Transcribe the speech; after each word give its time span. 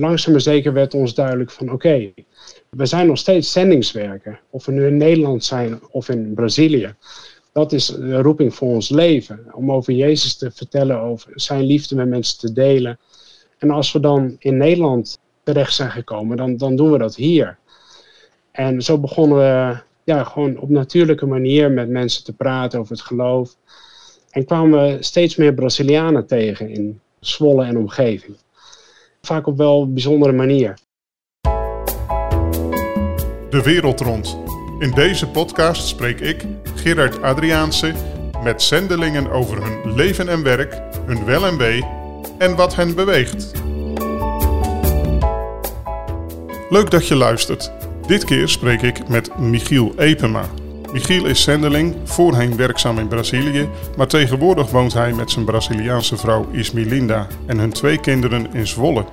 langzaam 0.00 0.32
maar 0.32 0.40
zeker 0.40 0.72
werd 0.72 0.94
ons 0.94 1.14
duidelijk 1.14 1.50
van 1.50 1.72
oké, 1.72 2.12
we 2.70 2.86
zijn 2.86 3.06
nog 3.06 3.18
steeds 3.18 3.52
zendingswerker. 3.52 4.40
Of 4.50 4.66
we 4.66 4.72
nu 4.72 4.86
in 4.86 4.96
Nederland 4.96 5.44
zijn 5.44 5.80
of 5.90 6.08
in 6.08 6.34
Brazilië. 6.34 6.94
Dat 7.52 7.72
is 7.72 7.86
de 7.86 8.20
roeping 8.22 8.54
voor 8.54 8.68
ons 8.68 8.88
leven. 8.88 9.46
Om 9.54 9.72
over 9.72 9.92
Jezus 9.92 10.36
te 10.36 10.50
vertellen, 10.50 11.00
over 11.00 11.32
zijn 11.34 11.62
liefde 11.62 11.94
met 11.94 12.08
mensen 12.08 12.38
te 12.38 12.52
delen. 12.52 12.98
En 13.58 13.70
als 13.70 13.92
we 13.92 14.00
dan 14.00 14.36
in 14.38 14.56
Nederland 14.56 15.18
terecht 15.42 15.74
zijn 15.74 15.90
gekomen, 15.90 16.36
dan, 16.36 16.56
dan 16.56 16.76
doen 16.76 16.90
we 16.92 16.98
dat 16.98 17.16
hier. 17.16 17.58
En 18.52 18.82
zo 18.82 18.98
begonnen 18.98 19.38
we 19.38 19.76
ja, 20.04 20.24
gewoon 20.24 20.58
op 20.58 20.68
natuurlijke 20.68 21.26
manier 21.26 21.70
met 21.70 21.88
mensen 21.88 22.24
te 22.24 22.32
praten 22.32 22.78
over 22.78 22.92
het 22.92 23.02
geloof. 23.04 23.56
En 24.30 24.44
kwamen 24.44 24.82
we 24.82 25.02
steeds 25.02 25.36
meer 25.36 25.54
Brazilianen 25.54 26.26
tegen 26.26 26.68
in 26.68 27.00
Zwolle 27.20 27.64
en 27.64 27.78
omgeving. 27.78 28.36
Vaak 29.26 29.46
op 29.46 29.56
wel 29.56 29.92
bijzondere 29.92 30.32
manier. 30.32 30.78
De 33.50 33.60
wereld 33.64 34.00
rond. 34.00 34.38
In 34.78 34.90
deze 34.90 35.28
podcast 35.28 35.86
spreek 35.86 36.20
ik, 36.20 36.44
Gerard 36.74 37.22
Adriaanse, 37.22 37.92
met 38.42 38.62
zendelingen 38.62 39.30
over 39.30 39.62
hun 39.62 39.94
leven 39.94 40.28
en 40.28 40.42
werk, 40.42 40.82
hun 41.06 41.24
wel 41.24 41.46
en 41.46 41.58
wee 41.58 41.84
en 42.38 42.56
wat 42.56 42.74
hen 42.74 42.94
beweegt. 42.94 43.52
Leuk 46.68 46.90
dat 46.90 47.08
je 47.08 47.14
luistert. 47.16 47.72
Dit 48.06 48.24
keer 48.24 48.48
spreek 48.48 48.82
ik 48.82 49.08
met 49.08 49.38
Michiel 49.38 49.92
Epema. 49.96 50.44
Michiel 50.92 51.24
is 51.26 51.42
zendeling, 51.42 51.96
voorheen 52.04 52.56
werkzaam 52.56 52.98
in 52.98 53.08
Brazilië, 53.08 53.68
maar 53.96 54.06
tegenwoordig 54.06 54.70
woont 54.70 54.92
hij 54.92 55.12
met 55.12 55.30
zijn 55.30 55.44
Braziliaanse 55.44 56.16
vrouw 56.16 56.48
Ismilinda 56.50 57.26
en 57.46 57.58
hun 57.58 57.72
twee 57.72 58.00
kinderen 58.00 58.54
in 58.54 58.66
Zwolle. 58.66 59.04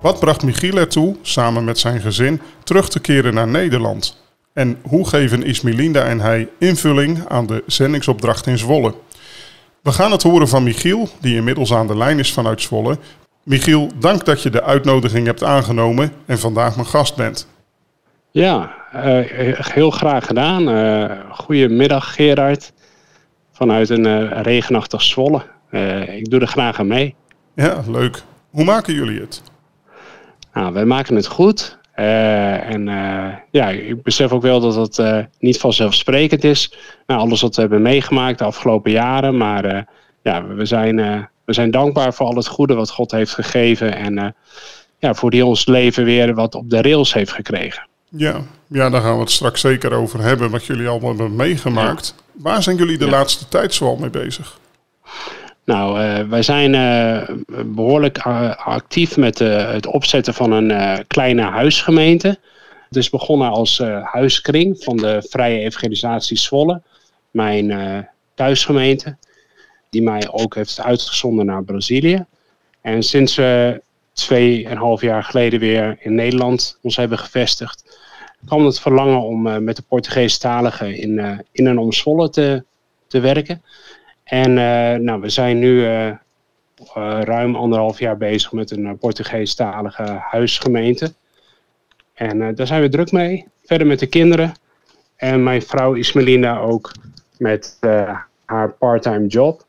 Wat 0.00 0.20
bracht 0.20 0.42
Michiel 0.42 0.76
ertoe, 0.76 1.16
samen 1.22 1.64
met 1.64 1.78
zijn 1.78 2.00
gezin, 2.00 2.40
terug 2.64 2.88
te 2.88 3.00
keren 3.00 3.34
naar 3.34 3.48
Nederland? 3.48 4.22
En 4.52 4.78
hoe 4.82 5.08
geven 5.08 5.44
Ismilinda 5.44 6.04
en 6.04 6.20
hij 6.20 6.48
invulling 6.58 7.28
aan 7.28 7.46
de 7.46 7.62
zendingsopdracht 7.66 8.46
in 8.46 8.58
Zwolle? 8.58 8.94
We 9.82 9.92
gaan 9.92 10.10
het 10.10 10.22
horen 10.22 10.48
van 10.48 10.62
Michiel, 10.62 11.08
die 11.20 11.36
inmiddels 11.36 11.72
aan 11.72 11.86
de 11.86 11.96
lijn 11.96 12.18
is 12.18 12.32
vanuit 12.32 12.62
Zwolle. 12.62 12.98
Michiel, 13.44 13.88
dank 13.98 14.24
dat 14.24 14.42
je 14.42 14.50
de 14.50 14.62
uitnodiging 14.62 15.26
hebt 15.26 15.44
aangenomen 15.44 16.12
en 16.26 16.38
vandaag 16.38 16.74
mijn 16.74 16.88
gast 16.88 17.16
bent. 17.16 17.46
Ja, 18.32 18.74
uh, 18.94 19.00
heel 19.58 19.90
graag 19.90 20.26
gedaan. 20.26 20.68
Uh, 20.68 21.10
goedemiddag 21.30 22.14
Gerard, 22.14 22.72
vanuit 23.52 23.90
een 23.90 24.42
regenachtig 24.42 25.02
Zwolle. 25.02 25.42
ik 26.06 26.30
doe 26.30 26.40
er 26.40 26.46
graag 26.46 26.78
aan 26.78 26.86
mee. 26.86 27.14
Ja, 27.54 27.82
leuk. 27.88 28.22
Hoe 28.50 28.64
maken 28.64 28.94
jullie 28.94 29.20
het? 29.20 29.42
Nou, 30.52 30.72
wij 30.72 30.84
maken 30.84 31.16
het 31.16 31.26
goed. 31.26 31.78
en 31.94 32.84
ja, 33.50 33.68
ik 33.68 34.02
besef 34.02 34.32
ook 34.32 34.42
wel 34.42 34.60
dat 34.60 34.96
het 34.96 35.28
niet 35.38 35.58
vanzelfsprekend 35.58 36.44
is. 36.44 36.74
Nou, 37.06 37.20
alles 37.20 37.40
wat 37.40 37.54
we 37.54 37.60
hebben 37.60 37.82
meegemaakt 37.82 38.38
de 38.38 38.44
afgelopen 38.44 38.90
jaren. 38.90 39.36
Maar 39.36 39.86
ja, 40.22 40.46
we 40.46 40.64
zijn, 40.64 40.96
we 41.44 41.52
zijn 41.52 41.70
dankbaar 41.70 42.14
voor 42.14 42.26
al 42.26 42.36
het 42.36 42.46
goede 42.46 42.74
wat 42.74 42.90
God 42.90 43.10
heeft 43.10 43.32
gegeven. 43.34 43.96
En 43.96 44.34
ja, 44.98 45.14
voor 45.14 45.30
die 45.30 45.44
ons 45.44 45.66
leven 45.66 46.04
weer 46.04 46.34
wat 46.34 46.54
op 46.54 46.70
de 46.70 46.82
rails 46.82 47.12
heeft 47.12 47.32
gekregen. 47.32 47.88
Ja, 48.16 48.42
ja, 48.66 48.90
daar 48.90 49.00
gaan 49.00 49.14
we 49.14 49.20
het 49.20 49.30
straks 49.30 49.60
zeker 49.60 49.92
over 49.92 50.20
hebben, 50.20 50.50
wat 50.50 50.64
jullie 50.64 50.88
allemaal 50.88 51.08
hebben 51.08 51.36
meegemaakt. 51.36 52.14
Waar 52.32 52.62
zijn 52.62 52.76
jullie 52.76 52.98
de 52.98 53.08
laatste 53.08 53.48
tijd 53.48 53.74
zoal 53.74 53.96
mee 53.96 54.10
bezig? 54.10 54.58
Nou, 55.64 56.00
uh, 56.00 56.28
wij 56.28 56.42
zijn 56.42 56.74
uh, 56.74 57.36
behoorlijk 57.66 58.26
uh, 58.26 58.56
actief 58.56 59.16
met 59.16 59.38
het 59.38 59.86
opzetten 59.86 60.34
van 60.34 60.52
een 60.52 61.04
kleine 61.06 61.42
huisgemeente. 61.42 62.38
Het 62.88 62.96
is 62.96 63.10
begonnen 63.10 63.50
als 63.50 63.82
huiskring 64.02 64.82
van 64.82 64.96
de 64.96 65.26
Vrije 65.28 65.58
Evangelisatie 65.58 66.38
Zwolle, 66.38 66.82
mijn 67.30 68.08
thuisgemeente, 68.34 69.16
die 69.90 70.02
mij 70.02 70.28
ook 70.30 70.54
heeft 70.54 70.80
uitgezonden 70.80 71.46
naar 71.46 71.64
Brazilië. 71.64 72.24
En 72.80 73.02
sinds 73.02 73.34
we 73.34 73.82
tweeënhalf 74.12 75.00
jaar 75.00 75.24
geleden 75.24 75.60
weer 75.60 75.96
in 76.00 76.14
Nederland 76.14 76.78
ons 76.82 76.96
hebben 76.96 77.18
gevestigd, 77.18 77.89
kwam 78.46 78.64
het 78.64 78.80
verlangen 78.80 79.22
om 79.22 79.46
uh, 79.46 79.56
met 79.56 79.76
de 79.76 79.82
Portugeestaligen 79.82 80.96
in, 80.96 81.10
uh, 81.10 81.38
in 81.52 81.66
en 81.66 81.78
om 81.78 81.92
Zwolle 81.92 82.30
te, 82.30 82.64
te 83.06 83.20
werken. 83.20 83.62
En 84.24 84.50
uh, 84.50 84.94
nou, 85.04 85.20
we 85.20 85.28
zijn 85.28 85.58
nu 85.58 85.84
ruim 87.20 87.54
anderhalf 87.54 87.98
jaar 87.98 88.16
bezig 88.16 88.52
met 88.52 88.70
een 88.70 88.98
Portugeestalige 88.98 90.02
huisgemeente. 90.20 91.12
En 92.14 92.54
daar 92.54 92.66
zijn 92.66 92.82
we 92.82 92.88
druk 92.88 93.12
mee. 93.12 93.46
Verder 93.64 93.86
met 93.86 93.98
de 93.98 94.06
kinderen. 94.06 94.52
En 95.16 95.42
mijn 95.42 95.62
vrouw 95.62 95.94
Ismelinda 95.94 96.58
ook 96.58 96.92
met 97.38 97.78
haar 98.44 98.72
parttime 98.72 99.26
job. 99.26 99.64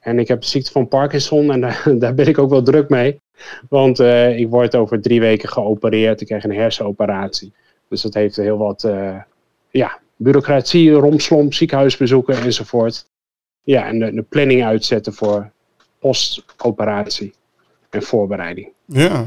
En 0.00 0.18
ik 0.18 0.28
heb 0.28 0.44
ziekte 0.44 0.70
van 0.70 0.88
Parkinson 0.88 1.52
en 1.52 1.60
daar 2.00 2.14
ben 2.14 2.26
ik 2.26 2.38
ook 2.38 2.50
wel 2.50 2.62
druk 2.62 2.88
mee. 2.88 3.20
Want 3.68 4.00
ik 4.36 4.48
word 4.48 4.76
over 4.76 5.00
drie 5.00 5.20
weken 5.20 5.48
geopereerd. 5.48 6.20
Ik 6.20 6.26
krijg 6.26 6.44
een 6.44 6.54
hersenoperatie. 6.54 7.52
Dus 7.92 8.02
dat 8.02 8.14
heeft 8.14 8.36
heel 8.36 8.58
wat 8.58 8.84
uh, 8.84 9.16
ja, 9.70 9.98
bureaucratie, 10.16 10.90
romslomp, 10.90 11.54
ziekenhuisbezoeken 11.54 12.36
enzovoort. 12.42 13.06
Ja, 13.62 13.86
en 13.86 13.98
de, 13.98 14.14
de 14.14 14.22
planning 14.22 14.64
uitzetten 14.64 15.12
voor 15.12 15.50
postoperatie 15.98 17.34
en 17.90 18.02
voorbereiding. 18.02 18.68
Ja, 18.84 19.26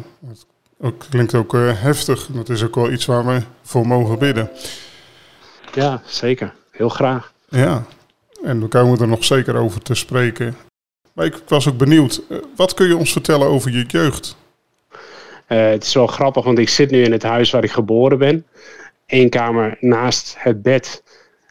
dat 0.78 0.94
klinkt 1.10 1.36
ook 1.36 1.54
uh, 1.54 1.82
heftig. 1.82 2.28
Dat 2.34 2.50
is 2.50 2.64
ook 2.64 2.76
wel 2.76 2.92
iets 2.92 3.06
waar 3.06 3.26
we 3.26 3.42
voor 3.62 3.88
mogen 3.88 4.20
bidden. 4.20 4.50
Ja, 5.74 6.02
zeker. 6.06 6.54
Heel 6.72 6.90
graag. 6.90 7.34
Ja, 7.50 7.86
en 8.44 8.62
we 8.62 8.68
komen 8.68 9.00
er 9.00 9.08
nog 9.08 9.24
zeker 9.26 9.56
over 9.56 9.82
te 9.82 9.96
spreken. 9.96 10.56
Maar 11.14 11.26
ik 11.26 11.42
was 11.48 11.68
ook 11.68 11.78
benieuwd, 11.78 12.22
eh, 12.30 12.38
wat 12.56 12.74
kun 12.74 12.88
je 12.88 12.98
ons 12.98 13.12
vertellen 13.12 13.48
over 13.48 13.72
je 13.72 13.86
jeugd? 13.88 14.36
Uh, 15.48 15.70
het 15.70 15.84
is 15.84 15.94
wel 15.94 16.08
grappig, 16.08 16.44
want 16.44 16.60
ik 16.60 16.70
zit 16.70 16.92
nu 16.92 17.04
in 17.04 17.12
het 17.12 17.24
huis 17.24 17.52
waar 17.52 17.64
ik 17.64 17.72
geboren 17.72 18.18
ben. 18.18 18.46
Eén 19.08 19.30
kamer 19.30 19.78
naast 19.80 20.36
het 20.38 20.62
bed. 20.62 21.04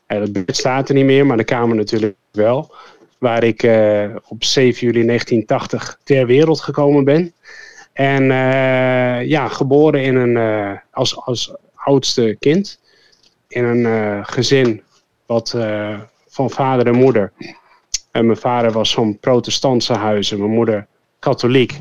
Uh, 0.08 0.20
het 0.20 0.32
bed 0.32 0.56
staat 0.56 0.88
er 0.88 0.94
niet 0.94 1.04
meer, 1.04 1.26
maar 1.26 1.36
de 1.36 1.44
kamer 1.44 1.76
natuurlijk 1.76 2.16
wel. 2.32 2.74
Waar 3.18 3.44
ik 3.44 3.62
uh, 3.62 4.16
op 4.28 4.44
7 4.44 4.86
juli 4.86 5.06
1980 5.06 5.98
ter 6.04 6.26
wereld 6.26 6.60
gekomen 6.60 7.04
ben. 7.04 7.32
En 7.92 8.24
ja, 9.26 9.48
geboren 9.48 10.02
in 10.02 10.16
een, 10.16 10.78
als, 10.90 11.16
als 11.16 11.54
oudste 11.74 12.36
kind. 12.38 12.80
In 13.48 13.64
een 13.64 14.26
gezin 14.26 14.82
wat, 15.26 15.56
van 16.28 16.50
vader 16.50 16.86
en 16.86 16.94
moeder 16.94 17.32
en 18.14 18.26
mijn 18.26 18.38
vader 18.38 18.72
was 18.72 18.94
van 18.94 19.18
protestantse 19.18 19.92
huizen, 19.92 20.38
mijn 20.38 20.50
moeder 20.50 20.86
katholiek. 21.18 21.80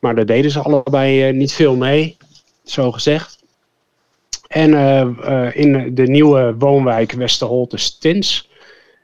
Maar 0.00 0.14
daar 0.14 0.26
deden 0.26 0.50
ze 0.50 0.60
allebei 0.60 1.28
uh, 1.28 1.34
niet 1.34 1.52
veel 1.52 1.76
mee, 1.76 2.16
zo 2.64 2.92
gezegd. 2.92 3.38
En 4.46 4.70
uh, 4.70 5.06
uh, 5.20 5.56
in 5.56 5.94
de 5.94 6.06
nieuwe 6.06 6.54
woonwijk 6.58 7.12
Westerholte 7.12 7.76
Stins 7.76 8.48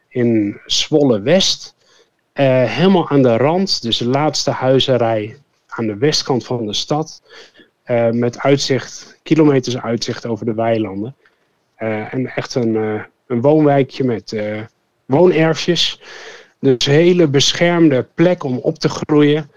in 0.08 0.60
Zwolle-West, 0.66 1.74
helemaal 2.32 3.08
aan 3.08 3.22
de 3.22 3.36
rand, 3.36 3.82
dus 3.82 3.96
de 3.96 4.08
laatste 4.08 4.50
huizenrij 4.50 5.36
aan 5.66 5.86
de 5.86 5.96
westkant 5.96 6.44
van 6.46 6.66
de 6.66 6.72
stad, 6.72 7.22
met 8.10 8.38
uitzicht, 8.38 9.18
kilometers 9.22 9.76
uitzicht 9.76 10.26
over 10.26 10.46
de 10.46 10.54
weilanden. 10.54 11.16
en 11.76 12.26
echt 12.34 12.54
een, 12.54 12.74
een 13.26 13.40
woonwijkje 13.40 14.04
met 14.04 14.36
woonerfjes. 15.06 16.00
Dus 16.60 16.86
een 16.86 16.92
hele 16.92 17.28
beschermde 17.28 18.06
plek 18.14 18.44
om 18.44 18.58
op 18.58 18.78
te 18.78 18.88
groeien. 18.88 19.50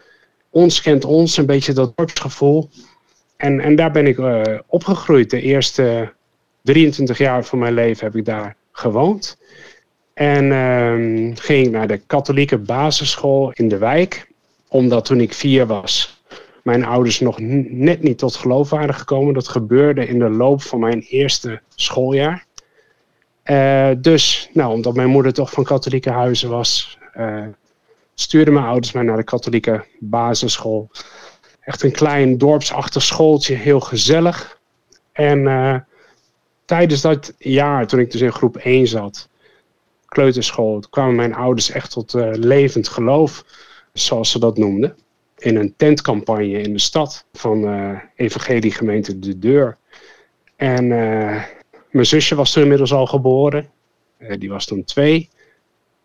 Ons 0.50 0.82
kent 0.82 1.06
ons, 1.06 1.38
een 1.38 1.46
beetje 1.46 1.74
dat 1.74 1.98
dorpsgevoel. 1.98 2.70
En, 3.38 3.59
en 3.59 3.76
daar 3.76 3.91
ben 3.91 4.08
ik 4.08 4.18
uh, 4.18 4.41
opgegroeid. 4.68 5.29
De 5.29 5.41
eerste 5.41 6.14
23 6.62 7.18
jaar 7.18 7.46
van 7.46 7.59
mijn 7.59 7.73
leven 7.73 8.06
heb 8.06 8.16
ik 8.16 8.26
daar 8.26 8.56
gewoond. 8.72 9.38
En 10.14 10.46
uh, 10.46 11.35
ging 11.35 11.72
naar 11.72 11.88
de 11.88 11.97
katholieke 11.97 12.58
basisschool 12.58 13.52
in 13.52 13.68
de 13.68 13.78
wijk. 13.78 14.28
Omdat 14.68 15.06
toen 15.06 15.20
ik 15.20 15.34
vier 15.34 15.66
was, 15.66 16.22
mijn 16.64 16.85
ouders 16.85 17.20
nog 17.20 17.40
net 17.40 18.02
niet 18.02 18.18
tot 18.18 18.35
geloof 18.35 18.70
waren 18.70 18.96
gekomen. 18.96 19.34
Dat 19.34 19.47
gebeurde 19.47 20.08
in 20.08 20.20
de 20.20 20.29
loop 20.29 20.62
van 20.62 20.79
mijn 20.79 21.02
eerste 21.02 21.62
schooljaar. 21.76 22.46
Uh, 23.46 23.90
dus, 23.97 24.50
nou, 24.53 24.73
omdat 24.73 24.96
mijn 24.96 25.09
moeder 25.09 25.34
toch 25.34 25.52
van 25.52 25.64
katholieke 25.64 26.09
huizen 26.09 26.50
was, 26.50 26.97
uh, 27.18 27.46
stuurden 28.20 28.54
mijn 28.54 28.66
ouders 28.66 28.92
mij 28.92 29.04
naar 29.04 29.18
de 29.18 29.24
katholieke 29.24 29.86
basisschool. 30.00 30.90
Echt 31.60 31.84
een 31.84 31.92
klein 31.92 32.38
dorpsachtig 32.38 33.04
schooltje, 33.04 33.56
heel 33.56 33.80
gezellig. 33.80 34.60
En 35.12 35.40
uh, 35.40 35.76
tijdens 36.66 37.02
dat 37.02 37.34
jaar, 37.38 37.88
toen 37.88 38.00
ik 38.00 38.12
dus 38.12 38.22
in 38.22 38.32
groep 38.32 38.58
1 38.58 38.88
zat, 38.88 39.30
kleuterschool, 40.06 40.84
kwamen 40.90 41.16
mijn 41.16 41.36
ouders 41.36 41.72
echt 41.72 41.92
tot 41.92 42.14
levend 42.32 42.88
geloof, 42.88 43.44
zoals 43.94 44.32
ze 44.32 44.40
dat 44.40 44.58
noemden. 44.58 44.98
in 45.38 45.56
een 45.56 45.74
tentcampagne 45.78 46.62
in 46.62 46.74
de 46.74 46.80
stad 46.80 47.26
van 47.34 47.64
uh, 47.64 48.00
Evangelie 48.16 48.72
Gemeente 48.72 49.20
De 49.20 49.40
Deur. 49.40 49.78
En 50.56 50.88
mijn 51.90 52.06
zusje 52.06 52.36
was 52.36 52.52
toen 52.52 52.64
inmiddels 52.64 52.94
al 52.94 53.06
geboren. 53.06 53.70
die 54.38 54.50
was 54.50 54.66
toen 54.66 54.84
twee. 54.84 55.30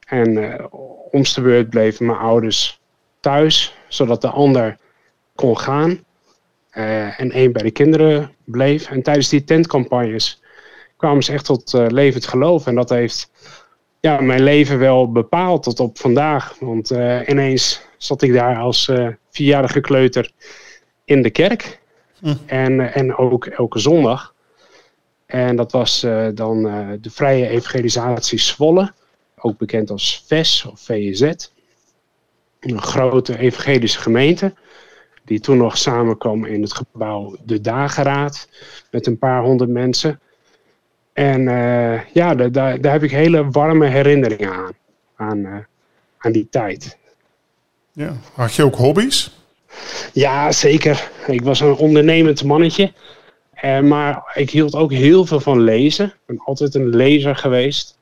En 0.04 0.36
uh, 0.36 0.54
om 1.10 1.22
de 1.22 1.40
beurt 1.40 1.70
bleven 1.70 2.06
mijn 2.06 2.18
ouders 2.18 2.80
thuis, 3.20 3.76
zodat 3.88 4.20
de 4.20 4.28
ander 4.28 4.76
kon 5.34 5.58
gaan. 5.58 6.04
Uh, 6.72 7.20
en 7.20 7.30
één 7.30 7.52
bij 7.52 7.62
de 7.62 7.70
kinderen 7.70 8.32
bleef. 8.44 8.90
En 8.90 9.02
tijdens 9.02 9.28
die 9.28 9.44
tentcampagnes 9.44 10.42
kwamen 10.96 11.22
ze 11.22 11.32
echt 11.32 11.44
tot 11.44 11.74
uh, 11.74 11.86
levend 11.88 12.26
geloof. 12.26 12.66
En 12.66 12.74
dat 12.74 12.88
heeft 12.88 13.30
ja, 14.00 14.20
mijn 14.20 14.42
leven 14.42 14.78
wel 14.78 15.12
bepaald 15.12 15.62
tot 15.62 15.80
op 15.80 15.98
vandaag. 15.98 16.56
Want 16.60 16.90
ineens 17.26 17.82
zat 17.96 18.22
ik 18.22 18.32
daar 18.32 18.56
als 18.56 18.92
vierjarige 19.30 19.80
kleuter 19.80 20.30
in 21.04 21.22
de 21.22 21.30
kerk. 21.30 21.80
Hm. 22.18 22.34
En, 22.46 22.94
en 22.94 23.16
ook 23.16 23.46
elke 23.46 23.78
zondag. 23.78 24.34
En 25.26 25.56
dat 25.56 25.72
was 25.72 26.06
dan 26.34 26.62
de 27.00 27.10
Vrije 27.10 27.48
Evangelisatie 27.48 28.38
Zwolle 28.38 28.92
ook 29.44 29.58
bekend 29.58 29.90
als 29.90 30.24
VES 30.26 30.64
of 30.64 30.80
VEZ. 30.80 31.32
Een 32.60 32.82
grote 32.82 33.38
evangelische 33.38 34.00
gemeente, 34.00 34.54
die 35.24 35.40
toen 35.40 35.56
nog 35.56 35.78
samenkwam 35.78 36.44
in 36.44 36.62
het 36.62 36.74
gebouw 36.74 37.36
De 37.44 37.60
Dageraad 37.60 38.48
met 38.90 39.06
een 39.06 39.18
paar 39.18 39.42
honderd 39.42 39.70
mensen. 39.70 40.20
En 41.12 41.40
uh, 41.40 42.04
ja, 42.04 42.34
daar, 42.34 42.52
daar, 42.52 42.80
daar, 42.80 42.92
heb 42.92 43.02
ik 43.02 43.10
hele 43.10 43.50
warme 43.50 43.86
herinneringen 43.86 44.52
aan, 44.52 44.72
aan, 45.16 45.38
uh, 45.38 45.56
aan 46.18 46.32
die 46.32 46.48
tijd. 46.50 46.98
Ja. 47.92 48.16
Had 48.32 48.54
je 48.54 48.64
ook 48.64 48.74
hobby's? 48.74 49.30
Ja, 50.12 50.52
zeker. 50.52 51.10
Ik 51.26 51.42
was 51.42 51.60
een 51.60 51.74
ondernemend 51.74 52.44
mannetje. 52.44 52.92
Uh, 53.64 53.80
maar 53.80 54.32
ik 54.34 54.50
hield 54.50 54.74
ook 54.74 54.92
heel 54.92 55.26
veel 55.26 55.40
van 55.40 55.60
lezen. 55.60 56.06
Ik 56.06 56.26
ben 56.26 56.38
altijd 56.44 56.74
een 56.74 56.96
lezer 56.96 57.36
geweest. 57.36 57.98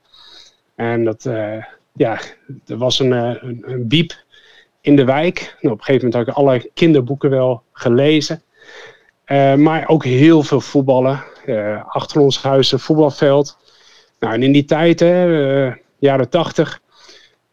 En 0.74 1.04
dat, 1.04 1.24
uh, 1.24 1.64
ja, 1.92 2.20
er 2.66 2.76
was 2.76 2.98
een, 2.98 3.12
eh, 3.12 3.42
een, 3.42 3.62
een, 3.66 3.88
biep 3.88 4.12
in 4.80 4.96
de 4.96 5.04
wijk. 5.04 5.56
Nou, 5.60 5.74
op 5.74 5.78
een 5.78 5.84
gegeven 5.84 6.08
moment 6.08 6.14
had 6.14 6.26
ik 6.26 6.42
alle 6.42 6.70
kinderboeken 6.74 7.30
wel 7.30 7.62
gelezen. 7.72 8.42
Uh, 9.26 9.54
maar 9.54 9.88
ook 9.88 10.04
heel 10.04 10.42
veel 10.42 10.60
voetballen. 10.60 11.24
Achter 11.86 12.20
ons 12.20 12.42
huis 12.42 12.72
een 12.72 12.78
voetbalveld. 12.78 13.58
Nou, 14.18 14.34
en 14.34 14.42
in 14.42 14.52
die 14.52 14.64
tijd, 14.64 15.00
hè, 15.00 15.72
jaren 15.98 16.28
tachtig, 16.28 16.80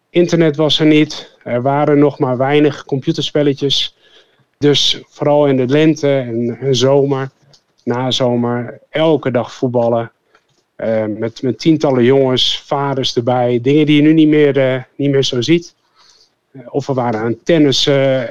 internet 0.09 0.55
was 0.55 0.79
er 0.79 0.85
niet. 0.85 1.37
Er 1.43 1.61
waren 1.61 1.99
nog 1.99 2.19
maar 2.19 2.37
weinig 2.37 2.85
computerspelletjes. 2.85 3.95
Dus 4.57 5.01
vooral 5.07 5.47
in 5.47 5.57
de 5.57 5.67
lente 5.67 6.17
en, 6.17 6.57
en 6.59 6.75
zomer, 6.75 7.29
nazomer, 7.83 8.79
elke 8.89 9.31
dag 9.31 9.53
voetballen. 9.53 10.11
Uh, 10.83 11.05
met, 11.05 11.41
met 11.41 11.59
tientallen 11.59 12.03
jongens, 12.03 12.63
vaders 12.65 13.15
erbij. 13.15 13.59
Dingen 13.61 13.85
die 13.85 13.95
je 13.95 14.01
nu 14.01 14.13
niet 14.13 14.27
meer, 14.27 14.57
uh, 14.57 14.83
niet 14.95 15.09
meer 15.09 15.23
zo 15.23 15.41
ziet. 15.41 15.75
Uh, 16.51 16.61
of 16.69 16.87
we 16.87 16.93
waren 16.93 17.19
aan 17.19 17.43
tennissen. 17.43 18.29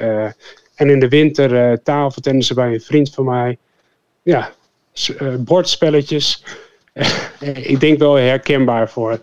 en 0.75 0.89
in 0.89 0.99
de 0.99 1.07
winter 1.07 1.81
tafeltennissen 1.83 2.55
bij 2.55 2.73
een 2.73 2.81
vriend 2.81 3.13
van 3.13 3.25
mij. 3.25 3.57
Ja, 4.21 4.51
bordspelletjes. 5.39 6.43
ik 7.39 7.79
denk 7.79 7.99
wel 7.99 8.13
herkenbaar 8.15 8.89
voor 8.89 9.21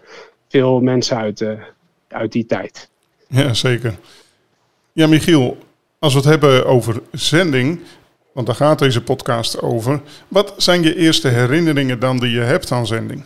veel 0.48 0.80
mensen 0.80 1.16
uit, 1.16 1.44
uit 2.08 2.32
die 2.32 2.46
tijd. 2.46 2.88
Ja, 3.28 3.54
zeker. 3.54 3.94
Ja, 4.92 5.06
Michiel, 5.06 5.58
als 5.98 6.12
we 6.12 6.18
het 6.18 6.28
hebben 6.28 6.66
over 6.66 7.02
zending, 7.12 7.80
want 8.36 8.48
daar 8.48 8.56
gaat 8.56 8.78
deze 8.78 9.02
podcast 9.02 9.62
over. 9.62 10.00
Wat 10.28 10.54
zijn 10.56 10.82
je 10.82 10.96
eerste 10.96 11.28
herinneringen 11.28 11.98
dan 11.98 12.18
die 12.18 12.30
je 12.30 12.40
hebt 12.40 12.72
aan 12.72 12.86
zending? 12.86 13.24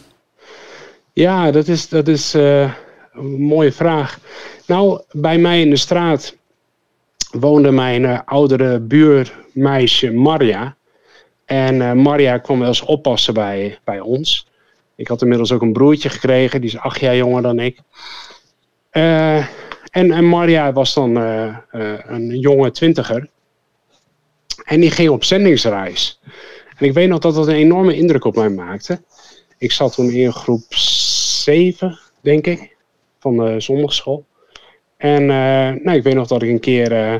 Ja, 1.12 1.50
dat 1.50 1.68
is, 1.68 1.88
dat 1.88 2.08
is 2.08 2.34
uh, 2.34 2.72
een 3.12 3.40
mooie 3.40 3.72
vraag. 3.72 4.18
Nou, 4.66 5.00
bij 5.10 5.38
mij 5.38 5.60
in 5.60 5.70
de 5.70 5.76
straat 5.76 6.36
woonde 7.32 7.70
mijn 7.70 8.02
uh, 8.02 8.18
oudere 8.24 8.80
buurmeisje 8.80 10.12
Maria. 10.12 10.76
En 11.44 11.74
uh, 11.74 11.92
Maria 11.92 12.38
kwam 12.38 12.58
wel 12.58 12.68
eens 12.68 12.82
oppassen 12.82 13.34
bij, 13.34 13.78
bij 13.84 14.00
ons. 14.00 14.48
Ik 14.96 15.08
had 15.08 15.22
inmiddels 15.22 15.52
ook 15.52 15.62
een 15.62 15.72
broertje 15.72 16.08
gekregen, 16.08 16.60
die 16.60 16.70
is 16.70 16.78
acht 16.78 17.00
jaar 17.00 17.16
jonger 17.16 17.42
dan 17.42 17.58
ik. 17.58 17.78
en, 18.90 19.46
en 19.90 20.28
Maria 20.28 20.72
was 20.72 20.94
dan 20.94 21.16
een 21.16 22.38
jonge 22.38 22.70
twintiger. 22.70 23.28
En 24.70 24.80
die 24.80 24.90
ging 24.90 25.08
op 25.08 25.24
zendingsreis. 25.24 26.20
En 26.76 26.86
ik 26.86 26.92
weet 26.92 27.08
nog 27.08 27.18
dat 27.18 27.34
dat 27.34 27.46
een 27.46 27.54
enorme 27.54 27.96
indruk 27.96 28.24
op 28.24 28.36
mij 28.36 28.48
maakte. 28.48 29.02
Ik 29.58 29.72
zat 29.72 29.94
toen 29.94 30.10
in 30.10 30.32
groep 30.32 30.74
7, 30.74 31.98
denk 32.20 32.46
ik, 32.46 32.76
van 33.18 33.36
de 33.36 33.60
zondagschool. 33.60 34.24
En 34.96 35.22
uh, 35.22 35.28
nou, 35.84 35.92
ik 35.92 36.02
weet 36.02 36.14
nog 36.14 36.26
dat 36.26 36.42
ik 36.42 36.48
een 36.48 36.60
keer 36.60 36.92
uh, 36.92 37.14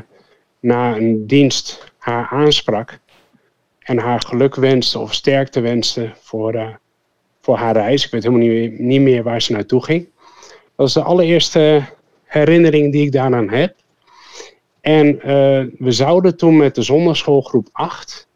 na 0.59 0.95
een 0.95 1.27
dienst 1.27 1.93
haar 1.97 2.27
aansprak. 2.29 2.99
En 3.79 3.97
haar 3.97 4.21
geluk 4.21 4.55
wenste 4.55 4.99
of 4.99 5.13
sterkte 5.13 5.59
wenste 5.59 6.11
voor, 6.21 6.55
uh, 6.55 6.67
voor 7.41 7.57
haar 7.57 7.73
reis. 7.73 8.05
Ik 8.05 8.11
weet 8.11 8.23
helemaal 8.23 8.47
niet 8.47 8.79
niet 8.79 9.01
meer 9.01 9.23
waar 9.23 9.41
ze 9.41 9.51
naartoe 9.51 9.83
ging. 9.83 10.09
Dat 10.75 10.87
is 10.87 10.93
de 10.93 11.03
allereerste 11.03 11.83
herinnering 12.23 12.91
die 12.91 13.05
ik 13.05 13.11
daaraan 13.11 13.49
heb. 13.49 13.75
En 14.81 15.15
uh, 15.15 15.21
we 15.77 15.91
zouden 15.91 16.37
toen 16.37 16.57
met 16.57 16.75
de 16.75 16.81
zondagschoolgroep 16.81 17.69
8 17.71 18.27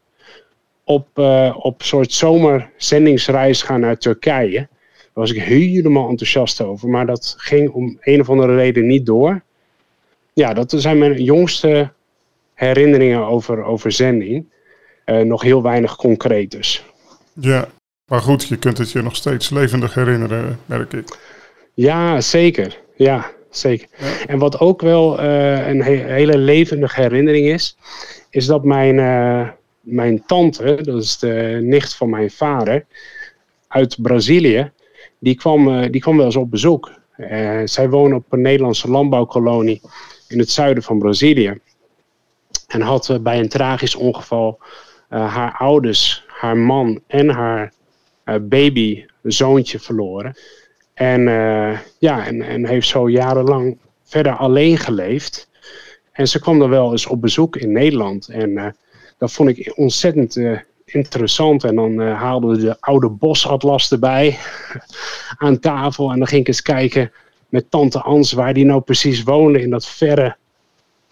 op, 0.84 1.08
uh, 1.16 1.56
op 1.60 1.84
soort 1.84 2.12
zomerzendingsreis 2.12 3.62
gaan 3.62 3.80
naar 3.80 3.98
Turkije. 3.98 4.68
Daar 5.16 5.24
was 5.24 5.32
ik 5.32 5.42
helemaal 5.42 6.10
enthousiast 6.10 6.62
over, 6.62 6.90
maar 6.90 7.06
dat 7.06 7.36
ging 7.38 7.70
om 7.70 7.98
een 8.02 8.22
of 8.22 8.30
andere 8.30 8.56
reden 8.56 8.86
niet 8.86 9.06
door. 9.06 9.42
Ja, 10.34 10.54
dat 10.54 10.74
zijn 10.76 10.98
mijn 10.98 11.24
jongste 11.24 11.92
herinneringen 12.54 13.28
over, 13.28 13.64
over 13.64 13.92
zending. 13.92 14.46
Uh, 15.06 15.20
nog 15.22 15.42
heel 15.42 15.62
weinig 15.62 15.96
concreet 15.96 16.52
dus. 16.52 16.86
Ja, 17.34 17.68
maar 18.06 18.22
goed, 18.22 18.48
je 18.48 18.58
kunt 18.58 18.78
het 18.78 18.92
je 18.92 19.02
nog 19.02 19.16
steeds 19.16 19.50
levendig 19.50 19.94
herinneren, 19.94 20.60
merk 20.66 20.94
ik. 20.94 21.18
Ja, 21.74 22.22
zeker. 22.22 22.80
Ja, 22.96 23.32
zeker. 23.58 23.88
En 24.28 24.40
wat 24.40 24.60
ook 24.60 24.82
wel 24.82 25.20
uh, 25.20 25.68
een 25.68 25.82
he 25.82 25.92
hele 25.92 26.38
levendige 26.38 27.02
herinnering 27.02 27.48
is, 27.48 27.78
is 28.30 28.46
dat 28.46 28.64
mijn, 28.64 28.98
uh, 28.98 29.50
mijn 29.80 30.24
tante, 30.26 30.80
dat 30.82 31.04
is 31.04 31.18
de 31.18 31.60
nicht 31.62 31.96
van 31.96 32.10
mijn 32.10 32.32
vader, 32.32 32.86
uit 33.68 34.02
Brazilië, 34.02 34.72
die 35.20 35.36
kwam, 35.36 35.68
uh, 35.68 35.86
die 35.92 36.02
kwam 36.02 36.18
wel 36.18 36.26
eens 36.26 36.36
op 36.36 36.52
bezoek. 36.52 36.92
zij 37.66 37.90
wonen 37.90 38.18
op 38.18 38.26
een 38.30 38.42
Nederlandse 38.42 38.90
landbouwkolonie 38.90 39.82
in 40.28 40.40
het 40.40 40.50
zuiden 40.50 40.84
van 40.84 41.00
Brazilië. 41.00 41.60
En 42.68 42.82
had 42.82 43.20
bij 43.22 43.40
een 43.40 43.50
tragisch 43.50 43.96
ongeval 43.96 44.60
haar 45.10 45.56
ouders, 45.58 46.24
haar 46.28 46.58
man 46.58 47.02
en 47.08 47.30
haar 47.30 47.74
baby 48.42 49.06
zoontje 49.24 49.80
verloren. 49.80 50.36
En, 50.96 51.22
uh, 51.28 51.80
ja, 52.00 52.26
en, 52.26 52.42
en 52.42 52.66
heeft 52.66 52.88
zo 52.88 53.10
jarenlang 53.10 53.78
verder 54.04 54.36
alleen 54.36 54.78
geleefd. 54.78 55.50
En 56.12 56.28
ze 56.28 56.40
kwam 56.40 56.60
dan 56.60 56.70
wel 56.70 56.92
eens 56.92 57.06
op 57.06 57.22
bezoek 57.22 57.56
in 57.56 57.72
Nederland. 57.72 58.28
En 58.28 58.50
uh, 58.50 58.66
dat 59.18 59.32
vond 59.32 59.50
ik 59.50 59.74
ontzettend 59.76 60.36
uh, 60.36 60.60
interessant. 60.86 61.64
En 61.64 61.76
dan 61.76 62.00
haalden 62.00 62.50
we 62.50 62.58
de 62.58 62.78
oude 62.80 63.10
bosatlas 63.10 63.92
erbij 63.92 64.38
aan 65.38 65.60
tafel. 65.60 66.12
En 66.12 66.18
dan 66.18 66.28
ging 66.28 66.42
ik 66.42 66.48
eens 66.48 66.62
kijken 66.62 67.12
met 67.50 67.72
tante 67.72 68.02
Ans 68.02 68.32
waar 68.32 68.54
die 68.54 68.66
nou 68.66 68.82
precies 68.82 69.24
woonde 69.24 69.62
in 69.62 69.70
dat 69.70 69.88
verre, 69.88 70.36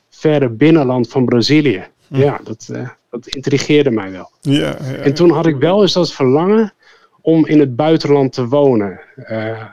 verre 0.10 0.50
binnenland 0.50 1.10
van 1.10 1.26
Brazilië. 1.26 1.88
Hm. 2.08 2.18
Ja, 2.18 2.40
dat, 2.44 2.70
dat 3.10 3.28
intrigeerde 3.28 3.92
mij 3.92 4.12
wel. 4.12 4.32
Ja, 4.42 4.60
ja, 4.60 4.96
en 4.96 5.14
toen 5.14 5.30
had 5.30 5.46
ik 5.46 5.56
wel 5.56 5.82
eens 5.82 5.94
dat 5.94 6.14
verlangen 6.14 6.74
om 7.24 7.46
in 7.46 7.60
het 7.60 7.76
buitenland 7.76 8.34
te 8.34 8.48
wonen. 8.48 9.00
Uh, 9.30 9.64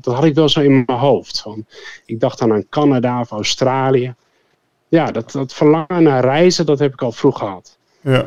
dat 0.00 0.14
had 0.14 0.24
ik 0.24 0.34
wel 0.34 0.48
zo 0.48 0.60
in 0.60 0.82
mijn 0.86 0.98
hoofd. 0.98 1.40
Van, 1.40 1.66
ik 2.04 2.20
dacht 2.20 2.38
dan 2.38 2.52
aan 2.52 2.68
Canada 2.68 3.20
of 3.20 3.30
Australië. 3.30 4.14
Ja, 4.88 5.10
dat, 5.10 5.32
dat 5.32 5.54
verlangen 5.54 6.02
naar 6.02 6.24
reizen, 6.24 6.66
dat 6.66 6.78
heb 6.78 6.92
ik 6.92 7.02
al 7.02 7.12
vroeg 7.12 7.38
gehad. 7.38 7.78
Ja. 8.00 8.26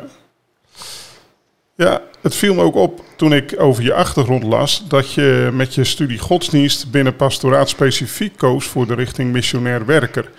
Ja, 1.74 2.02
het 2.20 2.34
viel 2.34 2.54
me 2.54 2.62
ook 2.62 2.74
op 2.74 3.00
toen 3.16 3.32
ik 3.32 3.54
over 3.58 3.82
je 3.82 3.94
achtergrond 3.94 4.42
las 4.42 4.88
dat 4.88 5.12
je 5.12 5.50
met 5.52 5.74
je 5.74 5.84
studie 5.84 6.18
godsdienst 6.18 6.90
binnen 6.90 7.16
pastoraat 7.16 7.68
specifiek 7.68 8.36
koos 8.36 8.66
voor 8.66 8.86
de 8.86 8.94
richting 8.94 9.32
missionair 9.32 9.86
werker. 9.86 10.30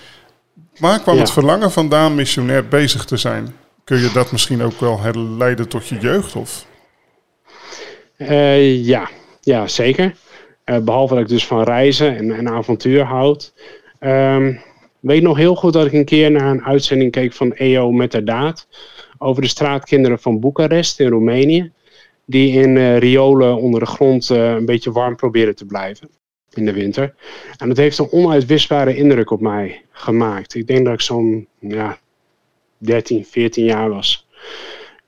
Waar 0.79 0.99
kwam 0.99 1.17
het 1.17 1.31
verlangen 1.31 1.71
vandaan 1.71 2.15
missionair 2.15 2.67
bezig 2.67 3.05
te 3.05 3.17
zijn? 3.17 3.55
Kun 3.83 3.99
je 3.99 4.11
dat 4.13 4.31
misschien 4.31 4.61
ook 4.61 4.79
wel 4.79 4.99
herleiden 4.99 5.67
tot 5.67 5.87
je 5.87 5.97
jeugd? 5.99 6.35
Of? 6.35 6.65
Uh, 8.21 8.85
ja. 8.85 9.09
ja, 9.41 9.67
zeker. 9.67 10.15
Uh, 10.65 10.77
behalve 10.77 11.13
dat 11.13 11.23
ik 11.23 11.29
dus 11.29 11.45
van 11.45 11.63
reizen 11.63 12.17
en, 12.17 12.31
en 12.31 12.49
avontuur 12.49 13.03
houd. 13.03 13.53
Um, 13.99 14.61
weet 14.99 15.21
nog 15.21 15.37
heel 15.37 15.55
goed 15.55 15.73
dat 15.73 15.85
ik 15.85 15.93
een 15.93 16.05
keer 16.05 16.31
naar 16.31 16.51
een 16.51 16.63
uitzending 16.63 17.11
keek 17.11 17.33
van 17.33 17.53
EO 17.53 17.91
met 17.91 18.11
de 18.11 18.23
daad. 18.23 18.67
Over 19.17 19.41
de 19.41 19.47
straatkinderen 19.47 20.19
van 20.19 20.39
Boekarest 20.39 20.99
in 20.99 21.09
Roemenië. 21.09 21.71
Die 22.25 22.61
in 22.61 22.75
uh, 22.75 22.97
riolen 22.97 23.57
onder 23.57 23.79
de 23.79 23.85
grond 23.85 24.29
een 24.29 24.65
beetje 24.65 24.91
warm 24.91 25.15
proberen 25.15 25.55
te 25.55 25.65
blijven 25.65 26.09
in 26.53 26.65
de 26.65 26.73
winter. 26.73 27.13
En 27.57 27.67
dat 27.67 27.77
heeft 27.77 27.97
een 27.97 28.11
onuitwisbare 28.11 28.95
indruk 28.95 29.31
op 29.31 29.41
mij 29.41 29.81
gemaakt. 29.91 30.55
Ik 30.55 30.67
denk 30.67 30.85
dat 30.85 30.93
ik 30.93 31.01
zo'n 31.01 31.47
ja, 31.59 31.97
13, 32.77 33.25
14 33.25 33.65
jaar 33.65 33.89
was. 33.89 34.27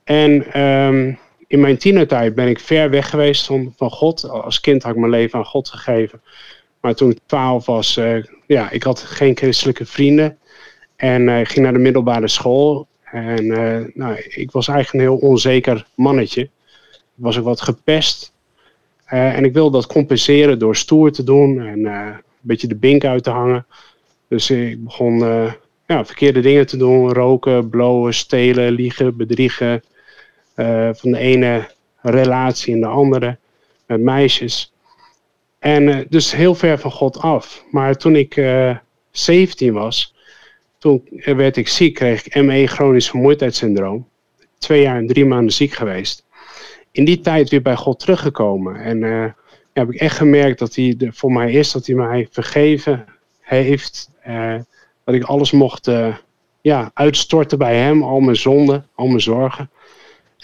En 0.04 0.60
um, 0.62 1.18
in 1.54 1.60
mijn 1.60 1.78
tienertijd 1.78 2.34
ben 2.34 2.48
ik 2.48 2.60
ver 2.60 2.90
weg 2.90 3.10
geweest 3.10 3.46
van, 3.46 3.74
God. 3.76 4.28
Als 4.28 4.60
kind 4.60 4.82
had 4.82 4.92
ik 4.92 4.98
mijn 4.98 5.10
leven 5.10 5.38
aan 5.38 5.44
God 5.44 5.68
gegeven. 5.68 6.22
Maar 6.80 6.94
toen 6.94 7.10
ik 7.10 7.18
12 7.26 7.66
was, 7.66 7.96
uh, 7.96 8.24
ja, 8.46 8.70
ik 8.70 8.82
had 8.82 9.00
geen 9.00 9.36
christelijke 9.36 9.86
vrienden. 9.86 10.38
En 10.96 11.22
uh, 11.22 11.40
ging 11.42 11.64
naar 11.64 11.72
de 11.72 11.78
middelbare 11.78 12.28
school. 12.28 12.86
En 13.04 13.44
uh, 13.44 13.80
nou, 13.94 14.16
ik 14.28 14.50
was 14.50 14.68
eigenlijk 14.68 14.92
een 14.92 15.10
heel 15.10 15.28
onzeker 15.28 15.86
mannetje. 15.94 16.42
Ik 16.42 16.50
was 17.14 17.38
ook 17.38 17.44
wat 17.44 17.60
gepest. 17.60 18.32
en 19.04 19.44
ik 19.44 19.52
wilde 19.52 19.76
dat 19.76 19.86
compenseren 19.86 20.58
door 20.58 20.76
stoer 20.76 21.12
te 21.12 21.24
doen 21.24 21.60
en 21.60 21.84
een 21.84 22.20
beetje 22.40 22.68
de 22.68 22.76
bink 22.76 23.04
uit 23.04 23.22
te 23.22 23.30
hangen. 23.30 23.66
Dus 24.28 24.50
ik 24.50 24.84
begon 24.84 25.18
ja, 25.86 26.04
verkeerde 26.04 26.40
dingen 26.40 26.66
te 26.66 26.76
doen. 26.76 27.12
Roken, 27.12 27.68
blowen, 27.68 28.14
stelen, 28.14 28.72
liegen, 28.72 29.16
bedriegen. 29.16 29.82
Van 30.92 31.10
de 31.10 31.18
ene 31.18 31.70
relatie 32.00 32.74
in 32.74 32.80
de 32.80 32.86
andere. 32.86 33.36
Met 33.86 34.00
meisjes. 34.00 34.72
En 35.64 35.82
uh, 35.82 35.98
dus 36.08 36.32
heel 36.32 36.54
ver 36.54 36.78
van 36.78 36.90
God 36.90 37.18
af. 37.18 37.64
Maar 37.70 37.96
toen 37.96 38.16
ik 38.16 38.36
uh, 38.36 38.70
eh, 38.70 38.76
17 39.10 39.72
was, 39.72 40.14
toen 40.78 41.08
werd 41.24 41.56
ik 41.56 41.68
ziek, 41.68 41.94
kreeg 41.94 42.26
ik 42.26 42.42
ME, 42.42 42.66
chronisch 42.66 43.10
vermoeidheidssyndroom. 43.10 44.08
Twee 44.58 44.82
jaar 44.82 44.96
en 44.96 45.06
drie 45.06 45.24
maanden 45.24 45.52
ziek 45.52 45.72
geweest. 45.72 46.24
In 46.90 47.04
die 47.04 47.20
tijd 47.20 47.50
weer 47.50 47.62
bij 47.62 47.76
God 47.76 47.98
teruggekomen. 47.98 48.76
En 48.76 49.02
heb 49.72 49.92
ik 49.92 50.00
echt 50.00 50.16
gemerkt 50.16 50.58
dat 50.58 50.74
hij 50.74 50.94
er 50.98 51.12
voor 51.12 51.32
mij 51.32 51.52
is, 51.52 51.72
dat 51.72 51.86
hij 51.86 51.96
mij 51.96 52.28
vergeven 52.30 53.04
heeft. 53.40 54.10
dat 55.04 55.14
ik 55.14 55.22
alles 55.22 55.50
mocht 55.50 55.90
ja, 56.60 56.90
uitstorten 56.94 57.58
bij 57.58 57.76
hem, 57.76 58.02
al 58.02 58.20
mijn 58.20 58.36
zonden, 58.36 58.86
al 58.94 59.06
mijn 59.06 59.20
zorgen. 59.20 59.70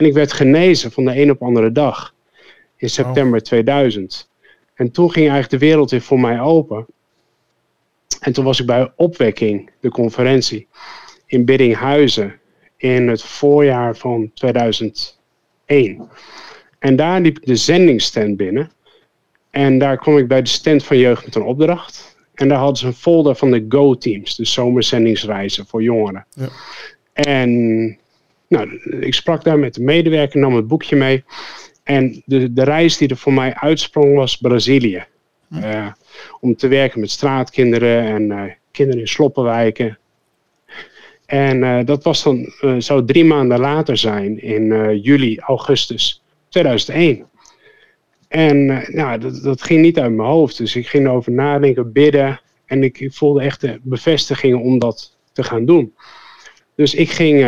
En 0.01 0.07
ik 0.07 0.13
werd 0.13 0.33
genezen 0.33 0.93
van 0.93 1.05
de 1.05 1.21
een 1.21 1.31
op 1.31 1.43
andere 1.43 1.73
dag. 1.73 2.15
In 2.77 2.91
september 2.91 3.39
oh. 3.39 3.45
2000. 3.45 4.31
En 4.75 4.91
toen 4.91 5.13
ging 5.13 5.29
eigenlijk 5.29 5.63
de 5.63 5.67
wereld 5.69 5.91
weer 5.91 6.01
voor 6.01 6.21
mij 6.21 6.41
open. 6.41 6.87
En 8.21 8.33
toen 8.33 8.45
was 8.45 8.61
ik 8.61 8.67
bij 8.67 8.93
Opwekking, 8.97 9.71
de 9.81 9.89
conferentie, 9.89 10.69
in 11.27 11.45
Biddinghuizen 11.45 12.41
in 12.77 13.09
het 13.09 13.23
voorjaar 13.23 13.97
van 13.97 14.31
2001. 14.35 15.19
En 16.79 16.97
daar 16.97 17.21
liep 17.21 17.39
ik 17.39 17.47
de 17.47 17.57
zendingsstand 17.57 18.37
binnen. 18.37 18.71
En 19.51 19.79
daar 19.79 19.99
kwam 19.99 20.19
ik 20.19 20.29
bij 20.29 20.43
de 20.43 20.49
stand 20.49 20.85
van 20.85 20.99
Jeugd 20.99 21.25
met 21.25 21.35
een 21.35 21.43
opdracht. 21.43 22.17
En 22.35 22.49
daar 22.49 22.59
hadden 22.59 22.77
ze 22.77 22.87
een 22.87 22.93
folder 22.93 23.35
van 23.35 23.51
de 23.51 23.65
Go-teams, 23.69 24.37
de 24.37 24.45
zomerzendingsreizen 24.45 25.67
voor 25.67 25.83
jongeren. 25.83 26.27
Ja. 26.31 26.49
En 27.13 28.00
nou, 28.51 28.81
ik 29.01 29.15
sprak 29.15 29.45
daar 29.45 29.59
met 29.59 29.75
de 29.75 29.83
medewerker, 29.83 30.41
nam 30.41 30.55
het 30.55 30.67
boekje 30.67 30.97
mee. 30.97 31.25
En 31.83 32.23
de, 32.25 32.53
de 32.53 32.65
reis 32.65 32.97
die 32.97 33.09
er 33.09 33.17
voor 33.17 33.33
mij 33.33 33.55
uitsprong 33.55 34.15
was 34.15 34.37
Brazilië. 34.37 35.05
Uh, 35.51 35.87
om 36.41 36.57
te 36.57 36.69
werken 36.69 37.01
met 37.01 37.11
straatkinderen 37.11 38.05
en 38.05 38.23
uh, 38.23 38.43
kinderen 38.71 39.01
in 39.01 39.09
sloppenwijken. 39.09 39.99
En 41.27 41.63
uh, 41.63 41.85
dat 41.85 42.05
was 42.05 42.23
dan, 42.23 42.53
zou 42.79 43.05
drie 43.05 43.25
maanden 43.25 43.61
later 43.61 43.97
zijn, 43.97 44.43
in 44.43 44.99
juli, 45.01 45.39
augustus 45.39 46.23
2001. 46.49 47.29
En 48.29 48.67
nou, 48.87 49.19
dat, 49.19 49.43
dat 49.43 49.63
ging 49.63 49.81
niet 49.81 49.99
uit 49.99 50.13
mijn 50.13 50.29
hoofd. 50.29 50.59
Dus 50.59 50.77
ik 50.77 50.87
ging 50.87 51.07
erover 51.07 51.33
nadenken, 51.33 51.93
bidden. 51.93 52.41
En 52.67 52.83
ik, 52.83 53.01
ik 53.01 53.13
voelde 53.13 53.43
echt 53.43 53.61
de 53.61 53.81
bevestiging 53.83 54.63
om 54.63 54.79
dat 54.79 55.17
te 55.33 55.43
gaan 55.43 55.65
doen. 55.65 55.95
Dus 56.75 56.95
ik 56.95 57.11
ging 57.11 57.43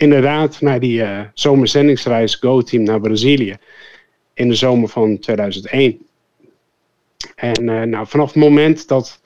inderdaad 0.00 0.60
naar 0.60 0.80
die 0.80 1.00
uh, 1.00 1.20
zomerzendingsreis 1.34 2.34
Go-team 2.34 2.82
naar 2.82 3.00
Brazilië 3.00 3.56
in 4.34 4.48
de 4.48 4.54
zomer 4.54 4.88
van 4.88 5.18
2001. 5.18 5.98
En 7.34 7.62
uh, 7.62 7.82
nou, 7.82 8.06
vanaf 8.06 8.26
het 8.26 8.42
moment 8.42 8.88
dat 8.88 9.20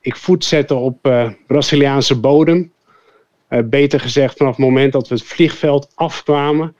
ik 0.00 0.16
voet 0.16 0.44
zette 0.44 0.74
op 0.74 1.06
uh, 1.06 1.30
Braziliaanse 1.46 2.20
bodem, 2.20 2.72
beter 3.64 4.00
gezegd 4.00 4.36
vanaf 4.36 4.56
het 4.56 4.64
moment 4.64 4.92
dat 4.92 5.08
we 5.08 5.14
het 5.14 5.24
vliegveld 5.24 5.92
afkwamen, 5.94 6.74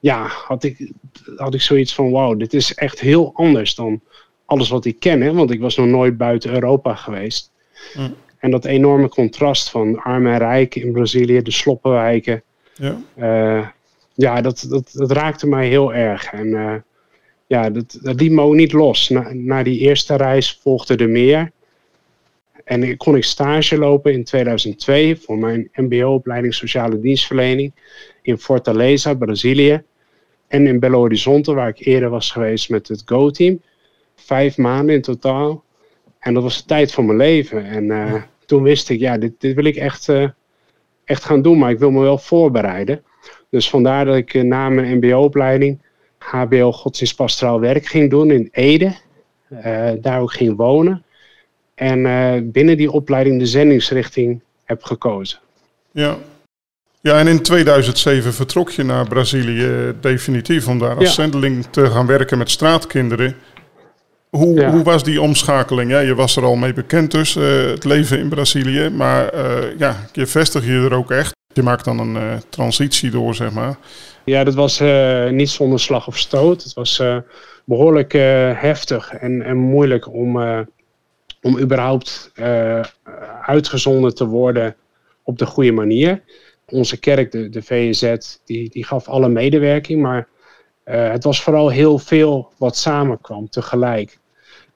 ja, 0.00 0.26
had 0.26 0.64
ik, 0.64 0.92
had 1.36 1.54
ik 1.54 1.60
zoiets 1.60 1.94
van 1.94 2.10
wauw, 2.10 2.34
dit 2.34 2.54
is 2.54 2.74
echt 2.74 3.00
heel 3.00 3.30
anders 3.34 3.74
dan 3.74 4.00
alles 4.44 4.68
wat 4.68 4.84
ik 4.84 5.00
ken. 5.00 5.34
Want 5.34 5.50
ik 5.50 5.60
was 5.60 5.76
nog 5.76 5.86
nooit 5.86 6.16
buiten 6.16 6.52
Europa 6.54 6.94
geweest. 6.94 7.50
Mm. 7.96 8.14
En 8.38 8.50
dat 8.50 8.64
enorme 8.64 9.08
contrast 9.08 9.70
van 9.70 9.98
arm 9.98 10.26
en 10.26 10.38
rijk 10.38 10.74
in 10.74 10.92
Brazilië, 10.92 11.42
de 11.42 11.50
sloppenwijken. 11.50 12.42
Ja, 12.74 12.96
uh, 13.18 13.66
ja 14.14 14.40
dat, 14.40 14.66
dat, 14.68 14.90
dat 14.92 15.10
raakte 15.10 15.46
mij 15.46 15.68
heel 15.68 15.94
erg. 15.94 16.32
En 16.32 16.46
uh, 16.46 16.74
ja, 17.46 17.70
dat, 17.70 17.98
dat 18.02 18.20
liet 18.20 18.32
me 18.32 18.40
ook 18.40 18.54
niet 18.54 18.72
los. 18.72 19.08
Na, 19.08 19.32
na 19.32 19.62
die 19.62 19.78
eerste 19.78 20.16
reis 20.16 20.58
volgde 20.62 20.96
er 20.96 21.08
meer. 21.08 21.50
En 22.64 22.82
ik 22.82 22.98
kon 22.98 23.16
ik 23.16 23.24
stage 23.24 23.78
lopen 23.78 24.12
in 24.12 24.24
2002 24.24 25.16
voor 25.16 25.38
mijn 25.38 25.68
MBO-opleiding 25.72 26.54
Sociale 26.54 27.00
Dienstverlening 27.00 27.72
in 28.22 28.38
Fortaleza, 28.38 29.14
Brazilië. 29.14 29.82
En 30.48 30.66
in 30.66 30.78
Belo 30.78 30.98
Horizonte, 30.98 31.54
waar 31.54 31.68
ik 31.68 31.86
eerder 31.86 32.10
was 32.10 32.30
geweest 32.30 32.70
met 32.70 32.88
het 32.88 33.02
Go-team. 33.04 33.60
Vijf 34.14 34.56
maanden 34.56 34.94
in 34.94 35.02
totaal. 35.02 35.64
En 36.26 36.34
dat 36.34 36.42
was 36.42 36.56
de 36.56 36.64
tijd 36.64 36.92
van 36.92 37.06
mijn 37.06 37.18
leven. 37.18 37.64
En 37.64 37.84
uh, 37.84 38.14
toen 38.46 38.62
wist 38.62 38.88
ik, 38.88 39.00
ja, 39.00 39.18
dit, 39.18 39.32
dit 39.38 39.54
wil 39.54 39.64
ik 39.64 39.76
echt, 39.76 40.08
uh, 40.08 40.28
echt 41.04 41.24
gaan 41.24 41.42
doen, 41.42 41.58
maar 41.58 41.70
ik 41.70 41.78
wil 41.78 41.90
me 41.90 42.00
wel 42.00 42.18
voorbereiden. 42.18 43.02
Dus 43.50 43.70
vandaar 43.70 44.04
dat 44.04 44.16
ik 44.16 44.34
uh, 44.34 44.42
na 44.42 44.68
mijn 44.68 44.96
MBO-opleiding 44.96 45.82
HBO 46.18 46.72
Godsdienstpastoraal 46.72 47.60
werk 47.60 47.86
ging 47.86 48.10
doen 48.10 48.30
in 48.30 48.48
Ede. 48.52 48.94
daar 50.00 50.20
ook 50.20 50.32
ging 50.32 50.56
wonen. 50.56 51.04
En 51.74 52.02
binnen 52.52 52.76
die 52.76 52.90
opleiding 52.90 53.38
de 53.38 53.46
zendingsrichting 53.46 54.40
heb 54.64 54.82
gekozen. 54.82 55.38
Ja. 55.90 56.18
Ja, 57.00 57.18
en 57.18 57.26
in 57.26 57.42
2007 57.42 58.34
vertrok 58.34 58.70
je 58.70 58.82
naar 58.82 59.08
Brazilië 59.08 59.94
definitief 60.00 60.68
om 60.68 60.78
daar 60.78 60.96
als 60.96 61.04
ja. 61.04 61.10
zendeling 61.10 61.66
te 61.70 61.90
gaan 61.90 62.06
werken 62.06 62.38
met 62.38 62.50
straatkinderen. 62.50 63.36
Hoe, 64.30 64.64
hoe 64.64 64.82
was 64.82 65.04
die 65.04 65.20
omschakeling? 65.20 65.90
Ja, 65.90 65.98
je 65.98 66.14
was 66.14 66.36
er 66.36 66.44
al 66.44 66.56
mee 66.56 66.72
bekend 66.72 67.10
dus, 67.10 67.36
uh, 67.36 67.70
het 67.70 67.84
leven 67.84 68.18
in 68.18 68.28
Brazilië. 68.28 68.88
Maar 68.88 69.34
uh, 69.34 69.78
ja, 69.78 69.96
je 70.12 70.26
vestig 70.26 70.66
je 70.66 70.72
er 70.72 70.94
ook 70.94 71.10
echt. 71.10 71.34
Je 71.52 71.62
maakt 71.62 71.84
dan 71.84 71.98
een 71.98 72.14
uh, 72.14 72.34
transitie 72.48 73.10
door, 73.10 73.34
zeg 73.34 73.52
maar. 73.52 73.76
Ja, 74.24 74.44
dat 74.44 74.54
was 74.54 74.82
niet 75.30 75.50
zonder 75.50 75.80
slag 75.80 76.06
of 76.06 76.18
stoot. 76.18 76.62
Het 76.62 76.74
was 76.74 77.02
behoorlijk 77.64 78.12
heftig 78.56 79.12
en, 79.12 79.42
en 79.42 79.56
moeilijk 79.56 80.12
om, 80.12 80.36
om 81.42 81.58
überhaupt 81.58 82.32
uitgezonden 83.42 84.14
te 84.14 84.26
worden 84.26 84.76
op 85.22 85.38
de 85.38 85.46
goede 85.46 85.72
manier. 85.72 86.22
Onze 86.66 86.96
kerk, 86.96 87.32
de, 87.32 87.48
de 87.48 87.62
VZ, 87.62 88.16
die, 88.44 88.70
die 88.70 88.84
gaf 88.84 89.08
alle 89.08 89.28
medewerking, 89.28 90.02
maar 90.02 90.28
het 90.94 91.24
was 91.24 91.42
vooral 91.42 91.68
heel 91.68 91.98
veel 91.98 92.52
wat 92.56 92.76
samenkwam 92.76 93.48
tegelijk. 93.48 94.18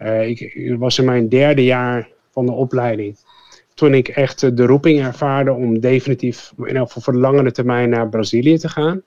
Uh, 0.02 0.28
ik, 0.28 0.74
was 0.78 0.98
in 0.98 1.04
mijn 1.04 1.28
derde 1.28 1.64
jaar 1.64 2.08
van 2.30 2.46
de 2.46 2.52
opleiding. 2.52 3.16
Toen 3.74 3.94
ik 3.94 4.08
echt 4.08 4.56
de 4.56 4.66
roeping 4.66 5.00
ervaarde 5.00 5.52
om 5.52 5.80
definitief, 5.80 6.52
in 6.56 6.76
elk 6.76 6.86
geval 6.86 7.02
voor 7.02 7.12
de 7.12 7.18
langere 7.18 7.52
termijn, 7.52 7.88
naar 7.88 8.08
Brazilië 8.08 8.58
te 8.58 8.68
gaan. 8.68 9.02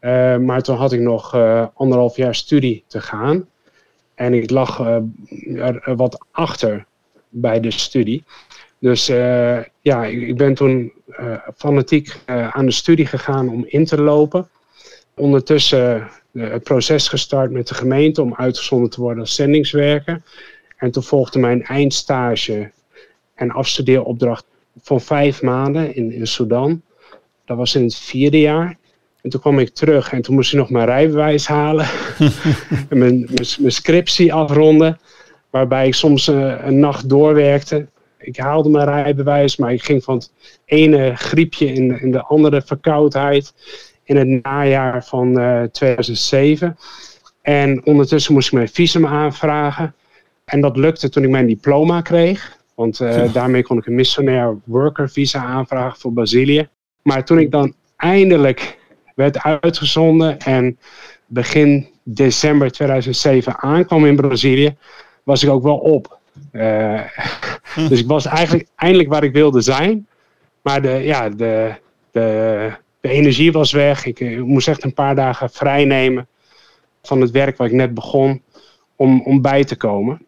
Uh, 0.00 0.36
maar 0.36 0.62
toen 0.62 0.76
had 0.76 0.92
ik 0.92 1.00
nog 1.00 1.34
anderhalf 1.74 2.16
jaar 2.16 2.34
studie 2.34 2.84
te 2.86 3.00
gaan. 3.00 3.48
En 4.14 4.34
ik 4.34 4.50
lag 4.50 4.80
er 4.80 5.96
wat 5.96 6.26
achter 6.30 6.86
bij 7.28 7.60
de 7.60 7.70
studie. 7.70 8.24
Dus 8.78 9.06
ja, 9.80 10.04
ik, 10.04 10.22
ik, 10.22 10.36
ben 10.36 10.54
toen 10.54 10.92
fanatiek 11.56 12.20
aan 12.26 12.66
de 12.66 12.72
studie 12.72 13.06
gegaan 13.06 13.48
om 13.48 13.64
in 13.66 13.84
te 13.84 14.02
lopen. 14.02 14.48
Ondertussen 15.20 16.08
het 16.32 16.62
proces 16.62 17.08
gestart 17.08 17.50
met 17.50 17.68
de 17.68 17.74
gemeente 17.74 18.22
om 18.22 18.34
uitgezonden 18.34 18.90
te 18.90 19.00
worden 19.00 19.20
als 19.20 19.34
zendingswerker. 19.34 20.22
En 20.76 20.90
toen 20.90 21.02
volgde 21.02 21.38
mijn 21.38 21.62
eindstage 21.62 22.70
en 23.34 23.50
afstudeeropdracht 23.50 24.44
van 24.82 25.00
vijf 25.00 25.42
maanden 25.42 25.94
in, 25.94 26.12
in 26.12 26.26
Sudan. 26.26 26.82
Dat 27.44 27.56
was 27.56 27.74
in 27.74 27.82
het 27.82 27.96
vierde 27.96 28.40
jaar. 28.40 28.76
En 29.22 29.30
toen 29.30 29.40
kwam 29.40 29.58
ik 29.58 29.68
terug 29.68 30.12
en 30.12 30.22
toen 30.22 30.34
moest 30.34 30.52
ik 30.52 30.58
nog 30.58 30.70
mijn 30.70 30.86
rijbewijs 30.86 31.46
halen. 31.46 31.86
en 32.90 32.98
mijn, 32.98 33.28
mijn, 33.60 33.72
scriptie 33.72 34.32
afronden. 34.32 34.98
Waarbij 35.50 35.86
ik 35.86 35.94
soms 35.94 36.26
een, 36.26 36.66
een 36.66 36.78
nacht 36.78 37.08
doorwerkte. 37.08 37.86
ik 38.18 38.36
haalde 38.36 38.68
mijn 38.68 38.88
rijbewijs, 38.88 39.56
maar 39.56 39.72
ik 39.72 39.82
ging 39.82 40.04
van 40.04 40.14
het 40.14 40.32
ene 40.64 41.14
griepje 41.14 41.66
in, 41.66 42.00
in 42.00 42.10
de 42.10 42.22
andere 42.22 42.62
verkoudheid 42.62 43.52
in 44.06 44.16
het 44.16 44.42
najaar 44.42 45.04
van 45.04 45.32
2007. 45.72 46.76
En 47.42 47.86
ondertussen 47.86 48.32
moest 48.34 48.46
ik 48.46 48.52
mijn 48.52 48.68
visum 48.68 49.06
aanvragen. 49.06 49.94
En 50.44 50.60
dat 50.60 50.76
lukte 50.76 51.08
toen 51.08 51.22
ik 51.22 51.30
mijn 51.30 51.46
diploma 51.46 52.00
kreeg. 52.00 52.56
Want 52.74 52.98
daarmee 53.32 53.62
kon 53.62 53.78
ik 53.78 53.86
een 53.86 53.94
missionair 53.94 54.56
worker 54.64 55.10
visa 55.10 55.44
aanvragen 55.44 55.98
voor 55.98 56.12
Brazilië. 56.12 56.68
Maar 57.02 57.24
toen 57.24 57.38
ik 57.38 57.50
dan 57.50 57.74
eindelijk 57.96 58.78
werd 59.14 59.42
uitgezonden 59.42 60.38
en 60.38 60.78
begin 61.26 61.88
december 62.02 62.70
2007 62.70 63.58
aankwam 63.58 64.06
in 64.06 64.16
Brazilië, 64.16 64.76
was 65.22 65.42
ik 65.42 65.50
ook 65.50 65.62
wel 65.62 65.78
op. 65.78 66.18
Uh, 66.52 67.00
Dus 67.88 68.00
ik 68.00 68.06
was 68.06 68.26
eigenlijk 68.26 68.68
eindelijk 68.76 69.08
waar 69.08 69.24
ik 69.24 69.32
wilde 69.32 69.60
zijn. 69.60 70.06
Maar 70.62 70.82
de, 70.82 70.88
ja, 70.88 71.28
de, 71.28 71.74
de, 72.10 72.70
de 73.06 73.12
energie 73.12 73.52
was 73.52 73.72
weg. 73.72 74.04
Ik, 74.04 74.20
ik 74.20 74.44
moest 74.44 74.68
echt 74.68 74.84
een 74.84 74.94
paar 74.94 75.14
dagen 75.14 75.50
vrij 75.50 75.84
nemen 75.84 76.28
van 77.02 77.20
het 77.20 77.30
werk 77.30 77.56
waar 77.56 77.66
ik 77.66 77.72
net 77.72 77.94
begon 77.94 78.42
om, 78.96 79.22
om 79.22 79.42
bij 79.42 79.64
te 79.64 79.76
komen. 79.76 80.26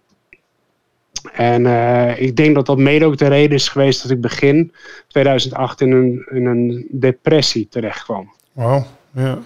En 1.32 1.64
uh, 1.64 2.20
ik 2.20 2.36
denk 2.36 2.54
dat 2.54 2.66
dat 2.66 2.78
mede 2.78 3.04
ook 3.04 3.16
de 3.16 3.28
reden 3.28 3.56
is 3.56 3.68
geweest 3.68 4.02
dat 4.02 4.10
ik 4.10 4.20
begin 4.20 4.72
2008 5.08 5.80
in 5.80 5.92
een, 5.92 6.26
in 6.30 6.46
een 6.46 6.86
depressie 6.90 7.68
terecht 7.68 8.02
kwam. 8.02 8.32
Wauw, 8.52 8.86
ja. 9.12 9.38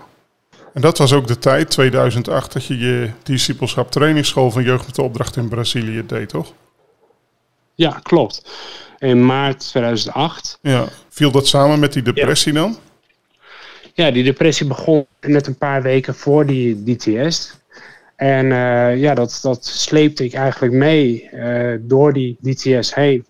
En 0.72 0.80
dat 0.80 0.98
was 0.98 1.12
ook 1.12 1.26
de 1.26 1.38
tijd, 1.38 1.70
2008, 1.70 2.52
dat 2.52 2.66
je 2.66 2.78
je 2.78 3.10
discipelschap 3.22 3.90
trainingsschool 3.90 4.50
van 4.50 4.62
Jeugd 4.62 4.86
met 4.86 4.94
de 4.94 5.02
Opdracht 5.02 5.36
in 5.36 5.48
Brazilië 5.48 6.02
deed, 6.06 6.28
toch? 6.28 6.52
Ja, 7.74 8.00
klopt. 8.02 8.50
In 8.98 9.26
maart 9.26 9.58
2008. 9.58 10.58
Ja. 10.62 10.84
Viel 11.08 11.30
dat 11.30 11.46
samen 11.46 11.78
met 11.78 11.92
die 11.92 12.02
depressie 12.02 12.52
dan? 12.52 12.78
Ja, 13.94 14.10
die 14.10 14.24
depressie 14.24 14.66
begon 14.66 15.06
net 15.20 15.46
een 15.46 15.58
paar 15.58 15.82
weken 15.82 16.14
voor 16.14 16.46
die 16.46 16.82
DTS. 16.82 17.60
En 18.16 18.46
uh, 18.46 18.96
ja, 18.96 19.14
dat, 19.14 19.38
dat 19.42 19.64
sleepte 19.64 20.24
ik 20.24 20.32
eigenlijk 20.32 20.74
mee 20.74 21.28
uh, 21.32 21.78
door 21.80 22.12
die 22.12 22.36
DTS 22.40 22.94
heen. 22.94 23.26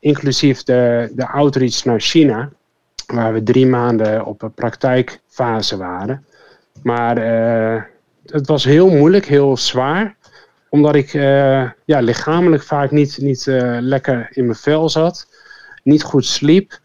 Inclusief 0.00 0.62
de, 0.62 1.12
de 1.14 1.28
outreach 1.28 1.84
naar 1.84 2.00
China, 2.00 2.50
waar 3.06 3.32
we 3.32 3.42
drie 3.42 3.66
maanden 3.66 4.24
op 4.24 4.42
een 4.42 4.54
praktijkfase 4.54 5.76
waren. 5.76 6.26
Maar 6.82 7.18
uh, 7.18 7.82
het 8.26 8.46
was 8.46 8.64
heel 8.64 8.90
moeilijk, 8.90 9.26
heel 9.26 9.56
zwaar. 9.56 10.16
Omdat 10.68 10.94
ik 10.94 11.12
ja, 11.84 12.00
lichamelijk 12.00 12.62
vaak 12.62 12.90
niet, 12.90 13.18
niet 13.20 13.44
lekker 13.80 14.28
in 14.30 14.44
mijn 14.44 14.56
vel 14.56 14.88
zat. 14.88 15.28
Niet 15.82 16.02
goed 16.02 16.24
sliep. 16.24 16.80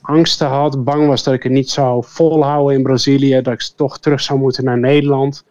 Angsten 0.00 0.46
had. 0.46 0.84
Bang 0.84 1.06
was 1.06 1.22
dat 1.22 1.34
ik 1.34 1.42
het 1.42 1.52
niet 1.52 1.70
zou 1.70 2.04
volhouden 2.06 2.76
in 2.76 2.82
Brazilië. 2.82 3.40
Dat 3.42 3.52
ik 3.52 3.70
toch 3.76 3.98
terug 3.98 4.20
zou 4.20 4.38
moeten 4.38 4.64
naar 4.64 4.78
Nederland 4.78 5.44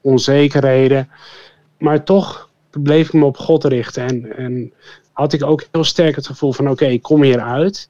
onzekerheden. 0.00 1.08
Maar 1.78 2.04
toch 2.04 2.50
bleef 2.70 3.06
ik 3.06 3.12
me 3.12 3.24
op 3.24 3.36
God 3.36 3.64
richten. 3.64 4.06
En, 4.06 4.36
en 4.36 4.72
had 5.12 5.32
ik 5.32 5.44
ook 5.44 5.64
heel 5.72 5.84
sterk 5.84 6.16
het 6.16 6.26
gevoel 6.26 6.52
van 6.52 6.70
oké, 6.70 6.86
ik 6.86 7.02
kom 7.02 7.22
hier 7.22 7.40
uit. 7.40 7.88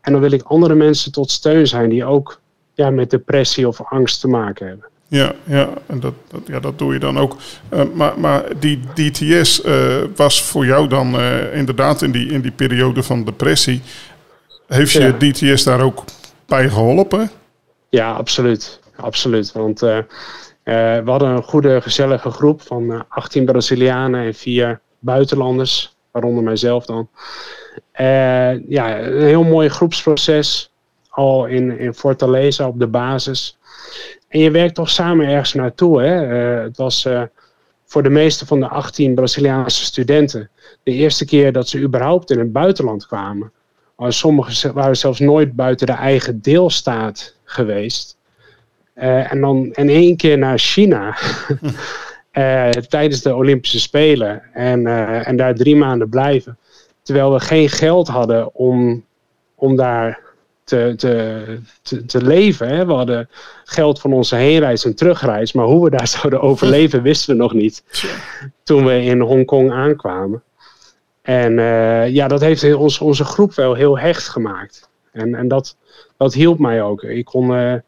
En 0.00 0.12
dan 0.12 0.20
wil 0.20 0.32
ik 0.32 0.42
andere 0.42 0.74
mensen 0.74 1.12
tot 1.12 1.30
steun 1.30 1.66
zijn 1.66 1.88
die 1.88 2.04
ook 2.04 2.40
ja, 2.74 2.90
met 2.90 3.10
depressie 3.10 3.68
of 3.68 3.80
angst 3.82 4.20
te 4.20 4.28
maken 4.28 4.66
hebben. 4.66 4.86
Ja, 5.08 5.34
ja, 5.44 5.68
en 5.86 6.00
dat, 6.00 6.14
dat 6.30 6.40
ja, 6.46 6.60
dat 6.60 6.78
doe 6.78 6.92
je 6.92 6.98
dan 6.98 7.18
ook. 7.18 7.36
Uh, 7.72 7.82
maar, 7.94 8.20
maar 8.20 8.44
die 8.58 8.80
DTS 8.94 9.64
uh, 9.64 9.96
was 10.16 10.42
voor 10.42 10.66
jou 10.66 10.88
dan 10.88 11.14
uh, 11.14 11.56
inderdaad 11.56 12.02
in 12.02 12.10
die, 12.10 12.28
in 12.28 12.40
die 12.40 12.50
periode 12.50 13.02
van 13.02 13.24
depressie. 13.24 13.82
Heeft 14.72 14.92
je. 14.92 15.16
DTS 15.16 15.64
daar 15.64 15.80
ook 15.80 16.04
bij 16.46 16.68
geholpen? 16.68 17.30
Ja, 17.88 18.12
absoluut. 18.12 18.80
Absoluut. 18.96 19.52
Want 19.52 19.82
uh, 19.82 19.98
we 20.64 21.02
hadden 21.04 21.28
een 21.28 21.42
goede, 21.42 21.80
gezellige 21.80 22.30
groep 22.30 22.62
van 22.62 22.92
uh, 22.92 23.00
18 23.08 23.44
Brazilianen 23.44 24.24
en 24.24 24.34
vier 24.34 24.80
buitenlanders, 24.98 25.96
waaronder 26.10 26.42
mijzelf 26.42 26.86
dan. 26.86 27.08
Ja, 28.68 29.00
een 29.00 29.22
heel 29.22 29.44
mooi 29.44 29.68
groepsproces, 29.68 30.72
al 31.08 31.46
in, 31.46 31.78
in 31.78 31.94
Fortaleza 31.94 32.66
op 32.66 32.78
de 32.78 32.86
basis. 32.86 33.58
En 34.28 34.40
je 34.40 34.50
werkt 34.50 34.74
toch 34.74 34.90
samen 34.90 35.26
ergens 35.26 35.52
naartoe. 35.52 36.02
Hè? 36.02 36.08
het 36.62 36.76
was 36.76 37.08
voor 37.86 38.02
de 38.02 38.10
meeste 38.10 38.46
van 38.46 38.60
de 38.60 38.68
18 38.68 39.14
Braziliaanse 39.14 39.84
studenten 39.84 40.50
de 40.82 40.92
eerste 40.92 41.24
keer 41.24 41.52
dat 41.52 41.68
ze 41.68 41.80
überhaupt 41.80 42.30
in 42.30 42.38
het 42.38 42.52
buitenland 42.52 43.06
kwamen. 43.06 43.52
Sommigen 44.08 44.74
waren 44.74 44.96
zelfs 44.96 45.18
nooit 45.18 45.52
buiten 45.52 45.86
de 45.86 45.92
eigen 45.92 46.40
deelstaat 46.40 47.36
geweest. 47.44 48.16
Uh, 48.96 49.32
en 49.32 49.40
dan 49.40 49.70
in 49.72 49.88
één 49.88 50.16
keer 50.16 50.38
naar 50.38 50.58
China. 50.58 51.18
uh, 52.32 52.68
tijdens 52.96 53.22
de 53.22 53.34
Olympische 53.34 53.80
Spelen. 53.80 54.42
En, 54.52 54.80
uh, 54.80 55.28
en 55.28 55.36
daar 55.36 55.54
drie 55.54 55.76
maanden 55.76 56.08
blijven. 56.08 56.58
Terwijl 57.02 57.32
we 57.32 57.40
geen 57.40 57.68
geld 57.68 58.08
hadden 58.08 58.54
om, 58.54 59.04
om 59.54 59.76
daar 59.76 60.20
te, 60.64 60.92
te, 60.96 61.58
te, 61.82 62.04
te 62.04 62.22
leven. 62.22 62.68
Hè. 62.68 62.86
We 62.86 62.92
hadden 62.92 63.28
geld 63.64 64.00
van 64.00 64.12
onze 64.12 64.36
heenreis 64.36 64.84
en 64.84 64.96
terugreis. 64.96 65.52
Maar 65.52 65.66
hoe 65.66 65.84
we 65.84 65.90
daar 65.90 66.08
zouden 66.18 66.40
overleven 66.40 67.02
wisten 67.02 67.36
we 67.36 67.42
nog 67.42 67.52
niet. 67.52 67.84
Toen 68.62 68.84
we 68.84 69.02
in 69.02 69.20
Hongkong 69.20 69.72
aankwamen. 69.72 70.42
En 71.22 71.54
ja, 72.12 72.28
dat 72.28 72.40
heeft 72.40 72.74
ons, 72.74 73.00
onze 73.00 73.24
groep 73.24 73.54
wel 73.54 73.74
heel 73.74 73.98
hecht 73.98 74.28
gemaakt. 74.28 74.88
En, 75.12 75.34
en 75.34 75.48
dat, 75.48 75.76
dat 76.16 76.34
hielp 76.34 76.58
mij 76.58 76.82
ook. 76.82 77.02
Ik 77.02 77.24
kon 77.24 77.80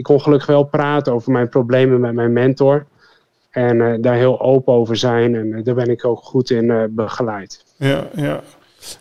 ik 0.00 0.06
kon 0.06 0.20
gelukkig 0.20 0.48
wel 0.48 0.64
praten 0.64 1.12
over 1.12 1.32
mijn 1.32 1.48
problemen 1.48 2.00
met 2.00 2.14
mijn 2.14 2.32
mentor. 2.32 2.86
En 3.50 3.76
uh, 3.76 3.94
daar 4.00 4.14
heel 4.14 4.40
open 4.40 4.72
over 4.72 4.96
zijn. 4.96 5.34
En 5.34 5.62
daar 5.64 5.74
ben 5.74 5.90
ik 5.90 6.04
ook 6.04 6.22
goed 6.22 6.50
in 6.50 6.90
begeleid. 6.94 7.64
Ja, 7.76 8.08
ja. 8.14 8.42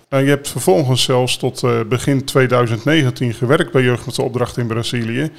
Nou, 0.09 0.23
je 0.23 0.29
hebt 0.29 0.49
vervolgens 0.49 1.03
zelfs 1.03 1.37
tot 1.37 1.87
begin 1.89 2.25
2019 2.25 3.33
gewerkt 3.33 3.71
bij 3.71 3.81
Jeugd 3.81 4.05
met 4.05 4.15
de 4.15 4.21
Opdracht 4.21 4.57
in 4.57 4.67
Brazilië. 4.67 5.31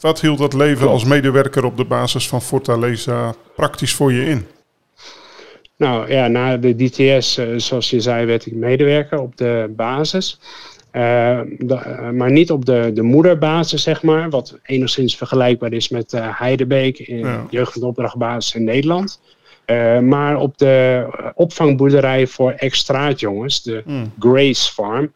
wat 0.00 0.20
hield 0.20 0.38
dat 0.38 0.52
leven 0.52 0.88
als 0.88 1.04
medewerker 1.04 1.64
op 1.64 1.76
de 1.76 1.84
basis 1.84 2.28
van 2.28 2.42
Fortaleza 2.42 3.34
praktisch 3.56 3.94
voor 3.94 4.12
je 4.12 4.24
in? 4.24 4.46
Nou 5.76 6.10
ja, 6.10 6.28
na 6.28 6.56
de 6.56 6.74
DTS, 6.74 7.40
zoals 7.56 7.90
je 7.90 8.00
zei, 8.00 8.26
werd 8.26 8.46
ik 8.46 8.54
medewerker 8.54 9.20
op 9.20 9.36
de 9.36 9.72
basis. 9.76 10.38
Uh, 10.96 11.40
de, 11.58 12.10
maar 12.14 12.30
niet 12.30 12.50
op 12.50 12.64
de, 12.64 12.90
de 12.94 13.02
moederbasis, 13.02 13.82
zeg 13.82 14.02
maar, 14.02 14.30
wat 14.30 14.58
enigszins 14.62 15.16
vergelijkbaar 15.16 15.72
is 15.72 15.88
met 15.88 16.12
uh, 16.12 16.38
Heidebeek 16.38 16.98
in 16.98 17.18
ja. 17.18 17.46
jeugd- 17.50 17.76
en 17.76 17.82
opdrachtbasis 17.82 18.54
in 18.54 18.64
Nederland. 18.64 19.20
Uh, 19.66 19.98
maar 19.98 20.36
op 20.36 20.58
de 20.58 21.06
opvangboerderij 21.34 22.26
voor 22.26 22.50
extraatjongens, 22.50 23.62
de 23.62 23.82
mm. 23.86 24.12
Grace 24.18 24.72
Farm, 24.72 25.12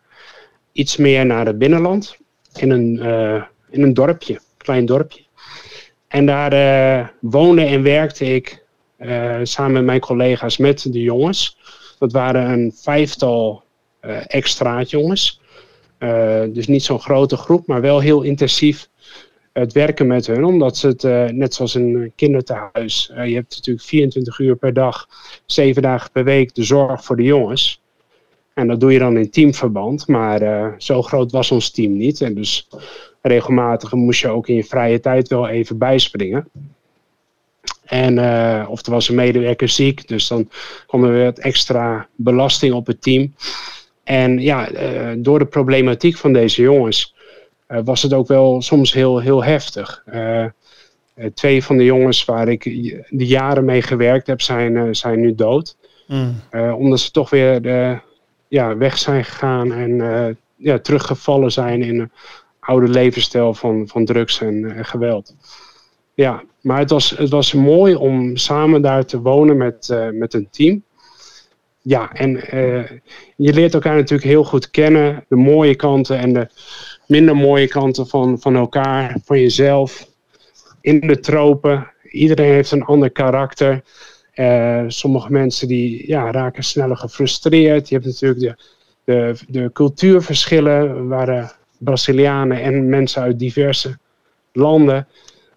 iets 0.73 0.97
meer 0.97 1.27
naar 1.27 1.47
het 1.47 1.59
binnenland, 1.59 2.17
in 2.55 2.71
een, 2.71 2.99
in 3.71 3.83
een 3.83 3.95
dorpje, 3.95 4.41
klein 4.57 4.87
dorpje. 4.87 5.23
En 6.09 6.27
daar 6.27 7.13
woonde 7.21 7.63
en 7.63 7.83
werkte 7.83 8.25
ik 8.25 8.60
samen 9.43 9.73
met 9.73 9.85
mijn 9.85 10.01
collega's 10.01 10.57
met 10.57 10.93
de 10.93 11.03
jongens. 11.03 11.57
Dat 11.99 12.13
waren 12.13 12.51
een 12.51 12.73
vijftal 12.75 13.63
extraatjongens. 14.27 15.41
Uh, 15.99 16.43
dus 16.53 16.67
niet 16.67 16.83
zo'n 16.83 17.01
grote 17.01 17.37
groep, 17.37 17.67
maar 17.67 17.81
wel 17.81 18.01
heel 18.01 18.23
intensief 18.23 18.89
het 19.53 19.73
werken 19.73 20.07
met 20.07 20.27
hun. 20.27 20.45
Omdat 20.45 20.77
ze 20.77 20.87
het, 20.87 21.33
net 21.33 21.55
zoals 21.55 21.75
een 21.75 22.13
kinderthuis, 22.17 23.11
je 23.15 23.35
hebt 23.35 23.57
natuurlijk 23.57 23.87
24 23.87 24.39
uur 24.39 24.57
per 24.57 24.73
dag, 24.73 25.09
7 25.47 25.83
dagen 25.83 26.11
per 26.11 26.25
week 26.25 26.55
de 26.55 26.63
zorg 26.63 27.05
voor 27.05 27.17
de 27.17 27.23
jongens. 27.23 27.83
En 28.55 28.67
dat 28.67 28.81
doe 28.81 28.93
je 28.93 28.99
dan 28.99 29.17
in 29.17 29.31
teamverband, 29.31 30.07
maar 30.07 30.75
zo 30.79 31.03
groot 31.03 31.33
was 31.33 31.51
ons 31.51 31.71
team 31.71 31.97
niet. 31.97 32.21
En 32.21 32.35
dus 32.35 32.69
regelmatig 33.23 33.93
moest 33.93 34.21
je 34.21 34.29
ook 34.29 34.49
in 34.49 34.55
je 34.55 34.65
vrije 34.65 35.01
tijd 35.01 35.29
wel 35.29 35.49
even 35.49 35.79
bijspringen. 35.79 36.49
En, 37.91 38.19
of 38.69 38.87
er 38.87 38.93
was 38.93 39.09
een 39.09 39.15
medewerker 39.15 39.69
ziek, 39.69 40.09
dus 40.09 40.29
dan 40.29 40.51
kwam 40.87 41.05
er 41.05 41.13
weer 41.13 41.25
wat 41.25 41.39
extra 41.39 42.09
belasting 42.17 42.75
op 42.75 42.87
het 42.87 43.03
team. 43.03 43.35
En 44.11 44.39
ja, 44.39 44.71
uh, 44.73 45.11
door 45.17 45.39
de 45.39 45.45
problematiek 45.45 46.17
van 46.17 46.33
deze 46.33 46.63
jongens 46.63 47.15
uh, 47.69 47.79
was 47.85 48.03
het 48.03 48.13
ook 48.13 48.29
wel 48.29 48.63
soms 48.63 48.93
heel, 48.93 49.19
heel 49.19 49.45
heftig. 49.45 50.05
Twee 51.35 51.65
van 51.65 51.77
de 51.77 51.85
jongens 51.85 52.25
waar 52.25 52.49
ik 52.49 52.65
de 53.09 53.27
jaren 53.27 53.65
mee 53.65 53.83
gewerkt 53.83 54.27
heb, 54.27 54.41
zijn, 54.41 54.95
zijn 54.95 55.21
nu 55.21 55.35
dood. 55.35 55.77
Mm. 56.07 56.41
omdat 56.75 57.01
ze 57.01 57.11
toch 57.11 57.31
weer 57.31 57.61
ja, 58.49 58.77
weg 58.77 58.99
zijn 58.99 59.25
gegaan 59.25 59.73
en 59.73 60.39
ja, 60.57 60.79
teruggevallen 60.79 61.53
zijn 61.53 61.83
in 61.83 62.01
een 62.01 62.11
oude 62.61 62.89
levensstijl 62.89 63.55
van, 63.55 63.89
van 63.89 64.05
drugs 64.05 64.41
en 64.41 64.85
geweld. 64.85 65.35
Ja, 66.21 66.43
maar 66.61 66.79
het 66.79 66.91
was, 66.91 67.11
het 67.11 67.29
was 67.29 67.53
mooi 67.53 67.95
om 67.95 68.37
samen 68.37 68.83
daar 68.83 69.05
te 69.05 69.21
wonen 69.21 69.57
met, 69.57 70.11
met 70.13 70.35
een 70.35 70.49
team. 70.51 70.83
ja, 71.83 72.13
en 72.13 72.31
je 73.37 73.53
leert 73.53 73.75
elkaar 73.75 73.95
natuurlijk 73.95 74.29
heel 74.29 74.45
goed 74.45 74.71
kennen. 74.71 75.25
De 75.29 75.37
mooie 75.37 75.75
kanten 75.75 76.19
en 76.19 76.33
de 76.33 76.49
minder 77.07 77.37
mooie 77.37 77.69
kanten 77.69 78.07
van, 78.07 78.41
van 78.41 78.57
elkaar, 78.57 79.17
van 79.25 79.41
jezelf. 79.41 80.09
In 80.81 81.01
de 81.01 81.21
tropen. 81.21 81.91
Iedereen 82.11 82.53
heeft 82.53 82.71
een 82.71 82.85
ander 82.85 83.11
karakter. 83.11 83.83
sommige 84.87 85.33
mensen 85.33 85.69
die 85.69 86.09
ja, 86.09 86.31
raken 86.31 86.65
sneller 86.65 86.97
gefrustreerd. 86.97 87.89
Je 87.89 87.95
hebt 87.95 88.07
natuurlijk 88.07 88.41
de, 88.41 88.57
de, 89.05 89.35
de 89.49 89.71
cultuurverschillen 89.73 91.09
waar 91.09 91.57
Brazilianen 91.79 92.63
en 92.63 92.89
mensen 92.89 93.23
uit 93.23 93.39
diverse 93.39 93.99
landen, 94.53 95.07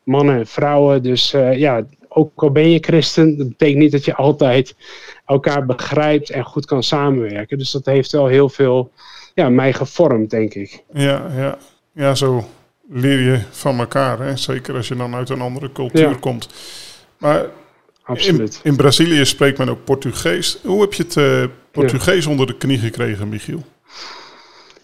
mannen 0.03 0.37
en 0.37 0.47
vrouwen. 0.47 1.03
Dus 1.03 1.33
uh, 1.33 1.57
ja, 1.57 1.85
ook 2.07 2.43
al 2.43 2.51
ben 2.51 2.69
je 2.69 2.79
christen, 2.79 3.37
dat 3.37 3.47
betekent 3.47 3.79
niet 3.79 3.91
dat 3.91 4.05
je 4.05 4.15
altijd 4.15 4.75
elkaar 5.25 5.65
begrijpt 5.65 6.29
en 6.29 6.43
goed 6.43 6.65
kan 6.65 6.83
samenwerken. 6.83 7.57
Dus 7.57 7.71
dat 7.71 7.85
heeft 7.85 8.11
wel 8.11 8.27
heel 8.27 8.49
veel 8.49 8.91
ja, 9.33 9.49
mij 9.49 9.73
gevormd, 9.73 10.29
denk 10.29 10.53
ik. 10.53 10.83
Ja, 10.93 11.31
ja. 11.35 11.57
ja 11.93 12.15
zo 12.15 12.43
leer 12.89 13.19
je 13.19 13.39
van 13.51 13.79
elkaar. 13.79 14.19
Hè? 14.19 14.37
Zeker 14.37 14.75
als 14.75 14.87
je 14.87 14.95
dan 14.95 15.15
uit 15.15 15.29
een 15.29 15.41
andere 15.41 15.71
cultuur 15.71 16.15
komt. 16.19 16.49
Maar 17.17 17.45
Absoluut. 18.03 18.59
In, 18.63 18.71
in, 18.71 18.77
Brazilië 18.77 19.25
spreekt 19.25 19.57
men 19.57 19.69
ook 19.69 19.83
Portugees. 19.83 20.57
Hoe 20.63 20.81
heb 20.81 20.93
je 20.93 21.03
het 21.03 21.15
uh, 21.15 21.43
Portugees 21.71 22.25
onder 22.25 22.47
de 22.47 22.57
knie 22.57 22.77
gekregen, 22.77 23.29
Michiel? 23.29 23.63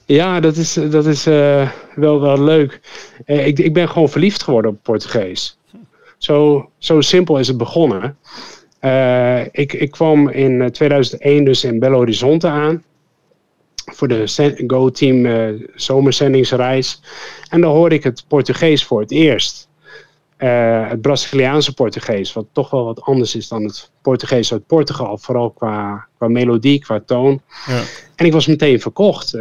Ja, 0.10 0.40
dat 0.40 0.56
is, 0.56 0.74
dat 0.74 1.06
is 1.06 1.28
uh, 1.28 1.70
wel, 1.96 2.22
wel 2.22 2.44
leuk. 2.44 2.80
Uh, 3.26 3.48
ik, 3.48 3.60
ik 3.60 3.74
ben 3.74 3.90
gewoon 3.90 4.10
verliefd 4.10 4.44
geworden 4.44 4.72
op 4.72 4.84
Portugees. 4.84 5.58
Zo, 6.18 6.70
zo 6.78 7.02
simpel 7.02 7.38
is 7.38 7.48
het 7.48 7.58
begonnen. 7.58 8.18
Uh, 8.82 9.42
ik, 9.42 9.74
ik 9.74 9.92
kwam 9.92 10.30
in 10.30 10.72
2001 10.72 11.44
dus 11.44 11.64
in 11.64 11.80
Belo 11.80 11.96
Horizonte 11.96 12.48
aan. 12.48 12.84
Voor 13.86 14.08
de 14.08 14.64
Go 14.68 14.90
Team 14.90 15.28
zomerzendingsreis. 15.76 17.02
En 17.50 17.62
dan 17.62 17.72
hoorde 17.72 17.96
ik 17.96 18.04
het 18.04 18.26
Portugees 18.28 18.84
voor 18.84 19.00
het 19.00 19.12
eerst. 19.12 19.70
het 20.38 21.02
Braziliaanse 21.02 21.74
Portugees, 21.74 22.34
wat 22.34 22.46
toch 22.52 22.70
wel 22.70 22.86
wat 22.86 23.02
anders 23.02 23.36
is 23.36 23.48
dan 23.48 23.64
het 23.64 23.92
Portugees 24.02 24.52
uit 24.52 24.68
Portugal. 24.68 25.18
Vooral 25.18 25.50
qua, 25.52 26.08
qua 26.18 26.28
melodie, 26.28 26.80
qua 26.80 27.02
toon. 27.06 27.42
Ja. 27.66 27.82
En 28.16 28.26
ik 28.26 28.34
was 28.34 28.48
meteen 28.48 28.82
verkocht. 28.82 29.34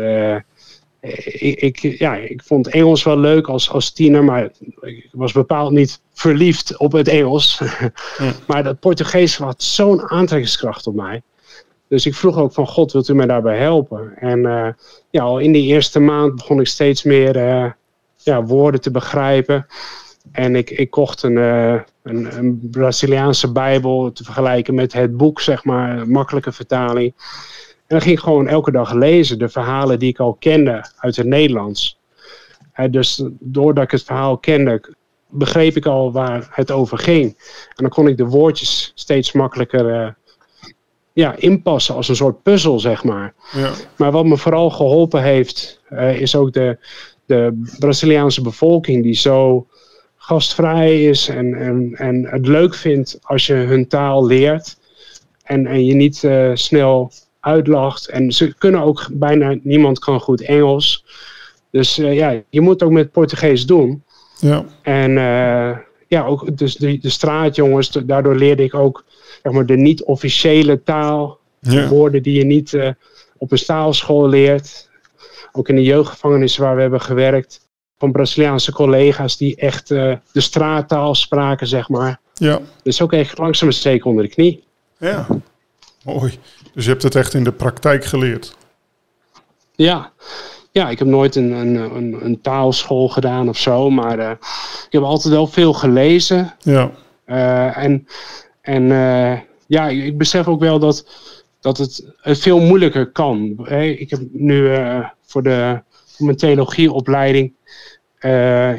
Ik, 1.01 1.61
ik, 1.61 1.79
ja, 1.79 2.15
ik 2.17 2.43
vond 2.43 2.69
Engels 2.69 3.03
wel 3.03 3.19
leuk 3.19 3.49
als, 3.49 3.71
als 3.71 3.93
tiener, 3.93 4.25
maar 4.25 4.51
ik 4.81 5.09
was 5.13 5.33
bepaald 5.33 5.73
niet 5.73 6.01
verliefd 6.13 6.79
op 6.79 6.93
het 6.93 7.09
Engels. 7.09 7.63
maar 8.47 8.63
dat 8.63 8.81
Portugees 8.81 9.37
had 9.37 9.63
zo'n 9.63 10.03
aantrekkingskracht 10.03 10.87
op 10.87 10.95
mij. 10.95 11.23
Dus 11.89 12.07
ik 12.07 12.15
vroeg 12.15 12.37
ook 12.37 12.53
van 12.53 12.67
God, 12.67 12.93
wilt 12.93 13.09
u 13.09 13.15
mij 13.15 13.27
daarbij 13.27 13.59
helpen? 13.59 14.17
En 14.17 14.39
uh, 14.39 14.69
ja, 15.11 15.23
al 15.23 15.39
in 15.39 15.53
die 15.53 15.67
eerste 15.67 16.01
maand 16.01 16.35
begon 16.35 16.61
ik 16.61 16.67
steeds 16.67 17.03
meer 17.03 17.37
uh, 17.37 17.71
ja, 18.17 18.43
woorden 18.43 18.81
te 18.81 18.91
begrijpen. 18.91 19.67
En 20.33 20.57
ik, 20.57 20.71
ik 20.71 20.91
kocht 20.91 21.23
een, 21.23 21.37
uh, 21.37 21.81
een, 22.03 22.39
een, 22.39 22.69
Braziliaanse 22.71 23.53
Bijbel 23.53 24.13
te 24.13 24.25
vergelijken 24.25 24.75
met 24.75 24.93
het 24.93 25.17
boek, 25.17 25.41
zeg 25.41 25.65
maar, 25.65 26.09
makkelijke 26.09 26.53
vertaling. 26.53 27.15
En 27.89 27.97
dan 27.97 28.01
ging 28.01 28.17
ik 28.17 28.23
gewoon 28.23 28.49
elke 28.49 28.71
dag 28.71 28.93
lezen, 28.93 29.39
de 29.39 29.49
verhalen 29.49 29.99
die 29.99 30.09
ik 30.09 30.19
al 30.19 30.35
kende 30.35 30.85
uit 30.97 31.17
het 31.17 31.27
Nederlands. 31.27 31.99
dus 32.91 33.23
doordat 33.41 33.85
ik 33.85 33.91
het 33.91 34.03
verhaal 34.03 34.39
kende, 34.39 34.95
begreep 35.29 35.77
ik 35.77 35.87
al 35.87 36.13
waar 36.13 36.49
het 36.51 36.71
over 36.71 36.99
ging. 36.99 37.25
En 37.69 37.75
dan 37.75 37.89
kon 37.89 38.09
ik 38.09 38.17
de 38.17 38.27
woordjes 38.27 38.93
steeds 38.95 39.33
makkelijker 39.33 40.05
uh, 40.05 40.09
ja, 41.13 41.35
inpassen 41.37 41.95
als 41.95 42.09
een 42.09 42.17
soort 42.17 42.43
puzzel, 42.43 42.81
zeg 42.81 43.05
maar. 43.05 43.35
Ja. 43.53 43.73
Maar 43.97 44.13
wat 44.13 44.25
me 44.25 44.37
vooral 44.37 44.71
geholpen 44.71 45.23
heeft, 45.23 45.81
uh, 45.91 46.21
is 46.21 46.37
ook 46.37 46.53
de, 46.53 46.79
de 47.27 47.63
Braziliaanse 47.79 48.43
bevolking 48.43 49.03
die 49.03 49.15
zo 49.15 49.67
gastvrij 50.17 51.05
is 51.05 51.29
en, 51.29 51.55
en, 51.55 51.95
en 51.95 52.25
het 52.25 52.47
leuk 52.47 52.75
vindt 52.75 53.19
als 53.23 53.47
je 53.47 53.55
hun 53.55 53.89
taal 53.89 54.27
leert. 54.27 54.77
En, 55.43 55.67
en 55.67 55.85
je 55.85 55.95
niet 55.95 56.23
uh, 56.23 56.51
snel 56.55 57.13
uitlacht. 57.49 58.09
En 58.09 58.33
ze 58.33 58.55
kunnen 58.59 58.83
ook 58.83 59.09
bijna 59.13 59.57
niemand 59.63 59.99
kan 59.99 60.21
goed 60.21 60.41
Engels. 60.41 61.05
Dus 61.71 61.99
uh, 61.99 62.15
ja, 62.15 62.43
je 62.51 62.61
moet 62.61 62.83
ook 62.83 62.91
met 62.91 63.13
Portugees 63.13 63.67
doen. 63.67 64.03
Ja. 64.41 64.65
En 64.83 65.11
uh, 65.11 65.79
ja, 66.09 66.25
ook 66.25 66.57
dus 66.57 66.75
de, 66.75 66.99
de 66.99 67.11
straatjongens, 67.11 67.91
daardoor 67.91 68.37
leerde 68.37 68.63
ik 68.63 68.75
ook 68.75 69.05
zeg 69.43 69.53
maar, 69.53 69.67
de 69.67 69.77
niet-officiële 69.77 70.83
taal. 70.83 71.39
Ja. 71.61 71.89
Woorden 71.89 72.23
die 72.23 72.39
je 72.39 72.45
niet 72.45 72.73
uh, 72.73 72.91
op 73.39 73.53
een 73.53 73.59
staalschool 73.59 74.29
leert. 74.29 74.91
Ook 75.53 75.69
in 75.69 75.75
de 75.75 75.83
jeugdgevangenis 75.83 76.57
waar 76.57 76.75
we 76.75 76.81
hebben 76.81 77.01
gewerkt. 77.01 77.61
Van 77.99 78.13
Braziliaanse 78.13 78.73
collega's 78.73 79.37
die 79.37 79.57
echt 79.57 79.89
de 79.89 80.21
straattaal 80.33 81.15
spraken, 81.15 81.67
zeg 81.67 81.89
maar. 81.89 82.21
Ja. 82.35 82.61
Dus 82.83 83.03
ook 83.03 83.13
echt 83.13 83.39
langzaam 83.39 83.69
een 83.69 83.75
steek 83.75 84.05
onder 84.05 84.25
de 84.25 84.31
knie. 84.31 84.65
Ja, 84.99 85.27
mooi. 86.05 86.39
Dus 86.79 86.87
je 86.87 86.93
hebt 86.93 87.05
het 87.05 87.15
echt 87.15 87.35
in 87.35 87.45
de 87.45 87.53
praktijk 87.53 88.05
geleerd? 88.05 88.57
Ja, 89.75 90.13
ja 90.71 90.91
ik 90.91 90.99
heb 90.99 91.09
nooit 91.09 91.37
een, 91.37 91.51
een, 91.51 91.75
een, 91.75 92.25
een 92.25 92.41
taalschool 92.41 93.09
gedaan 93.09 93.49
of 93.49 93.59
zo, 93.59 93.91
maar 93.91 94.19
uh, 94.19 94.31
ik 94.87 94.93
heb 94.93 95.03
altijd 95.03 95.35
wel 95.35 95.47
veel 95.47 95.73
gelezen. 95.73 96.55
Ja. 96.59 96.91
Uh, 97.27 97.77
en 97.77 98.07
en 98.61 98.83
uh, 98.83 99.39
ja, 99.67 99.89
ik 99.89 100.19
besef 100.19 100.49
ook 100.49 100.61
wel 100.61 100.79
dat, 100.79 101.07
dat 101.61 101.79
het, 101.79 102.13
het 102.21 102.39
veel 102.39 102.61
moeilijker 102.61 103.13
kan. 103.13 103.59
Hey, 103.63 103.93
ik 103.93 104.11
heb 104.11 104.21
nu 104.33 104.71
voor, 105.27 105.43
de, 105.43 105.83
voor 106.07 106.27
mijn 106.27 106.39
theologieopleiding 106.39 107.53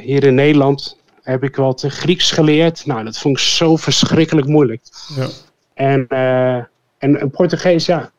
hier 0.01 0.23
in 0.23 0.35
Nederland 0.35 0.97
heb 1.21 1.43
ik 1.43 1.55
wat 1.55 1.85
Grieks 1.87 2.31
geleerd. 2.31 2.85
Nou, 2.85 3.03
dat 3.03 3.17
vond 3.17 3.37
ik 3.37 3.43
zo 3.43 3.75
verschrikkelijk 3.75 4.47
moeilijk. 4.47 4.81
Ja. 5.15 5.27
En 5.73 6.07
en, 6.99 7.29
Portugees, 7.29 7.85
ja, 7.85 8.11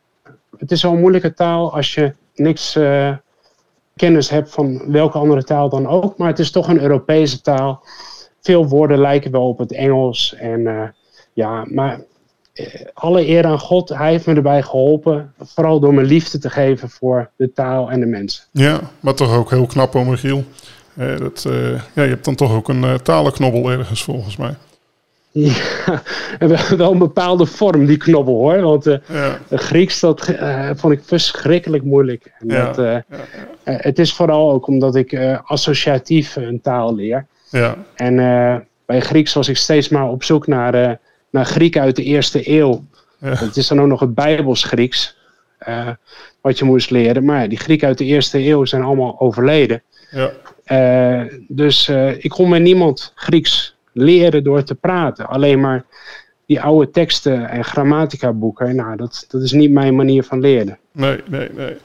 het 0.59 0.71
is 0.71 0.81
zo'n 0.81 1.01
moeilijke 1.01 1.35
taal 1.35 1.75
als 1.75 1.95
je 1.95 2.15
niks 2.35 2.77
uh, 2.77 3.17
kennis 3.97 4.31
hebt 4.31 4.51
van 4.51 4.93
welke 4.93 5.19
andere 5.19 5.45
taal 5.45 5.69
dan 5.69 5.87
ook. 5.87 6.19
Maar 6.19 6.29
het 6.29 6.39
is 6.39 6.51
toch 6.51 6.69
een 6.69 6.81
Europese 6.81 7.41
taal. 7.41 7.83
Veel 8.41 8.69
woorden 8.69 8.99
lijken 8.99 9.31
wel 9.31 9.49
op 9.49 9.59
het 9.59 9.73
Engels. 9.73 10.35
En 10.35 10.61
uh, 10.61 10.83
ja, 11.33 11.65
maar 11.69 12.01
uh, 12.55 12.67
alle 12.95 13.29
eer 13.29 13.47
aan 13.47 13.59
God. 13.59 13.89
Hij 13.89 14.11
heeft 14.11 14.27
me 14.27 14.35
erbij 14.35 14.63
geholpen. 14.63 15.35
Vooral 15.39 15.81
door 15.81 15.95
me 15.95 16.03
liefde 16.03 16.39
te 16.39 16.51
geven 16.51 16.91
voor 16.91 17.31
de 17.37 17.53
taal 17.53 17.91
en 17.91 18.01
de 18.01 18.07
mensen. 18.07 18.45
Ja, 18.51 18.81
maar 19.01 19.15
toch 19.15 19.37
ook 19.37 19.51
heel 19.51 19.67
knap, 19.67 19.93
hoor, 19.93 20.07
Michiel. 20.07 20.45
dat, 20.95 21.43
ja, 21.95 22.03
je 22.03 22.09
hebt 22.09 22.25
dan 22.25 22.35
toch 22.35 22.55
ook 22.55 22.69
een 22.69 23.03
talenknobbel 23.03 23.71
ergens, 23.71 24.03
volgens 24.03 24.37
mij. 24.37 24.55
Ja, 25.33 26.03
wel 26.77 26.93
een 26.93 26.99
bepaalde 26.99 27.47
vorm, 27.47 27.87
die 27.87 27.97
knobbel 27.97 28.35
hoor. 28.35 28.61
Want 28.61 28.87
uh, 28.87 28.97
ja. 29.09 29.39
Grieks, 29.51 30.01
dat 30.01 30.29
uh, 30.29 30.71
vond 30.75 30.93
ik 30.93 31.01
verschrikkelijk 31.05 31.85
moeilijk. 31.85 32.33
En 32.39 32.49
ja. 32.49 32.65
dat, 32.65 32.79
uh, 32.79 32.97
ja, 33.65 33.73
het 33.73 33.99
is 33.99 34.13
vooral 34.13 34.53
ook 34.53 34.67
omdat 34.67 34.97
ik 34.97 35.39
associatief 35.45 36.37
een 36.37 36.61
taal 36.61 36.95
leer. 36.95 37.27
Ja. 37.51 37.77
En 37.95 38.17
bij 38.87 39.01
Grieks 39.01 39.33
was 39.33 39.49
ik 39.49 39.57
steeds 39.57 39.89
maar 39.89 40.09
op 40.09 40.25
zoek 40.25 40.47
naar, 40.47 40.99
naar 41.31 41.45
Grieken 41.45 41.83
uit 41.83 41.97
de 41.97 42.05
eerste 42.05 42.51
eeuw. 42.51 42.85
Het 43.21 43.57
is 43.57 43.69
dan 43.69 43.81
ook 43.81 43.87
nog 43.87 44.01
het 44.01 44.15
Bijbels 44.15 44.65
Grieks, 44.65 45.17
wat 46.41 46.59
je 46.59 46.65
moest 46.65 46.91
leren. 46.91 47.25
Maar 47.25 47.49
die 47.49 47.59
Grieken 47.59 47.89
uit 47.89 47.99
de 47.99 48.05
eerste 48.05 48.47
eeuw 48.47 48.65
zijn 48.65 48.83
allemaal 48.83 49.21
overleden. 49.21 49.83
Ja. 50.11 51.27
dus 51.49 51.89
ik 52.19 52.31
kon 52.31 52.49
met 52.49 52.63
niemand 52.63 53.13
Grieks 53.15 53.79
leren 53.93 54.45
door 54.45 54.63
te 54.63 54.75
praten. 54.75 55.29
Alleen 55.29 55.61
maar 55.61 55.85
die 56.47 56.61
oude 56.61 56.91
teksten 56.91 57.49
en 57.49 57.65
grammatica 57.65 58.33
boeken, 58.33 58.77
nou, 58.77 58.97
dat, 58.97 59.25
dat 59.29 59.43
is 59.43 59.53
niet 59.53 59.71
mijn 59.71 59.97
manier 59.97 60.23
van 60.23 60.41
leren. 60.41 60.79
Nee, 60.93 61.21
nee, 61.27 61.49
nee. 61.57 61.77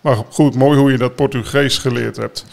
Maar 0.00 0.16
goed, 0.16 0.54
mooi 0.54 0.78
hoe 0.78 0.90
je 0.92 0.98
dat 0.98 1.14
Portugees 1.14 1.78
geleerd 1.78 2.16
hebt. 2.16 2.44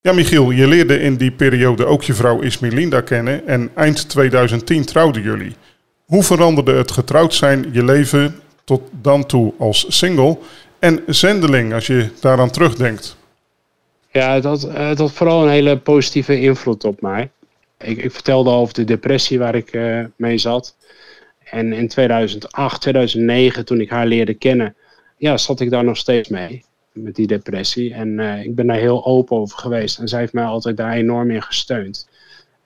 Ja, 0.00 0.12
Michiel, 0.12 0.50
je 0.50 0.66
leerde 0.66 1.00
in 1.00 1.16
die 1.16 1.30
periode 1.30 1.86
ook 1.86 2.02
je 2.02 2.14
vrouw 2.14 2.40
Ismelinda 2.40 3.00
kennen 3.00 3.46
en 3.46 3.70
eind 3.74 4.08
2010 4.08 4.84
trouwden 4.84 5.22
jullie. 5.22 5.56
Hoe 6.04 6.22
veranderde 6.22 6.72
het 6.72 6.90
getrouwd 6.90 7.34
zijn 7.34 7.68
je 7.72 7.84
leven 7.84 8.34
tot 8.64 8.82
dan 9.02 9.26
toe 9.26 9.52
als 9.58 9.86
single 9.88 10.38
en 10.78 11.02
zendeling 11.06 11.74
als 11.74 11.86
je 11.86 12.08
daaraan 12.20 12.50
terugdenkt? 12.50 13.16
Ja, 14.10 14.40
dat, 14.40 14.62
het 14.62 14.98
had 14.98 15.12
vooral 15.12 15.42
een 15.42 15.50
hele 15.50 15.78
positieve 15.78 16.40
invloed 16.40 16.84
op 16.84 17.00
mij 17.00 17.30
ik, 17.84 18.02
ik, 18.02 18.12
vertelde 18.12 18.50
over 18.50 18.74
de 18.74 18.84
depressie 18.84 19.38
waar 19.38 19.54
ik 19.54 19.72
uh, 19.72 20.04
mee 20.16 20.38
zat. 20.38 20.76
En 21.44 21.72
in 21.72 21.88
2008, 21.88 22.80
2009, 22.80 23.64
toen 23.64 23.80
ik 23.80 23.90
haar 23.90 24.06
leerde 24.06 24.34
kennen, 24.34 24.76
ja, 25.16 25.36
zat 25.36 25.60
ik 25.60 25.70
daar 25.70 25.84
nog 25.84 25.96
steeds 25.96 26.28
mee. 26.28 26.64
Met 26.92 27.14
die 27.14 27.26
depressie. 27.26 27.94
En 27.94 28.08
uh, 28.08 28.44
ik 28.44 28.54
ben 28.54 28.66
daar 28.66 28.76
heel 28.76 29.04
open 29.06 29.36
over 29.36 29.58
geweest. 29.58 29.98
En 29.98 30.08
zij 30.08 30.20
heeft 30.20 30.32
mij 30.32 30.44
altijd 30.44 30.76
daar 30.76 30.92
enorm 30.92 31.30
in 31.30 31.42
gesteund. 31.42 32.08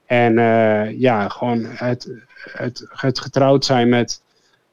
En 0.07 0.33
uh, 0.33 0.99
ja, 0.99 1.29
gewoon 1.29 1.65
het, 1.65 2.11
het, 2.53 2.87
het 2.89 3.21
getrouwd 3.21 3.65
zijn 3.65 3.89
met 3.89 4.23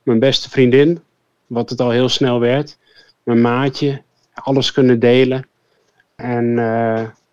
mijn 0.03 0.19
beste 0.19 0.49
vriendin 0.49 0.99
wat 1.47 1.69
het 1.69 1.81
al 1.81 1.89
heel 1.89 2.09
snel 2.09 2.39
werd. 2.39 2.77
Mijn 3.23 3.41
maatje, 3.41 4.01
alles 4.33 4.71
kunnen 4.71 4.99
delen. 4.99 5.47
En 6.15 6.57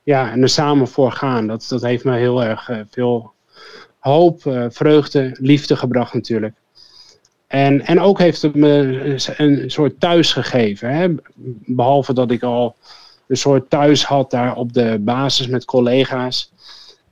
ja, 0.02 0.30
en 0.30 0.42
er 0.42 0.48
samen 0.48 0.88
voor 0.88 1.12
gaan. 1.12 1.46
Dat, 1.46 1.66
dat 1.68 1.82
heeft 1.82 2.04
me 2.04 2.16
heel 2.16 2.44
erg 2.44 2.70
veel 2.90 3.32
hoop, 3.98 4.66
vreugde, 4.68 5.36
liefde 5.40 5.76
gebracht 5.76 6.14
natuurlijk. 6.14 6.54
En, 7.46 7.86
en 7.86 8.00
ook 8.00 8.18
heeft 8.18 8.42
het 8.42 8.54
me 8.54 8.68
een 9.36 9.70
soort 9.70 10.00
thuis 10.00 10.32
gegeven. 10.32 10.94
Hè? 10.94 11.08
Behalve 11.64 12.14
dat 12.14 12.30
ik 12.30 12.42
al 12.42 12.76
een 13.28 13.36
soort 13.36 13.70
thuis 13.70 14.04
had 14.04 14.30
daar 14.30 14.56
op 14.56 14.72
de 14.72 14.98
basis 15.00 15.46
met 15.46 15.64
collega's. 15.64 16.52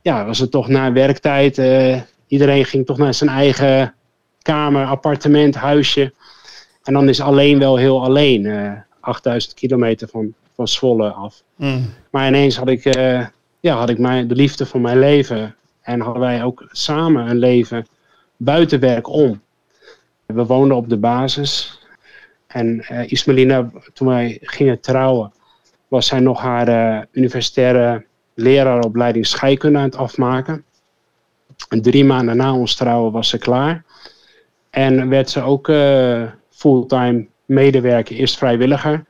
Ja, 0.01 0.25
was 0.25 0.39
het 0.39 0.51
toch 0.51 0.67
na 0.67 0.91
werktijd. 0.91 1.57
Uh, 1.57 2.01
iedereen 2.27 2.65
ging 2.65 2.85
toch 2.85 2.97
naar 2.97 3.13
zijn 3.13 3.29
eigen 3.29 3.93
kamer, 4.41 4.85
appartement, 4.85 5.55
huisje. 5.55 6.13
En 6.83 6.93
dan 6.93 7.09
is 7.09 7.21
alleen 7.21 7.59
wel 7.59 7.77
heel 7.77 8.03
alleen. 8.03 8.43
Uh, 8.43 8.65
eh, 8.65 8.77
8000 8.99 9.53
kilometer 9.53 10.07
van, 10.07 10.33
van 10.61 10.67
Zwolle 10.67 11.11
af. 11.11 11.43
Mm. 11.55 11.93
Maar 12.09 12.27
ineens 12.27 12.57
had 12.57 12.67
ik, 12.67 12.95
uh, 12.95 13.25
ja, 13.59 13.75
had 13.75 13.89
ik 13.89 13.97
mijn, 13.97 14.27
de 14.27 14.35
liefde 14.35 14.65
van 14.65 14.81
mijn 14.81 14.99
leven. 14.99 15.55
En 15.81 15.99
hadden 15.99 16.21
wij 16.21 16.43
ook 16.43 16.67
samen 16.71 17.29
een 17.29 17.37
leven 17.37 17.85
buiten 18.37 18.79
werk 18.79 19.09
om. 19.09 19.41
We 20.25 20.45
woonden 20.45 20.77
op 20.77 20.89
de 20.89 20.97
basis. 20.97 21.79
En 22.47 22.85
uh, 22.91 23.11
Ismelina, 23.11 23.71
toen 23.93 24.07
wij 24.07 24.37
gingen 24.41 24.79
trouwen, 24.79 25.33
was 25.87 26.07
zij 26.07 26.19
nog 26.19 26.41
haar 26.41 26.69
uh, 26.69 27.01
universitaire 27.11 28.05
leraaropleiding 28.33 29.27
scheikunde 29.27 29.77
aan 29.77 29.85
het 29.85 29.95
afmaken. 29.95 30.63
En 31.69 31.81
drie 31.81 32.05
maanden 32.05 32.37
na 32.37 32.53
ons 32.53 32.75
trouwen 32.75 33.11
was 33.11 33.29
ze 33.29 33.37
klaar. 33.37 33.83
En 34.69 35.09
werd 35.09 35.29
ze 35.29 35.41
ook 35.41 35.67
uh, 35.67 36.23
fulltime 36.49 37.27
medewerker, 37.45 38.15
eerst 38.15 38.37
vrijwilliger. 38.37 39.09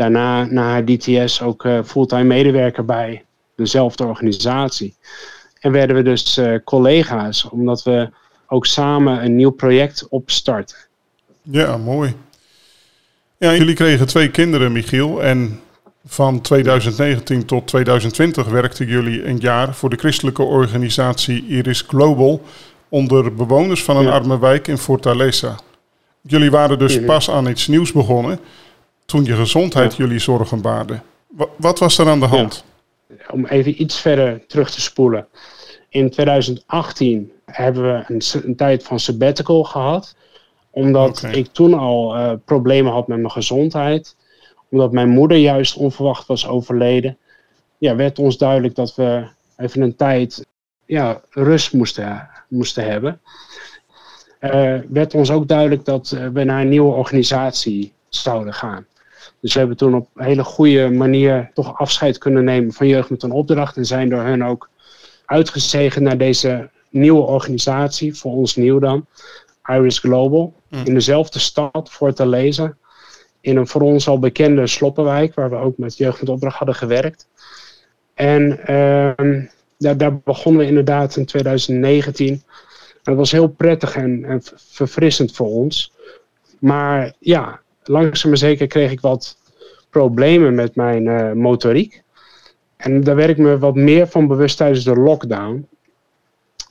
Daarna, 0.00 0.44
na 0.44 0.62
haar 0.62 0.84
DTS, 0.84 1.42
ook 1.42 1.68
fulltime 1.84 2.24
medewerker 2.24 2.84
bij 2.84 3.24
dezelfde 3.56 4.04
organisatie. 4.04 4.94
En 5.58 5.72
werden 5.72 5.96
we 5.96 6.02
dus 6.02 6.40
collega's, 6.64 7.48
omdat 7.48 7.82
we 7.82 8.08
ook 8.46 8.66
samen 8.66 9.24
een 9.24 9.36
nieuw 9.36 9.50
project 9.50 10.06
opstarten. 10.08 10.76
Ja, 11.42 11.76
mooi. 11.76 12.14
Ja, 13.38 13.54
jullie 13.54 13.74
kregen 13.74 14.06
twee 14.06 14.30
kinderen, 14.30 14.72
Michiel. 14.72 15.22
En 15.22 15.60
van 16.06 16.40
2019 16.40 17.44
tot 17.44 17.66
2020 17.66 18.46
werkten 18.46 18.86
jullie 18.86 19.24
een 19.26 19.38
jaar 19.38 19.74
voor 19.74 19.90
de 19.90 19.96
christelijke 19.96 20.42
organisatie 20.42 21.46
Iris 21.46 21.80
Global 21.80 22.42
onder 22.88 23.34
bewoners 23.34 23.84
van 23.84 23.96
een 23.96 24.08
arme 24.08 24.38
wijk 24.38 24.68
in 24.68 24.78
Fortaleza. 24.78 25.58
Jullie 26.20 26.50
waren 26.50 26.78
dus 26.78 26.96
mhm. 26.96 27.06
pas 27.06 27.30
aan 27.30 27.48
iets 27.48 27.66
nieuws 27.66 27.92
begonnen 27.92 28.40
toen 29.10 29.24
je 29.24 29.34
gezondheid 29.34 29.96
jullie 29.96 30.18
zorgen 30.18 30.60
baarde. 30.60 31.00
Wat 31.56 31.78
was 31.78 31.98
er 31.98 32.08
aan 32.08 32.20
de 32.20 32.26
hand? 32.26 32.64
Om 33.30 33.46
even 33.46 33.82
iets 33.82 34.00
verder 34.00 34.46
terug 34.46 34.70
te 34.70 34.80
spoelen. 34.80 35.26
In 35.88 36.10
2018 36.10 37.32
hebben 37.44 37.82
we 37.82 38.04
een, 38.06 38.22
een 38.48 38.56
tijd 38.56 38.82
van 38.82 39.00
sabbatical 39.00 39.64
gehad. 39.64 40.16
Omdat 40.70 41.22
ik 41.22 41.46
toen 41.52 41.74
al 41.74 42.16
uh, 42.16 42.32
problemen 42.44 42.92
had 42.92 43.08
met 43.08 43.18
mijn 43.18 43.30
gezondheid. 43.30 44.16
Omdat 44.70 44.92
mijn 44.92 45.08
moeder 45.08 45.36
juist 45.36 45.76
onverwacht 45.76 46.26
was 46.26 46.46
overleden. 46.46 47.18
Ja, 47.78 47.96
werd 47.96 48.18
ons 48.18 48.38
duidelijk 48.38 48.74
dat 48.74 48.94
we 48.94 49.26
even 49.56 49.82
een 49.82 49.96
tijd 49.96 50.46
ja, 50.86 51.20
rust 51.30 51.72
moesten, 51.72 52.28
moesten 52.48 52.84
hebben. 52.84 53.20
Uh, 54.40 54.78
werd 54.88 55.14
ons 55.14 55.30
ook 55.30 55.48
duidelijk 55.48 55.84
dat 55.84 56.12
uh, 56.14 56.26
we 56.28 56.44
naar 56.44 56.60
een 56.60 56.68
nieuwe 56.68 56.94
organisatie 56.94 57.92
zouden 58.08 58.54
gaan. 58.54 58.86
Dus 59.40 59.52
we 59.52 59.58
hebben 59.58 59.76
toen 59.76 59.94
op 59.94 60.08
een 60.14 60.24
hele 60.24 60.44
goede 60.44 60.90
manier 60.90 61.50
toch 61.54 61.78
afscheid 61.78 62.18
kunnen 62.18 62.44
nemen 62.44 62.72
van 62.72 62.86
Jeugd 62.86 63.10
met 63.10 63.22
een 63.22 63.30
Opdracht. 63.30 63.76
En 63.76 63.84
zijn 63.84 64.08
door 64.08 64.22
hen 64.22 64.42
ook 64.42 64.68
uitgezegend 65.24 66.04
naar 66.04 66.18
deze 66.18 66.70
nieuwe 66.90 67.22
organisatie, 67.22 68.14
voor 68.14 68.32
ons 68.32 68.56
nieuw 68.56 68.78
dan, 68.78 69.06
Iris 69.64 69.98
Global. 69.98 70.54
Mm. 70.68 70.84
In 70.84 70.94
dezelfde 70.94 71.38
stad, 71.38 71.90
Fortaleza. 71.90 72.76
In 73.40 73.56
een 73.56 73.66
voor 73.66 73.80
ons 73.80 74.08
al 74.08 74.18
bekende 74.18 74.66
Sloppenwijk, 74.66 75.34
waar 75.34 75.50
we 75.50 75.56
ook 75.56 75.78
met 75.78 75.96
Jeugd 75.96 76.20
met 76.20 76.28
Opdracht 76.28 76.56
hadden 76.56 76.74
gewerkt. 76.74 77.28
En 78.14 78.60
uh, 78.60 79.42
daar, 79.78 79.96
daar, 79.96 80.18
begonnen 80.18 80.60
we 80.60 80.68
inderdaad 80.68 81.16
in 81.16 81.26
2019. 81.26 82.28
En 82.28 82.42
dat 83.02 83.16
was 83.16 83.32
heel 83.32 83.48
prettig 83.48 83.96
en, 83.96 84.24
en 84.24 84.42
verfrissend 84.54 85.32
voor 85.32 85.46
ons. 85.46 85.92
Maar 86.58 87.12
ja, 87.18 87.60
langzaam 87.82 88.30
maar 88.30 88.38
zeker 88.38 88.66
kreeg 88.66 88.90
ik 88.90 89.00
wat 89.00 89.36
problemen 89.90 90.54
met 90.54 90.74
mijn 90.74 91.06
uh, 91.06 91.32
motoriek. 91.32 92.02
En 92.76 93.04
daar 93.04 93.16
werd 93.16 93.30
ik 93.30 93.38
me 93.38 93.58
wat 93.58 93.74
meer 93.74 94.08
van 94.08 94.26
bewust 94.26 94.56
tijdens 94.56 94.84
de 94.84 94.96
lockdown 94.96 95.68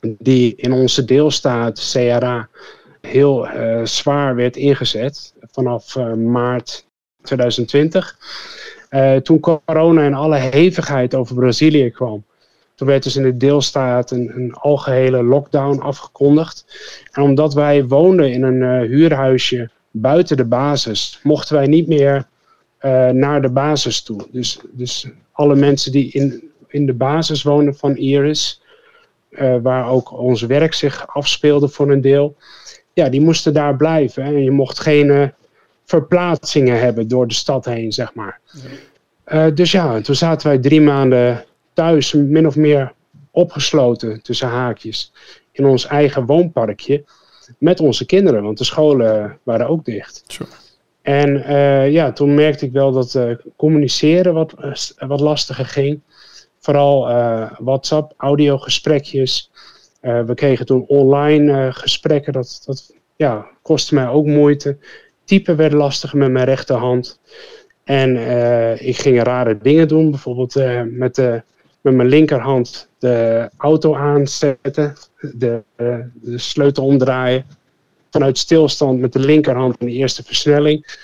die 0.01 0.55
in 0.55 0.71
onze 0.71 1.05
deelstaat 1.05 1.91
CRA 1.91 2.49
heel 3.01 3.47
uh, 3.47 3.85
zwaar 3.85 4.35
werd 4.35 4.55
ingezet 4.55 5.33
vanaf 5.51 5.95
uh, 5.95 6.13
maart 6.13 6.85
2020. 7.21 8.17
Uh, 8.89 9.15
eh, 9.15 9.21
toen 9.21 9.39
corona 9.39 10.03
in 10.03 10.13
alle 10.13 10.35
hevigheid 10.35 11.15
over 11.15 11.35
Brazilië 11.35 11.89
kwam, 11.89 12.23
toen 12.75 12.87
werd 12.87 13.03
dus 13.03 13.15
in 13.15 13.23
de 13.23 13.37
deelstaat 13.37 14.11
een, 14.11 14.31
een 14.35 14.53
algehele 14.53 15.23
lockdown 15.23 15.79
afgekondigd. 15.79 16.65
En 17.11 17.21
omdat 17.21 17.53
wij 17.53 17.85
woonden 17.85 18.31
in 18.31 18.43
een 18.43 18.87
huurhuisje 18.87 19.69
buiten 19.91 20.37
de 20.37 20.45
basis, 20.45 21.19
mochten 21.23 21.55
wij 21.55 21.67
niet 21.67 21.87
meer 21.87 22.27
naar 23.11 23.41
de 23.41 23.49
basis 23.49 24.01
toe. 24.01 24.27
Dus, 24.31 24.59
dus 24.71 25.07
alle 25.31 25.55
mensen 25.55 25.91
die 25.91 26.11
in, 26.11 26.51
in 26.67 26.85
de 26.85 26.93
basis 26.93 27.43
wonen 27.43 27.75
van 27.75 27.97
Iris, 27.97 28.61
uh, 29.29 29.55
waar 29.61 29.89
ook 29.89 30.11
ons 30.11 30.41
werk 30.41 30.73
zich 30.73 31.07
afspeelde 31.07 31.67
voor 31.67 31.91
een 31.91 32.01
deel. 32.01 32.35
Ja, 32.93 33.09
die 33.09 33.21
moesten 33.21 33.53
daar 33.53 33.75
blijven. 33.75 34.23
En 34.23 34.43
je 34.43 34.51
mocht 34.51 34.79
geen 34.79 35.07
uh, 35.07 35.27
verplaatsingen 35.85 36.79
hebben 36.79 37.07
door 37.07 37.27
de 37.27 37.33
stad 37.33 37.65
heen, 37.65 37.91
zeg 37.91 38.13
maar. 38.13 38.39
Dus 39.53 39.71
ja, 39.71 40.01
toen 40.01 40.15
zaten 40.15 40.47
wij 40.47 40.57
drie 40.57 40.81
maanden 40.81 41.45
thuis, 41.73 42.13
min 42.13 42.47
of 42.47 42.55
meer 42.55 42.93
opgesloten 43.31 44.21
tussen 44.21 44.47
haakjes, 44.47 45.13
in 45.51 45.65
ons 45.65 45.85
eigen 45.85 46.25
woonparkje. 46.25 47.03
Met 47.57 47.79
onze 47.79 48.05
kinderen, 48.05 48.43
want 48.43 48.57
de 48.57 48.63
scholen 48.63 49.39
waren 49.43 49.67
ook 49.67 49.85
dicht. 49.85 50.23
Sure. 50.27 50.49
En 51.01 51.51
ja, 51.91 52.11
toen 52.11 52.33
merkte 52.33 52.65
ik 52.65 52.71
wel 52.71 52.91
dat 52.91 53.19
communiceren 53.55 54.33
wat, 54.33 54.53
wat 54.97 55.19
lastiger 55.19 55.65
ging. 55.65 55.99
Vooral 56.59 57.01
WhatsApp, 57.59 58.13
audiogesprekjes. 58.17 59.51
We 60.01 60.31
kregen 60.35 60.65
toen 60.65 60.85
online 60.87 61.71
gesprekken. 61.73 62.33
Dat, 62.33 62.61
dat 62.65 62.93
ja, 63.15 63.47
kostte 63.61 63.95
mij 63.95 64.07
ook 64.07 64.25
moeite. 64.25 64.77
Typen 65.23 65.55
werd 65.55 65.73
lastiger 65.73 66.17
met 66.17 66.31
mijn 66.31 66.45
rechterhand. 66.45 67.19
En 67.83 68.17
ik 68.87 68.97
ging 68.97 69.23
rare 69.23 69.57
dingen 69.57 69.87
doen. 69.87 70.09
Bijvoorbeeld 70.09 70.55
met, 70.91 71.15
de, 71.15 71.41
met 71.81 71.93
mijn 71.93 72.07
linkerhand 72.07 72.88
de 72.99 73.49
auto 73.57 73.95
aanzetten. 73.95 74.95
De, 75.19 75.61
de 76.13 76.37
sleutel 76.37 76.85
omdraaien. 76.85 77.45
Vanuit 78.11 78.37
stilstand 78.37 78.99
met 78.99 79.13
de 79.13 79.19
linkerhand 79.19 79.75
in 79.79 79.87
de 79.87 79.93
eerste 79.93 80.23
versnelling. 80.23 80.97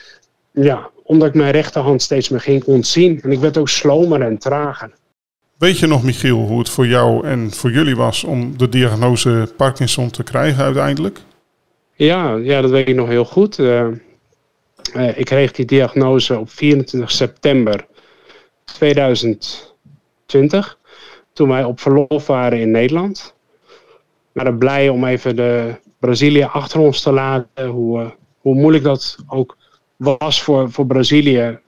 Ja, 0.52 0.90
omdat 1.04 1.28
ik 1.28 1.34
mijn 1.34 1.52
rechterhand 1.52 2.02
steeds 2.02 2.30
meer 2.30 2.42
ging 2.42 2.64
ontzien. 2.64 3.22
En 3.22 3.32
ik 3.32 3.40
werd 3.40 3.58
ook 3.58 3.70
slomer 3.70 4.22
en 4.22 4.38
trager. 4.38 4.92
Weet 5.58 5.80
je 5.80 5.88
nog, 5.88 6.04
Michiel, 6.04 6.38
hoe 6.38 6.60
het 6.60 6.70
voor 6.70 6.88
jou 6.88 7.28
en 7.28 7.52
voor 7.52 7.72
jullie 7.72 7.96
was 7.96 8.24
om 8.24 8.58
de 8.58 8.70
diagnose 8.70 9.54
Parkinson 9.58 10.10
te 10.10 10.24
krijgen 10.24 10.64
uiteindelijk? 10.64 11.20
Ja, 11.94 12.36
ja 12.36 12.62
dat 12.62 12.72
weet 12.72 12.88
ik 12.88 12.96
nog 12.96 13.08
heel 13.08 13.26
goed. 13.26 13.58
Uh, 13.58 13.88
uh, 14.96 15.18
ik 15.18 15.26
kreeg 15.26 15.52
die 15.52 15.66
diagnose 15.66 16.40
op 16.40 16.50
24 16.50 17.12
september 17.12 17.86
2020, 18.66 20.78
toen 21.36 21.50
wij 21.50 21.64
op 21.64 21.80
verlof 21.80 22.28
waren 22.28 22.60
in 22.60 22.72
Nederland. 22.72 23.36
Maar 24.32 24.54
blij 24.54 24.90
om 24.90 25.06
even 25.06 25.36
de 25.36 25.76
Brazilië 26.00 26.44
achter 26.44 26.80
ons 26.80 27.02
te 27.02 27.12
laten, 27.12 27.68
hoe, 27.68 28.02
uh, 28.02 28.10
hoe 28.40 28.56
moeilijk 28.56 28.84
dat 28.84 29.18
ook 29.28 29.58
was 29.96 30.44
voor, 30.44 30.72
voor 30.72 30.86
Brazilië 30.86 31.60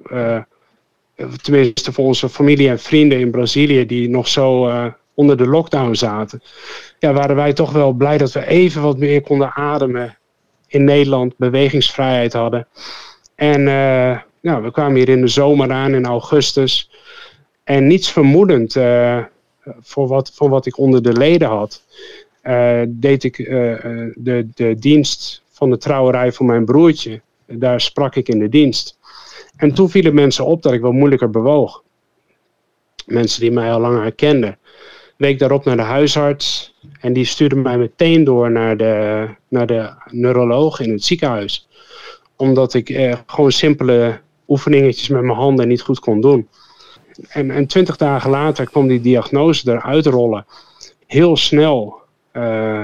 tenminste 1.41 1.93
voor 1.93 2.05
onze 2.05 2.29
familie 2.29 2.69
en 2.69 2.79
vrienden 2.79 3.19
in 3.19 3.31
Brazilië, 3.31 3.85
die 3.85 4.09
nog 4.09 4.27
zo 4.27 4.67
uh, 4.67 4.85
onder 5.13 5.37
de 5.37 5.47
lockdown 5.47 5.93
zaten, 5.93 6.41
ja, 6.99 7.13
waren 7.13 7.35
wij 7.35 7.53
toch 7.53 7.71
wel 7.71 7.91
blij 7.91 8.17
dat 8.17 8.31
we 8.31 8.47
even 8.47 8.81
wat 8.81 8.97
meer 8.97 9.21
konden 9.21 9.53
ademen 9.53 10.17
in 10.67 10.83
Nederland, 10.83 11.37
bewegingsvrijheid 11.37 12.33
hadden. 12.33 12.67
En 13.35 13.61
uh, 14.41 14.61
we 14.61 14.71
kwamen 14.71 14.95
hier 14.95 15.09
in 15.09 15.21
de 15.21 15.27
zomer 15.27 15.71
aan, 15.71 15.93
in 15.93 16.05
augustus. 16.05 16.91
En 17.63 17.87
niets 17.87 18.11
vermoedend 18.11 18.75
voor, 19.79 20.07
wat, 20.07 20.31
voor 20.33 20.49
wat 20.49 20.65
ik 20.65 20.77
onder 20.77 21.01
de 21.01 21.13
leden 21.13 21.47
had, 21.47 21.83
deed 22.87 23.23
ik 23.23 23.35
de, 24.15 24.47
de 24.53 24.75
dienst 24.75 25.41
van 25.49 25.69
de 25.69 25.77
trouwerij 25.77 26.31
van 26.31 26.45
mijn 26.45 26.65
broertje 26.65 27.21
daar 27.47 27.81
sprak 27.81 28.15
ik 28.15 28.27
in 28.27 28.39
de 28.39 28.49
dienst. 28.49 28.97
En 29.55 29.73
toen 29.73 29.89
vielen 29.89 30.13
mensen 30.13 30.45
op 30.45 30.61
dat 30.61 30.73
ik 30.73 30.81
wel 30.81 30.91
moeilijker 30.91 31.29
bewoog. 31.29 31.83
Mensen 33.05 33.41
die 33.41 33.51
mij 33.51 33.71
al 33.71 33.79
langer 33.79 34.01
herkenden. 34.01 34.57
Week 35.17 35.39
daarop 35.39 35.65
naar 35.65 35.77
de 35.77 35.83
huisarts. 35.83 36.75
En 37.01 37.13
die 37.13 37.25
stuurde 37.25 37.55
mij 37.55 37.77
meteen 37.77 38.23
door 38.23 38.51
naar 38.51 38.77
de, 38.77 39.27
naar 39.47 39.67
de 39.67 39.89
neuroloog 40.09 40.79
in 40.79 40.91
het 40.91 41.03
ziekenhuis. 41.03 41.67
Omdat 42.35 42.73
ik 42.73 42.89
eh, 42.89 43.17
gewoon 43.25 43.51
simpele 43.51 44.19
oefeningetjes 44.47 45.07
met 45.07 45.21
mijn 45.21 45.37
handen 45.37 45.67
niet 45.67 45.81
goed 45.81 45.99
kon 45.99 46.21
doen. 46.21 46.47
En, 47.27 47.51
en 47.51 47.67
twintig 47.67 47.97
dagen 47.97 48.29
later 48.29 48.65
kwam 48.69 48.87
die 48.87 49.01
diagnose 49.01 49.71
eruit 49.71 50.05
rollen. 50.05 50.45
Heel 51.05 51.37
snel. 51.37 52.01
Uh, 52.33 52.83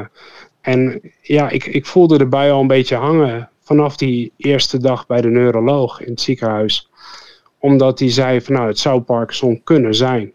en 0.61 1.01
ja, 1.21 1.49
ik, 1.49 1.65
ik 1.65 1.85
voelde 1.85 2.17
erbij 2.17 2.51
al 2.51 2.61
een 2.61 2.67
beetje 2.67 2.95
hangen 2.95 3.49
vanaf 3.63 3.97
die 3.97 4.31
eerste 4.37 4.77
dag 4.77 5.05
bij 5.05 5.21
de 5.21 5.29
neuroloog 5.29 6.01
in 6.01 6.11
het 6.11 6.21
ziekenhuis. 6.21 6.89
Omdat 7.59 7.99
hij 7.99 8.09
zei 8.09 8.41
van 8.41 8.53
nou, 8.53 8.67
het 8.67 8.79
zou 8.79 9.01
Parkinson 9.01 9.61
kunnen 9.63 9.95
zijn. 9.95 10.33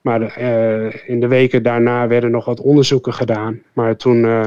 Maar 0.00 0.38
uh, 0.38 1.08
in 1.08 1.20
de 1.20 1.28
weken 1.28 1.62
daarna 1.62 2.06
werden 2.06 2.30
nog 2.30 2.44
wat 2.44 2.60
onderzoeken 2.60 3.14
gedaan. 3.14 3.62
Maar 3.72 3.96
toen 3.96 4.16
uh, 4.24 4.46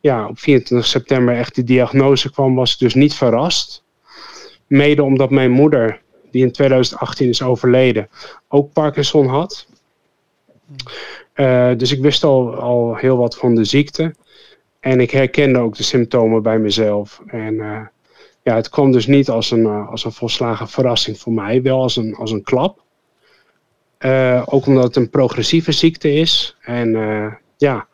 ja, 0.00 0.28
op 0.28 0.38
24 0.38 0.88
september 0.88 1.36
echt 1.36 1.54
die 1.54 1.64
diagnose 1.64 2.30
kwam, 2.30 2.54
was 2.54 2.72
ik 2.72 2.78
dus 2.78 2.94
niet 2.94 3.14
verrast. 3.14 3.84
Mede 4.66 5.02
omdat 5.02 5.30
mijn 5.30 5.50
moeder, 5.50 6.02
die 6.34 6.42
in 6.42 6.52
2018 6.52 7.28
is 7.28 7.42
overleden, 7.42 8.08
ook 8.48 8.72
Parkinson 8.72 9.26
had. 9.26 9.66
Uh, 11.34 11.70
dus 11.76 11.92
ik 11.92 12.00
wist 12.00 12.24
al, 12.24 12.54
al 12.54 12.96
heel 12.96 13.16
wat 13.16 13.36
van 13.36 13.54
de 13.54 13.64
ziekte. 13.64 14.14
En 14.80 15.00
ik 15.00 15.10
herkende 15.10 15.58
ook 15.58 15.76
de 15.76 15.82
symptomen 15.82 16.42
bij 16.42 16.58
mezelf. 16.58 17.22
En 17.26 17.54
uh, 17.54 17.80
ja, 18.42 18.54
het 18.54 18.68
kwam 18.68 18.92
dus 18.92 19.06
niet 19.06 19.30
als 19.30 19.50
een, 19.50 19.60
uh, 19.60 19.90
als 19.90 20.04
een 20.04 20.12
volslagen 20.12 20.68
verrassing 20.68 21.18
voor 21.18 21.32
mij, 21.32 21.62
wel 21.62 21.82
als 21.82 21.96
een, 21.96 22.14
als 22.14 22.30
een 22.30 22.42
klap. 22.42 22.82
Ook 24.44 24.66
omdat 24.66 24.84
het 24.84 24.96
een 24.96 25.10
progressieve 25.10 25.72
ziekte 25.72 26.12
is. 26.12 26.56
En 26.60 26.90
ja, 27.56 27.86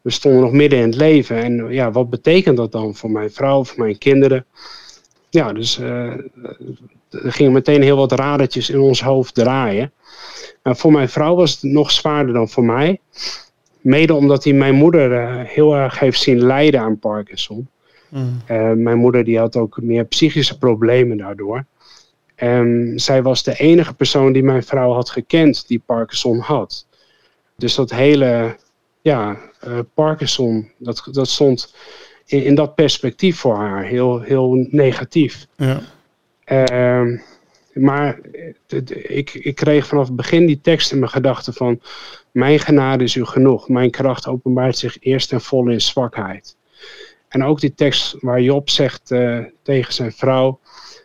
we 0.00 0.10
stonden 0.10 0.40
nog 0.40 0.52
midden 0.52 0.78
in 0.78 0.84
het 0.84 0.96
leven. 0.96 1.36
En 1.36 1.72
ja, 1.72 1.90
wat 1.90 2.10
betekent 2.10 2.56
dat 2.56 2.72
dan 2.72 2.94
voor 2.94 3.10
mijn 3.10 3.30
vrouw, 3.30 3.64
voor 3.64 3.78
mijn 3.78 3.98
kinderen? 3.98 4.46
Ja, 5.30 5.52
dus 5.52 5.80
er 7.10 7.32
gingen 7.32 7.52
meteen 7.52 7.82
heel 7.82 7.96
wat 7.96 8.12
radertjes 8.12 8.70
in 8.70 8.80
ons 8.80 9.02
hoofd 9.02 9.34
draaien. 9.34 9.92
Nou, 10.62 10.76
voor 10.76 10.92
mijn 10.92 11.08
vrouw 11.08 11.34
was 11.34 11.52
het 11.52 11.62
nog 11.62 11.90
zwaarder 11.90 12.34
dan 12.34 12.48
voor 12.48 12.64
mij. 12.64 13.00
Mede 13.80 14.14
omdat 14.14 14.44
hij 14.44 14.52
mijn 14.52 14.74
moeder 14.74 15.12
uh, 15.12 15.40
heel 15.44 15.76
erg 15.76 15.98
heeft 15.98 16.20
zien 16.20 16.42
lijden 16.42 16.80
aan 16.80 16.98
Parkinson. 16.98 17.68
Mm. 18.08 18.42
Uh, 18.50 18.72
mijn 18.72 18.98
moeder 18.98 19.24
die 19.24 19.38
had 19.38 19.56
ook 19.56 19.80
meer 19.82 20.04
psychische 20.04 20.58
problemen 20.58 21.16
daardoor. 21.16 21.64
En 22.34 22.92
zij 22.96 23.22
was 23.22 23.42
de 23.42 23.56
enige 23.56 23.94
persoon 23.94 24.32
die 24.32 24.42
mijn 24.42 24.62
vrouw 24.62 24.92
had 24.92 25.10
gekend 25.10 25.68
die 25.68 25.82
Parkinson 25.86 26.38
had. 26.38 26.86
Dus 27.56 27.74
dat 27.74 27.90
hele 27.90 28.56
ja, 29.02 29.36
uh, 29.66 29.78
Parkinson, 29.94 30.70
dat, 30.78 31.08
dat 31.10 31.28
stond 31.28 31.74
in, 32.26 32.44
in, 32.44 32.54
dat 32.54 32.74
perspectief 32.74 33.38
voor 33.38 33.56
haar 33.56 33.84
heel, 33.84 34.20
heel 34.20 34.66
negatief. 34.70 35.46
Ja. 35.56 35.80
Ehm, 36.50 37.16
maar 37.72 38.18
ik, 38.90 39.34
ik 39.34 39.54
kreeg 39.54 39.86
vanaf 39.86 40.06
het 40.06 40.16
begin 40.16 40.46
die 40.46 40.60
tekst 40.60 40.92
in 40.92 40.98
mijn 40.98 41.10
gedachten 41.10 41.52
van... 41.54 41.80
Mijn 42.32 42.58
genade 42.58 43.04
is 43.04 43.14
u 43.14 43.24
genoeg. 43.24 43.68
Mijn 43.68 43.90
kracht 43.90 44.26
openbaart 44.26 44.78
zich 44.78 44.96
eerst 45.00 45.32
en 45.32 45.40
vol 45.40 45.68
in 45.68 45.80
zwakheid. 45.80 46.56
En 47.28 47.44
ook 47.44 47.60
die 47.60 47.74
tekst 47.74 48.16
waar 48.20 48.40
Job 48.40 48.70
zegt 48.70 49.10
uh, 49.10 49.44
tegen 49.62 49.92
zijn 49.92 50.12
vrouw... 50.12 50.60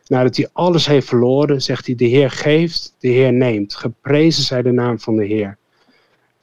Nadat 0.06 0.36
hij 0.36 0.48
alles 0.52 0.86
heeft 0.86 1.06
verloren, 1.08 1.62
zegt 1.62 1.86
hij... 1.86 1.94
De 1.94 2.04
Heer 2.04 2.30
geeft, 2.30 2.94
de 2.98 3.08
Heer 3.08 3.32
neemt. 3.32 3.74
Geprezen 3.74 4.42
zij 4.42 4.62
de 4.62 4.72
naam 4.72 5.00
van 5.00 5.16
de 5.16 5.24
Heer. 5.24 5.58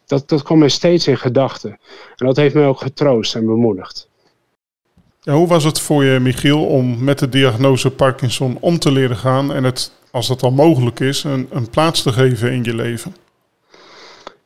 Dat, 0.06 0.30
dat 0.30 0.44
kwam 0.44 0.60
mij 0.60 0.70
steeds 0.70 1.08
in 1.08 1.18
gedachten. 1.18 1.72
En 2.16 2.26
dat 2.26 2.36
heeft 2.36 2.56
mij 2.56 2.68
ook 2.68 2.80
getroost 2.80 3.36
en 3.36 3.46
bemoedigd. 3.46 4.10
Hoe 5.24 5.48
was 5.48 5.64
het 5.64 5.80
voor 5.80 6.04
je, 6.04 6.20
Michiel, 6.20 6.66
om 6.66 7.04
met 7.04 7.20
de 7.20 7.30
diagnose 7.30 7.92
Parkinson 7.92 8.58
om 8.60 8.80
te 8.80 8.92
leren 8.92 9.18
gaan 9.18 9.54
en 9.54 9.64
het 9.64 9.92
als 10.12 10.28
dat 10.28 10.44
al 10.44 10.52
mogelijk 10.52 11.00
is, 11.00 11.24
een, 11.24 11.48
een 11.52 11.70
plaats 11.70 12.02
te 12.02 12.12
geven 12.12 12.52
in 12.52 12.64
je 12.64 12.76
leven? 12.76 13.16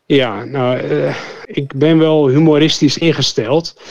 Ja, 0.06 0.44
nou, 0.44 0.82
uh, 0.82 1.16
ik 1.46 1.74
ben 1.76 1.98
wel 1.98 2.28
humoristisch 2.28 2.98
ingesteld. 2.98 3.82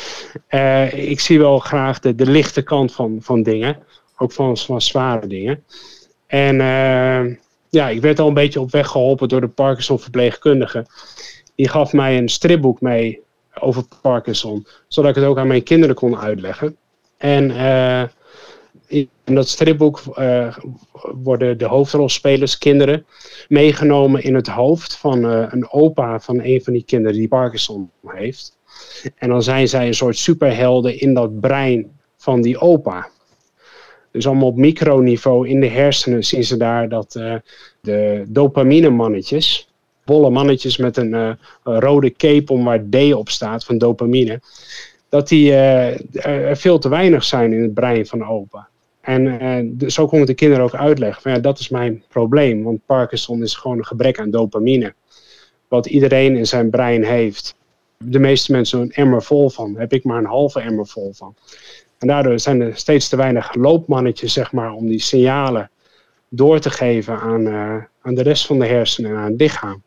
Uh, 0.51 1.11
ik 1.11 1.21
zie 1.21 1.39
wel 1.39 1.59
graag 1.59 1.99
de, 1.99 2.15
de 2.15 2.27
lichte 2.27 2.63
kant 2.63 2.93
van, 2.95 3.19
van 3.21 3.43
dingen, 3.43 3.79
ook 4.17 4.33
van, 4.33 4.57
van 4.57 4.81
zware 4.81 5.27
dingen. 5.27 5.65
En 6.27 6.55
uh, 6.55 7.37
ja, 7.71 7.89
ik 7.89 8.01
werd 8.01 8.19
al 8.19 8.29
een 8.29 8.35
beetje 8.35 8.61
op 8.61 8.71
weg 8.71 8.89
geholpen 8.89 9.29
door 9.29 9.41
de 9.41 9.49
Parkinson-verpleegkundige. 9.49 10.87
Die 11.55 11.69
gaf 11.69 11.93
mij 11.93 12.19
een 12.19 12.29
stripboek 12.29 12.81
mee 12.81 13.21
over 13.61 13.85
Parkinson, 14.03 14.67
zodat 14.89 15.11
ik 15.11 15.17
het 15.17 15.25
ook 15.25 15.39
aan 15.39 15.47
mijn 15.47 15.63
kinderen 15.63 15.95
kon 15.95 16.19
uitleggen. 16.19 16.77
En 17.17 17.51
in 18.89 19.09
dat 19.25 19.49
stripboek 19.49 20.03
uh, 20.19 20.57
worden 21.23 21.59
de 21.59 21.65
hoofdrolspelers, 21.65 22.59
kinderen, 22.59 23.07
meegenomen 23.49 24.23
in 24.23 24.35
het 24.35 24.47
hoofd 24.47 24.97
van 24.97 25.25
uh, 25.25 25.47
een 25.51 25.71
opa 25.71 26.21
van 26.21 26.41
een 26.43 26.63
van 26.63 26.73
die 26.73 26.85
kinderen 26.85 27.19
die 27.19 27.29
Parkinson 27.29 27.91
heeft. 28.07 28.59
En 29.17 29.29
dan 29.29 29.43
zijn 29.43 29.69
zij 29.69 29.87
een 29.87 29.95
soort 29.95 30.17
superhelden 30.17 31.01
in 31.01 31.15
dat 31.15 31.41
brein 31.41 31.99
van 32.17 32.43
die 32.43 32.59
opa. 32.59 33.09
Dus 34.13 34.27
allemaal 34.27 34.49
op 34.49 34.57
microniveau 34.57 35.49
in 35.49 35.61
de 35.61 35.69
hersenen 35.69 36.25
zien 36.25 36.45
ze 36.45 36.57
daar 36.57 36.89
dat 36.89 37.13
de 37.81 38.25
dopamine-mannetjes, 38.29 39.75
bolle 40.07 40.31
mannetjes 40.31 40.77
met 40.77 40.97
een, 40.97 41.13
een 41.13 41.37
rode 41.63 42.13
cape 42.13 42.53
om 42.53 42.65
waar 42.65 42.85
D 42.91 43.15
op 43.15 43.29
staat 43.29 43.65
van 43.65 43.79
dopamine, 43.79 44.41
dat 45.09 45.29
die 45.29 45.55
er 45.55 46.57
veel 46.57 46.79
te 46.79 46.89
weinig 46.89 47.25
zijn 47.25 47.53
in 47.53 47.63
het 47.63 47.75
brein 47.75 48.07
van 48.07 48.27
opa. 48.27 48.69
En 49.07 49.25
uh, 49.25 49.89
zo 49.89 50.07
kon 50.07 50.21
ik 50.21 50.27
de 50.27 50.35
kinderen 50.35 50.65
ook 50.65 50.75
uitleggen 50.75 51.31
ja, 51.31 51.39
dat 51.39 51.59
is 51.59 51.69
mijn 51.69 52.05
probleem. 52.09 52.63
Want 52.63 52.87
Parkinson 52.87 53.43
is 53.43 53.55
gewoon 53.55 53.79
een 53.79 53.87
gebrek 53.87 54.19
aan 54.19 54.31
dopamine. 54.31 54.95
Wat 55.69 55.87
iedereen 55.87 56.37
in 56.37 56.47
zijn 56.47 56.71
brein 56.71 57.05
heeft. 57.05 57.55
De 57.99 58.19
meeste 58.19 58.53
mensen 58.53 58.81
een 58.81 58.93
emmer 58.93 59.23
vol 59.23 59.51
van. 59.51 59.77
heb 59.77 59.93
ik 59.93 60.05
maar 60.05 60.19
een 60.19 60.27
halve 60.27 60.61
emmer 60.61 60.87
vol 60.87 61.13
van. 61.13 61.35
En 61.99 62.07
daardoor 62.07 62.41
zijn 62.41 62.61
er 62.61 62.77
steeds 62.77 63.09
te 63.09 63.17
weinig 63.17 63.55
loopmannetjes, 63.55 64.33
zeg 64.33 64.53
maar, 64.53 64.73
om 64.73 64.87
die 64.87 65.01
signalen 65.01 65.71
door 66.29 66.59
te 66.59 66.71
geven 66.71 67.19
aan, 67.19 67.49
aan 68.01 68.15
de 68.15 68.23
rest 68.23 68.47
van 68.47 68.59
de 68.59 68.67
hersenen 68.67 69.11
en 69.11 69.17
aan 69.17 69.31
het 69.31 69.41
lichaam. 69.41 69.83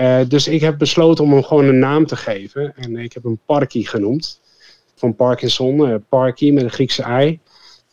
Uh, 0.00 0.20
dus 0.28 0.48
ik 0.48 0.60
heb 0.60 0.78
besloten 0.78 1.24
om 1.24 1.32
hem 1.32 1.42
gewoon 1.42 1.64
een 1.64 1.78
naam 1.78 2.06
te 2.06 2.16
geven. 2.16 2.76
En 2.76 2.96
ik 2.96 3.12
heb 3.12 3.22
hem 3.22 3.40
Parky 3.46 3.84
genoemd. 3.84 4.40
Van 4.94 5.14
Parkinson, 5.14 6.04
Parky 6.08 6.50
met 6.50 6.62
een 6.62 6.70
Griekse 6.70 7.02
ei. 7.02 7.40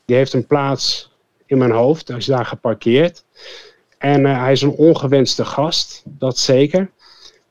Die 0.06 0.16
heeft 0.16 0.34
een 0.34 0.48
plaats 0.48 1.12
in 1.46 1.58
mijn 1.58 1.72
hoofd. 1.72 2.08
Hij 2.08 2.18
is 2.18 2.26
daar 2.26 2.46
geparkeerd. 2.46 3.24
En 3.98 4.22
uh, 4.22 4.42
hij 4.42 4.52
is 4.52 4.62
een 4.62 4.72
ongewenste 4.72 5.46
gast, 5.46 6.04
dat 6.06 6.38
zeker. 6.38 6.92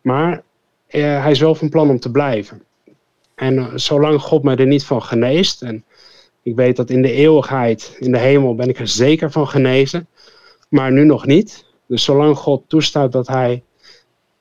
Maar 0.01 0.43
hij 0.87 1.31
is 1.31 1.41
wel 1.41 1.55
van 1.55 1.69
plan 1.69 1.91
om 1.91 1.99
te 1.99 2.11
blijven. 2.11 2.63
En 3.35 3.81
zolang 3.81 4.21
God 4.21 4.43
mij 4.43 4.57
er 4.57 4.67
niet 4.67 4.85
van 4.85 5.03
geneest, 5.03 5.63
en 5.63 5.85
ik 6.43 6.57
weet 6.57 6.77
dat 6.77 6.91
in 6.91 7.03
de 7.03 7.13
eeuwigheid, 7.13 7.97
in 7.99 8.13
de 8.13 8.19
hemel, 8.19 8.55
ben 8.55 8.69
ik 8.69 8.79
er 8.79 8.89
zeker 8.89 9.31
van 9.31 9.49
genezen, 9.49 10.09
maar 10.69 10.93
nu 10.93 11.05
nog 11.05 11.27
niet. 11.27 11.65
Dus 11.87 12.05
zolang 12.05 12.37
God 12.37 12.63
toestaat 12.67 13.13
dat 13.13 13.27
hij 13.27 13.63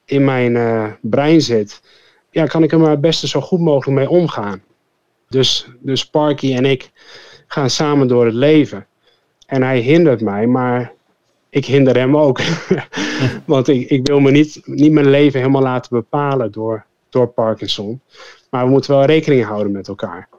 in 0.05 0.23
mijn 0.23 0.97
brein 1.01 1.41
zit, 1.41 1.81
ja, 2.29 2.45
kan 2.45 2.63
ik 2.63 2.71
er 2.71 2.79
maar 2.79 2.99
best 2.99 3.27
zo 3.27 3.41
goed 3.41 3.59
mogelijk 3.59 3.97
mee 3.97 4.09
omgaan. 4.09 4.63
Dus, 5.29 5.67
dus 5.79 6.05
Parky 6.05 6.53
en 6.53 6.65
ik, 6.65 6.91
gaan 7.47 7.69
samen 7.69 8.07
door 8.07 8.25
het 8.25 8.33
leven. 8.33 8.87
En 9.45 9.61
hij 9.61 9.79
hindert 9.79 10.21
mij, 10.21 10.47
maar 10.47 10.93
ik 11.49 11.65
hinder 11.65 11.97
hem 11.97 12.17
ook. 12.17 12.39
Want 13.45 13.67
ik, 13.67 13.89
ik 13.89 14.07
wil 14.07 14.19
me 14.19 14.31
niet, 14.31 14.61
niet 14.65 14.91
mijn 14.91 15.09
leven 15.09 15.39
helemaal 15.39 15.61
laten 15.61 15.97
bepalen 15.97 16.51
door, 16.51 16.85
door 17.09 17.27
Parkinson. 17.27 18.01
Maar 18.49 18.65
we 18.65 18.71
moeten 18.71 18.91
wel 18.95 19.05
rekening 19.05 19.45
houden 19.45 19.71
met 19.71 19.87
elkaar. 19.87 20.29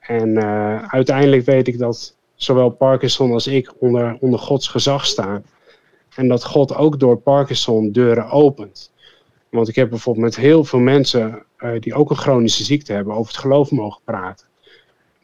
En 0.00 0.28
uh, 0.28 0.84
uiteindelijk 0.88 1.44
weet 1.44 1.68
ik 1.68 1.78
dat 1.78 2.16
zowel 2.34 2.70
Parkinson 2.70 3.32
als 3.32 3.46
ik 3.46 3.72
onder, 3.78 4.16
onder 4.20 4.38
Gods 4.38 4.68
gezag 4.68 5.06
staan. 5.06 5.44
En 6.14 6.28
dat 6.28 6.44
God 6.44 6.74
ook 6.74 7.00
door 7.00 7.16
Parkinson 7.16 7.92
deuren 7.92 8.30
opent. 8.30 8.92
Want 9.56 9.68
ik 9.68 9.74
heb 9.74 9.90
bijvoorbeeld 9.90 10.24
met 10.24 10.36
heel 10.36 10.64
veel 10.64 10.78
mensen 10.78 11.42
uh, 11.58 11.70
die 11.80 11.94
ook 11.94 12.10
een 12.10 12.16
chronische 12.16 12.64
ziekte 12.64 12.92
hebben 12.92 13.14
over 13.14 13.32
het 13.32 13.40
geloof 13.40 13.70
mogen 13.70 14.00
praten 14.04 14.46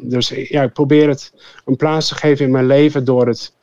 dus 0.03 0.29
ja, 0.29 0.63
ik 0.63 0.73
probeer 0.73 1.09
het 1.09 1.33
een 1.65 1.77
plaats 1.77 2.09
te 2.09 2.15
geven 2.15 2.45
in 2.45 2.51
mijn 2.51 2.67
leven 2.67 3.05
door 3.05 3.27
het 3.27 3.55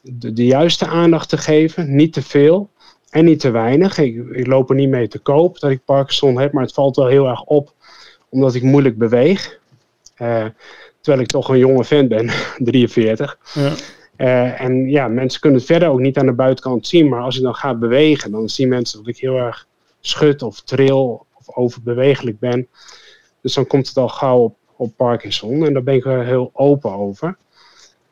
de, 0.00 0.32
de 0.32 0.46
juiste 0.46 0.86
aandacht 0.86 1.28
te 1.28 1.36
geven. 1.36 1.94
Niet 1.94 2.12
te 2.12 2.22
veel 2.22 2.70
en 3.10 3.24
niet 3.24 3.40
te 3.40 3.50
weinig. 3.50 3.98
Ik, 3.98 4.26
ik, 4.30 4.46
loop 4.46 4.70
er 4.70 4.76
niet 4.76 4.88
mee 4.88 5.08
te 5.08 5.18
koop 5.18 5.60
dat 5.60 5.70
ik 5.70 5.84
Parkinson 5.84 6.38
heb, 6.38 6.52
maar 6.52 6.62
het 6.62 6.72
valt 6.72 6.96
wel 6.96 7.06
heel 7.06 7.28
erg 7.28 7.42
op 7.42 7.72
omdat 8.28 8.54
ik 8.54 8.62
moeilijk 8.62 8.98
beweeg. 8.98 9.58
Uh, 10.18 10.44
terwijl 11.00 11.22
ik 11.22 11.28
toch 11.28 11.48
een 11.48 11.58
jonge 11.58 11.84
vent 11.84 12.08
ben, 12.08 12.30
43. 12.58 13.38
Ja. 13.54 13.72
Uh, 14.16 14.60
en 14.60 14.90
ja, 14.90 15.08
mensen 15.08 15.40
kunnen 15.40 15.58
het 15.58 15.68
verder 15.68 15.88
ook 15.88 16.00
niet 16.00 16.18
aan 16.18 16.26
de 16.26 16.32
buitenkant 16.32 16.86
zien. 16.86 17.08
Maar 17.08 17.20
als 17.20 17.36
ik 17.36 17.42
dan 17.42 17.54
ga 17.54 17.74
bewegen, 17.74 18.30
dan 18.30 18.48
zien 18.48 18.68
mensen 18.68 18.98
dat 18.98 19.08
ik 19.08 19.16
heel 19.16 19.36
erg 19.36 19.66
schud 20.00 20.42
of 20.42 20.60
tril 20.60 21.26
of 21.34 21.56
overbewegelijk 21.56 22.38
ben. 22.38 22.68
Dus 23.40 23.54
dan 23.54 23.66
komt 23.66 23.88
het 23.88 23.96
al 23.96 24.08
gauw 24.08 24.38
op, 24.38 24.56
op 24.76 24.96
Parkinson. 24.96 25.64
En 25.64 25.72
daar 25.72 25.82
ben 25.82 25.94
ik 25.94 26.04
er 26.04 26.24
heel 26.24 26.50
open 26.52 26.92
over. 26.92 27.36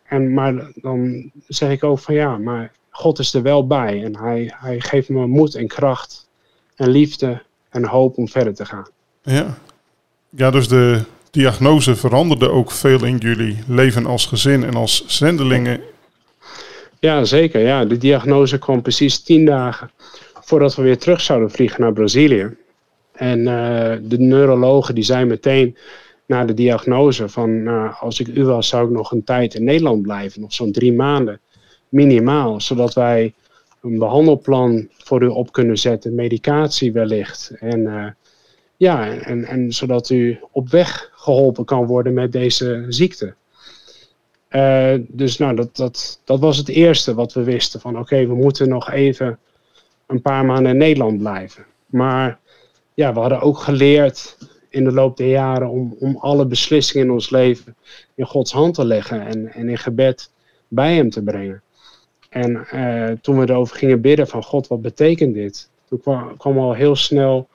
En, 0.04 0.34
maar 0.34 0.70
dan 0.74 1.30
zeg 1.48 1.70
ik 1.70 1.84
ook 1.84 1.98
van 1.98 2.14
ja, 2.14 2.38
maar 2.38 2.72
God 2.90 3.18
is 3.18 3.34
er 3.34 3.42
wel 3.42 3.66
bij. 3.66 4.04
En 4.04 4.16
hij, 4.16 4.54
hij 4.56 4.80
geeft 4.80 5.08
me 5.08 5.26
moed 5.26 5.54
en 5.54 5.66
kracht 5.66 6.28
en 6.74 6.88
liefde 6.88 7.42
en 7.70 7.84
hoop 7.84 8.16
om 8.16 8.28
verder 8.28 8.54
te 8.54 8.64
gaan. 8.64 8.88
Ja, 9.22 9.58
ja 10.30 10.50
dus 10.50 10.68
de 10.68 11.02
diagnose 11.30 11.96
veranderde 11.96 12.50
ook 12.50 12.70
veel 12.70 13.04
in 13.04 13.16
jullie 13.16 13.58
leven 13.66 14.06
als 14.06 14.26
gezin 14.26 14.64
en 14.64 14.74
als 14.74 15.06
zendelingen. 15.06 15.80
Ja, 17.00 17.24
zeker. 17.24 17.60
Ja. 17.60 17.84
De 17.84 17.98
diagnose 17.98 18.58
kwam 18.58 18.82
precies 18.82 19.22
tien 19.22 19.44
dagen 19.44 19.90
voordat 20.46 20.74
we 20.74 20.82
weer 20.82 20.98
terug 20.98 21.20
zouden 21.20 21.50
vliegen 21.50 21.80
naar 21.80 21.92
Brazilië. 21.92 22.56
En 23.12 23.38
uh, 23.38 23.96
de 24.02 24.18
neurologen 24.18 24.94
die 24.94 25.04
zei 25.04 25.24
meteen 25.24 25.76
na 26.26 26.44
de 26.44 26.54
diagnose 26.54 27.28
van 27.28 27.62
nou, 27.62 27.94
als 28.00 28.20
ik 28.20 28.26
u 28.26 28.44
was 28.44 28.68
zou 28.68 28.84
ik 28.84 28.90
nog 28.90 29.12
een 29.12 29.24
tijd 29.24 29.54
in 29.54 29.64
Nederland 29.64 30.02
blijven, 30.02 30.40
nog 30.40 30.52
zo'n 30.52 30.72
drie 30.72 30.92
maanden 30.92 31.40
minimaal, 31.88 32.60
zodat 32.60 32.94
wij 32.94 33.34
een 33.82 33.98
behandelplan 33.98 34.88
voor 34.90 35.22
u 35.22 35.26
op 35.26 35.52
kunnen 35.52 35.78
zetten, 35.78 36.14
medicatie 36.14 36.92
wellicht. 36.92 37.52
En 37.60 37.80
uh, 37.80 38.06
ja, 38.76 39.08
en, 39.08 39.44
en 39.44 39.72
zodat 39.72 40.10
u 40.10 40.38
op 40.52 40.68
weg 40.68 41.10
geholpen 41.14 41.64
kan 41.64 41.86
worden 41.86 42.14
met 42.14 42.32
deze 42.32 42.84
ziekte. 42.88 43.34
Dus 45.08 45.38
nou, 45.38 45.56
dat, 45.56 45.76
dat, 45.76 46.20
dat 46.24 46.40
was 46.40 46.56
het 46.56 46.68
eerste 46.68 47.14
wat 47.14 47.32
we 47.32 47.42
wisten. 47.42 47.80
Van 47.80 47.98
oké, 47.98 48.26
we 48.26 48.34
moeten 48.34 48.68
nog 48.68 48.90
even 48.90 49.38
een 50.06 50.22
paar 50.22 50.44
maanden 50.44 50.72
in 50.72 50.78
Nederland 50.78 51.18
blijven. 51.18 51.66
Maar 51.86 52.38
ja, 52.94 53.12
we 53.12 53.20
hadden 53.20 53.40
ook 53.40 53.58
geleerd 53.58 54.36
in 54.68 54.84
de 54.84 54.92
loop 54.92 55.16
der 55.16 55.28
jaren 55.28 55.68
om, 55.68 55.96
om 55.98 56.16
alle 56.16 56.46
beslissingen 56.46 57.06
in 57.06 57.12
ons 57.12 57.30
leven 57.30 57.76
in 58.14 58.26
Gods 58.26 58.52
hand 58.52 58.74
te 58.74 58.84
leggen 58.84 59.26
en, 59.26 59.52
en 59.52 59.68
in 59.68 59.78
gebed 59.78 60.30
bij 60.68 60.94
Hem 60.94 61.10
te 61.10 61.22
brengen. 61.22 61.62
En 62.28 62.66
uh, 62.74 63.10
toen 63.20 63.38
we 63.38 63.48
erover 63.48 63.76
gingen 63.76 64.00
bidden 64.00 64.28
van 64.28 64.42
God, 64.42 64.66
wat 64.66 64.82
betekent 64.82 65.34
dit? 65.34 65.70
Toen 65.88 66.00
kwam, 66.00 66.36
kwam 66.36 66.58
al 66.58 66.72
heel 66.72 66.96
snel, 66.96 67.48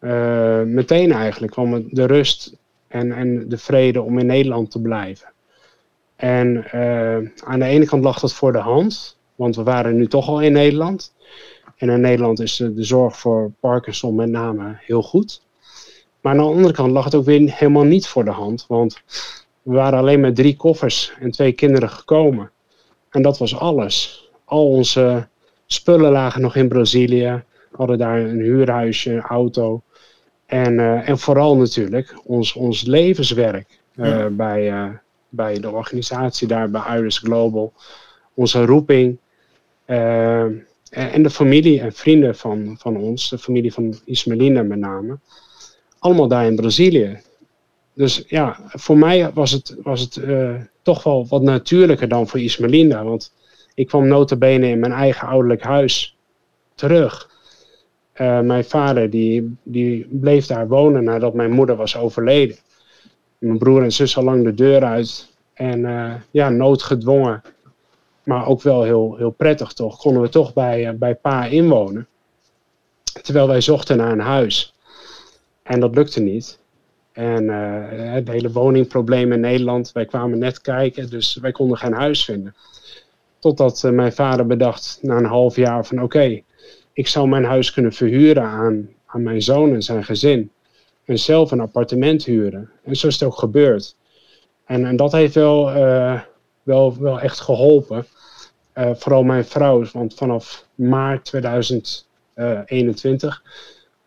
uh, 0.00 0.62
meteen 0.62 1.12
eigenlijk, 1.12 1.52
kwam 1.52 1.88
de 1.90 2.06
rust 2.06 2.56
en, 2.88 3.12
en 3.12 3.48
de 3.48 3.58
vrede 3.58 4.02
om 4.02 4.18
in 4.18 4.26
Nederland 4.26 4.70
te 4.70 4.80
blijven. 4.80 5.32
En 6.16 6.66
uh, 6.74 7.16
aan 7.44 7.58
de 7.58 7.64
ene 7.64 7.86
kant 7.86 8.04
lag 8.04 8.20
dat 8.20 8.32
voor 8.32 8.52
de 8.52 8.58
hand, 8.58 9.16
want 9.34 9.56
we 9.56 9.62
waren 9.62 9.96
nu 9.96 10.06
toch 10.06 10.28
al 10.28 10.40
in 10.40 10.52
Nederland. 10.52 11.14
En 11.82 11.90
in 11.90 12.00
Nederland 12.00 12.40
is 12.40 12.56
de, 12.56 12.72
zorg 12.76 13.18
voor 13.18 13.50
Parkinson 13.60 14.14
met 14.14 14.28
name 14.28 14.76
heel 14.78 15.02
goed. 15.02 15.42
Maar 16.20 16.32
aan 16.32 16.38
de 16.38 16.44
andere 16.44 16.74
kant 16.74 16.92
lag 16.92 17.04
het 17.04 17.14
ook 17.14 17.24
weer 17.24 17.52
helemaal 17.52 17.84
niet 17.84 18.06
voor 18.06 18.24
de 18.24 18.30
hand, 18.30 18.64
want 18.68 19.02
we 19.62 19.72
waren 19.72 19.98
alleen 19.98 20.20
met 20.20 20.36
drie 20.36 20.56
koffers 20.56 21.12
en 21.20 21.30
twee 21.30 21.52
kinderen 21.52 21.90
gekomen. 21.90 22.50
En 23.10 23.22
dat 23.22 23.38
was 23.38 23.56
alles. 23.56 24.28
Al 24.44 24.68
onze 24.68 25.28
spullen 25.66 26.12
lagen 26.12 26.40
nog 26.40 26.56
in 26.56 26.68
Brazilië. 26.68 27.42
We 27.70 27.76
hadden 27.76 27.98
daar 27.98 28.20
een 28.20 28.40
huurhuisje, 28.40 29.12
een 29.12 29.20
auto. 29.20 29.82
En, 30.46 30.72
uh, 30.72 31.08
en 31.08 31.18
vooral 31.18 31.56
natuurlijk 31.56 32.14
ons, 32.24 32.52
ons 32.52 32.82
levenswerk 32.82 33.80
uh, 33.94 34.26
bij, 34.26 34.72
uh, 34.72 34.88
bij 35.28 35.60
de 35.60 35.70
organisatie 35.70 36.48
daar, 36.48 36.70
bij 36.70 36.98
Iris 36.98 37.18
Global. 37.18 37.72
Onze 38.34 38.64
roeping. 38.64 39.18
En, 40.92 41.10
en 41.10 41.22
de 41.22 41.30
familie 41.30 41.80
en 41.80 41.92
vrienden 41.92 42.36
van, 42.36 42.76
van 42.78 42.96
ons, 42.96 43.30
de 43.30 43.38
familie 43.38 43.72
van 43.72 43.94
Ismelina 44.04 44.62
met 44.62 44.78
name. 44.78 45.18
Allemaal 45.98 46.28
daar 46.28 46.46
in 46.46 46.56
Brazilië. 46.56 47.20
Dus 47.94 48.24
ja, 48.26 48.60
voor 48.66 48.98
mij 48.98 49.32
was 49.32 49.50
het, 49.50 49.76
was 49.82 50.00
het 50.00 50.20
toch 50.82 51.02
wel 51.02 51.26
wat 51.28 51.42
natuurlijker 51.42 52.08
dan 52.08 52.28
voor 52.28 52.40
Ismelinda. 52.40 53.04
Want 53.04 53.32
ik 53.74 53.86
kwam 53.86 54.08
notabene 54.08 54.68
in 54.68 54.78
mijn 54.78 54.92
eigen 54.92 55.28
ouderlijk 55.28 55.62
huis 55.62 56.16
terug. 56.74 57.30
Uh, 58.14 58.40
mijn 58.40 58.64
vader 58.64 59.10
die, 59.10 59.56
die 59.62 60.06
bleef 60.10 60.46
daar 60.46 60.68
wonen 60.68 61.04
nadat 61.04 61.34
mijn 61.34 61.50
moeder 61.50 61.76
was 61.76 61.96
overleden. 61.96 62.56
Mijn 63.38 63.58
broer 63.58 63.82
en 63.82 63.92
zus 63.92 64.16
al 64.16 64.24
lang 64.24 64.44
de 64.44 64.54
deur 64.54 64.84
uit. 64.84 65.30
En 65.54 65.78
uh, 65.78 66.14
ja, 66.30 66.48
noodgedwongen, 66.48 67.42
maar 68.22 68.46
ook 68.46 68.62
wel 68.62 68.82
heel, 68.82 69.16
heel 69.16 69.30
prettig 69.30 69.72
toch, 69.72 69.98
konden 69.98 70.22
we 70.22 70.28
toch 70.28 70.52
bij, 70.52 70.86
uh, 70.86 70.98
bij 70.98 71.14
pa 71.14 71.44
inwonen. 71.44 72.06
Terwijl 73.22 73.46
wij 73.46 73.60
zochten 73.60 73.96
naar 73.96 74.12
een 74.12 74.20
huis. 74.20 74.74
En 75.62 75.80
dat 75.80 75.94
lukte 75.94 76.20
niet. 76.20 76.58
En 77.12 77.42
uh, 77.44 78.12
het 78.12 78.28
hele 78.28 78.52
woningprobleem 78.52 79.32
in 79.32 79.40
Nederland. 79.40 79.92
Wij 79.92 80.04
kwamen 80.04 80.38
net 80.38 80.60
kijken, 80.60 81.10
dus 81.10 81.36
wij 81.40 81.52
konden 81.52 81.78
geen 81.78 81.92
huis 81.92 82.24
vinden. 82.24 82.54
Totdat 83.38 83.82
uh, 83.82 83.92
mijn 83.92 84.12
vader 84.12 84.46
bedacht 84.46 84.98
na 85.02 85.16
een 85.16 85.24
half 85.24 85.56
jaar 85.56 85.86
van 85.86 86.02
oké, 86.02 86.42
ik 86.92 87.08
zou 87.08 87.28
mijn 87.28 87.44
huis 87.44 87.72
kunnen 87.72 87.92
verhuren 87.92 88.42
aan, 88.42 88.88
aan 89.06 89.22
mijn 89.22 89.42
zoon 89.42 89.74
en 89.74 89.82
zijn 89.82 90.04
gezin. 90.04 90.50
En 91.04 91.18
zelf 91.18 91.50
een 91.50 91.60
appartement 91.60 92.24
huren. 92.24 92.70
En 92.84 92.96
zo 92.96 93.06
is 93.06 93.14
het 93.14 93.22
ook 93.22 93.38
gebeurd. 93.38 93.96
En, 94.64 94.86
en 94.86 94.96
dat 94.96 95.12
heeft 95.12 95.34
wel, 95.34 95.70
wel, 96.62 96.98
wel 96.98 97.20
echt 97.20 97.40
geholpen. 97.40 98.06
vooral 98.74 99.22
mijn 99.22 99.44
vrouw, 99.44 99.84
want 99.92 100.14
vanaf 100.14 100.66
maart 100.74 101.24
2021 101.24 103.42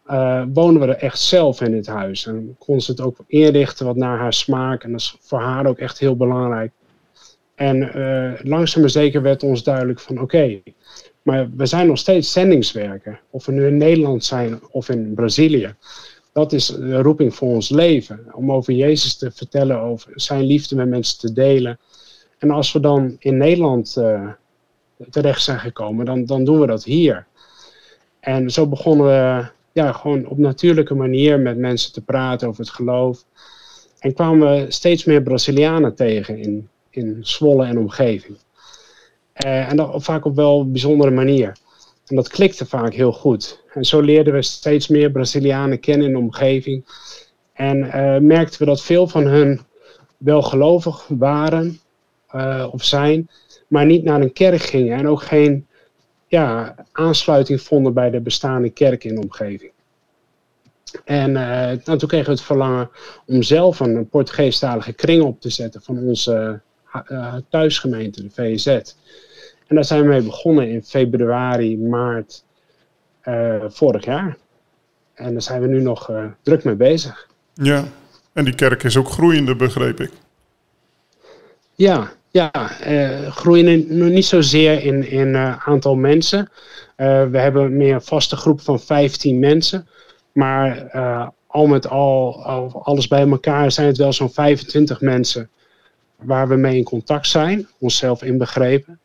uh, 0.08 0.43
wonen 0.53 0.82
we 0.82 0.88
er 0.88 1.01
echt 1.01 1.20
zelf 1.20 1.62
in 1.62 1.74
het 1.74 1.88
huis. 1.88 2.26
En 2.26 2.56
kon 2.60 2.82
ze 2.82 2.91
het 2.91 3.01
ook 3.01 3.18
inrichten 3.28 3.86
wat 3.86 3.95
naar 3.95 4.18
haar 4.18 4.34
smaak. 4.34 4.84
En 4.84 4.91
dat 4.91 4.99
is 4.99 5.18
voor 5.20 5.39
haar 5.39 5.66
ook 5.66 5.78
echt 5.78 5.99
heel 5.99 6.16
belangrijk. 6.16 6.72
En 7.56 7.97
uh, 7.97 8.32
langzaam 8.41 8.82
maar 8.82 8.89
zeker 8.89 9.22
werd 9.22 9.43
ons 9.43 9.64
duidelijk 9.64 9.99
van 9.99 10.22
oké, 10.22 10.62
maar 11.22 11.49
we 11.56 11.66
zijn 11.66 11.88
nog 11.88 11.97
steeds 11.97 12.32
zendingswerken. 12.32 13.20
Of 13.30 13.45
we 13.45 13.51
nu 13.51 13.68
in 13.68 13.78
Nederland 13.78 14.24
zijn 14.24 14.60
of 14.72 14.89
in 14.89 15.14
Brazilië. 15.14 15.76
Dat 16.34 16.53
is 16.53 16.68
de 16.68 17.01
roeping 17.01 17.36
voor 17.36 17.47
ons 17.47 17.70
leven. 17.70 18.26
Om 18.32 18.51
over 18.51 18.74
Jezus 18.74 19.18
te 19.18 19.32
vertellen, 19.32 19.80
over 19.80 20.12
zijn 20.16 20.43
liefde 20.43 20.76
met 20.76 20.88
mensen 20.88 21.20
te 21.20 21.34
delen. 21.34 21.80
En 22.38 22.51
als 22.51 22.71
we 22.71 22.79
dan 22.79 23.15
in 23.19 23.38
Nederland 23.38 23.95
uh, 23.99 24.29
terecht 25.09 25.41
zijn 25.41 25.59
gekomen, 25.59 26.05
dan, 26.05 26.25
dan 26.25 26.43
doen 26.43 26.59
we 26.59 26.67
dat 26.67 26.83
hier. 26.83 27.25
En 28.19 28.49
zo 28.49 28.67
begonnen 28.67 29.05
we 29.05 29.47
ja, 29.71 29.91
gewoon 29.91 30.27
op 30.27 30.38
natuurlijke 30.38 30.95
manier 30.95 31.39
met 31.39 31.57
mensen 31.57 31.93
te 31.93 32.03
praten 32.03 32.47
over 32.47 32.59
het 32.59 32.69
geloof. 32.69 33.23
En 33.99 34.13
kwamen 34.13 34.51
we 34.51 34.71
steeds 34.71 35.05
meer 35.05 35.21
Brazilianen 35.21 35.95
tegen 35.95 36.38
in, 36.38 36.69
in 36.89 37.17
Zwolle 37.21 37.65
en 37.65 37.77
omgeving. 37.77 38.38
Uh, 39.45 39.69
en 39.69 39.77
dat 39.77 40.03
vaak 40.03 40.25
op 40.25 40.36
wel 40.36 40.71
bijzondere 40.71 41.11
manier. 41.11 41.57
En 42.05 42.15
dat 42.15 42.27
klikte 42.27 42.65
vaak 42.65 42.93
heel 42.93 43.11
goed. 43.11 43.63
En 43.73 43.86
zo 43.86 44.01
leerden 44.01 44.33
we 44.33 44.41
steeds 44.41 44.88
meer 44.88 45.11
Brazilianen 45.11 45.79
kennen 45.79 46.07
in 46.07 46.13
de 46.13 46.19
omgeving. 46.19 46.86
En 47.53 47.77
uh, 47.77 48.17
merkten 48.17 48.59
we 48.59 48.65
dat 48.65 48.81
veel 48.81 49.07
van 49.07 49.25
hun 49.25 49.61
wel 50.17 50.41
gelovig 50.41 51.05
waren 51.07 51.79
uh, 52.36 52.67
of 52.71 52.83
zijn, 52.83 53.29
maar 53.67 53.86
niet 53.86 54.03
naar 54.03 54.21
een 54.21 54.33
kerk 54.33 54.61
gingen 54.61 54.97
en 54.97 55.07
ook 55.07 55.21
geen 55.21 55.67
ja, 56.27 56.75
aansluiting 56.91 57.61
vonden 57.61 57.93
bij 57.93 58.09
de 58.09 58.19
bestaande 58.19 58.69
kerken 58.69 59.09
in 59.09 59.15
de 59.15 59.21
omgeving. 59.21 59.71
En 61.03 61.29
uh, 61.29 61.36
nou, 61.86 61.97
toen 61.97 62.07
kregen 62.07 62.25
we 62.25 62.31
het 62.31 62.41
verlangen 62.41 62.89
om 63.25 63.43
zelf 63.43 63.79
een 63.79 64.09
Portugeestalige 64.09 64.93
kring 64.93 65.23
op 65.23 65.41
te 65.41 65.49
zetten 65.49 65.81
van 65.81 65.97
onze 65.97 66.61
uh, 67.07 67.36
thuisgemeente, 67.49 68.21
de 68.23 68.29
VZ. 68.29 68.67
En 69.67 69.75
daar 69.75 69.86
zijn 69.86 70.01
we 70.01 70.07
mee 70.07 70.21
begonnen 70.21 70.69
in 70.69 70.83
februari, 70.83 71.77
maart 71.77 72.43
uh, 73.23 73.63
vorig 73.67 74.05
jaar. 74.05 74.38
En 75.13 75.31
daar 75.31 75.41
zijn 75.41 75.61
we 75.61 75.67
nu 75.67 75.81
nog 75.81 76.11
druk 76.41 76.63
mee 76.63 76.75
bezig. 76.75 77.29
Ja, 77.53 77.83
en 78.33 78.45
die 78.45 78.55
kerk 78.55 78.83
is 78.83 78.97
ook 78.97 79.09
groeiende, 79.09 79.55
begreep 79.55 79.99
ik. 79.99 80.11
Ja, 81.75 82.11
ja, 82.36 82.51
uh, 82.88 83.31
groeien 83.31 83.97
nog 83.97 84.09
niet 84.09 84.25
zozeer 84.25 84.83
in, 84.83 85.09
in 85.09 85.27
uh, 85.27 85.67
aantal 85.67 85.95
mensen. 85.95 86.39
Uh, 86.97 87.27
we 87.27 87.38
hebben 87.38 87.77
meer 87.77 87.93
een 87.93 88.01
vaste 88.01 88.36
groep 88.36 88.61
van 88.61 88.79
15 88.79 89.39
mensen. 89.39 89.88
Maar 90.31 90.91
al 91.47 91.67
met 91.67 91.88
al, 91.89 92.43
al, 92.43 92.81
alles 92.83 93.07
bij 93.07 93.27
elkaar, 93.27 93.71
zijn 93.71 93.88
het 93.88 93.97
wel 93.97 94.13
zo'n 94.13 94.29
25 94.29 95.01
mensen 95.01 95.49
waar 96.15 96.47
we 96.47 96.55
mee 96.55 96.77
in 96.77 96.83
contact 96.83 97.27
zijn, 97.27 97.67
onszelf 97.79 98.23
inbegrepen. 98.23 98.99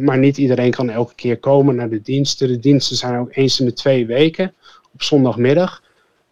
maar 0.00 0.18
niet 0.18 0.38
iedereen 0.38 0.70
kan 0.70 0.90
elke 0.90 1.14
keer 1.14 1.38
komen 1.38 1.74
naar 1.74 1.88
de 1.88 2.02
diensten. 2.02 2.48
De 2.48 2.58
diensten 2.58 2.96
zijn 2.96 3.18
ook 3.18 3.36
eens 3.36 3.60
in 3.60 3.66
de 3.66 3.72
twee 3.72 4.06
weken 4.06 4.54
op 4.92 5.02
zondagmiddag, 5.02 5.82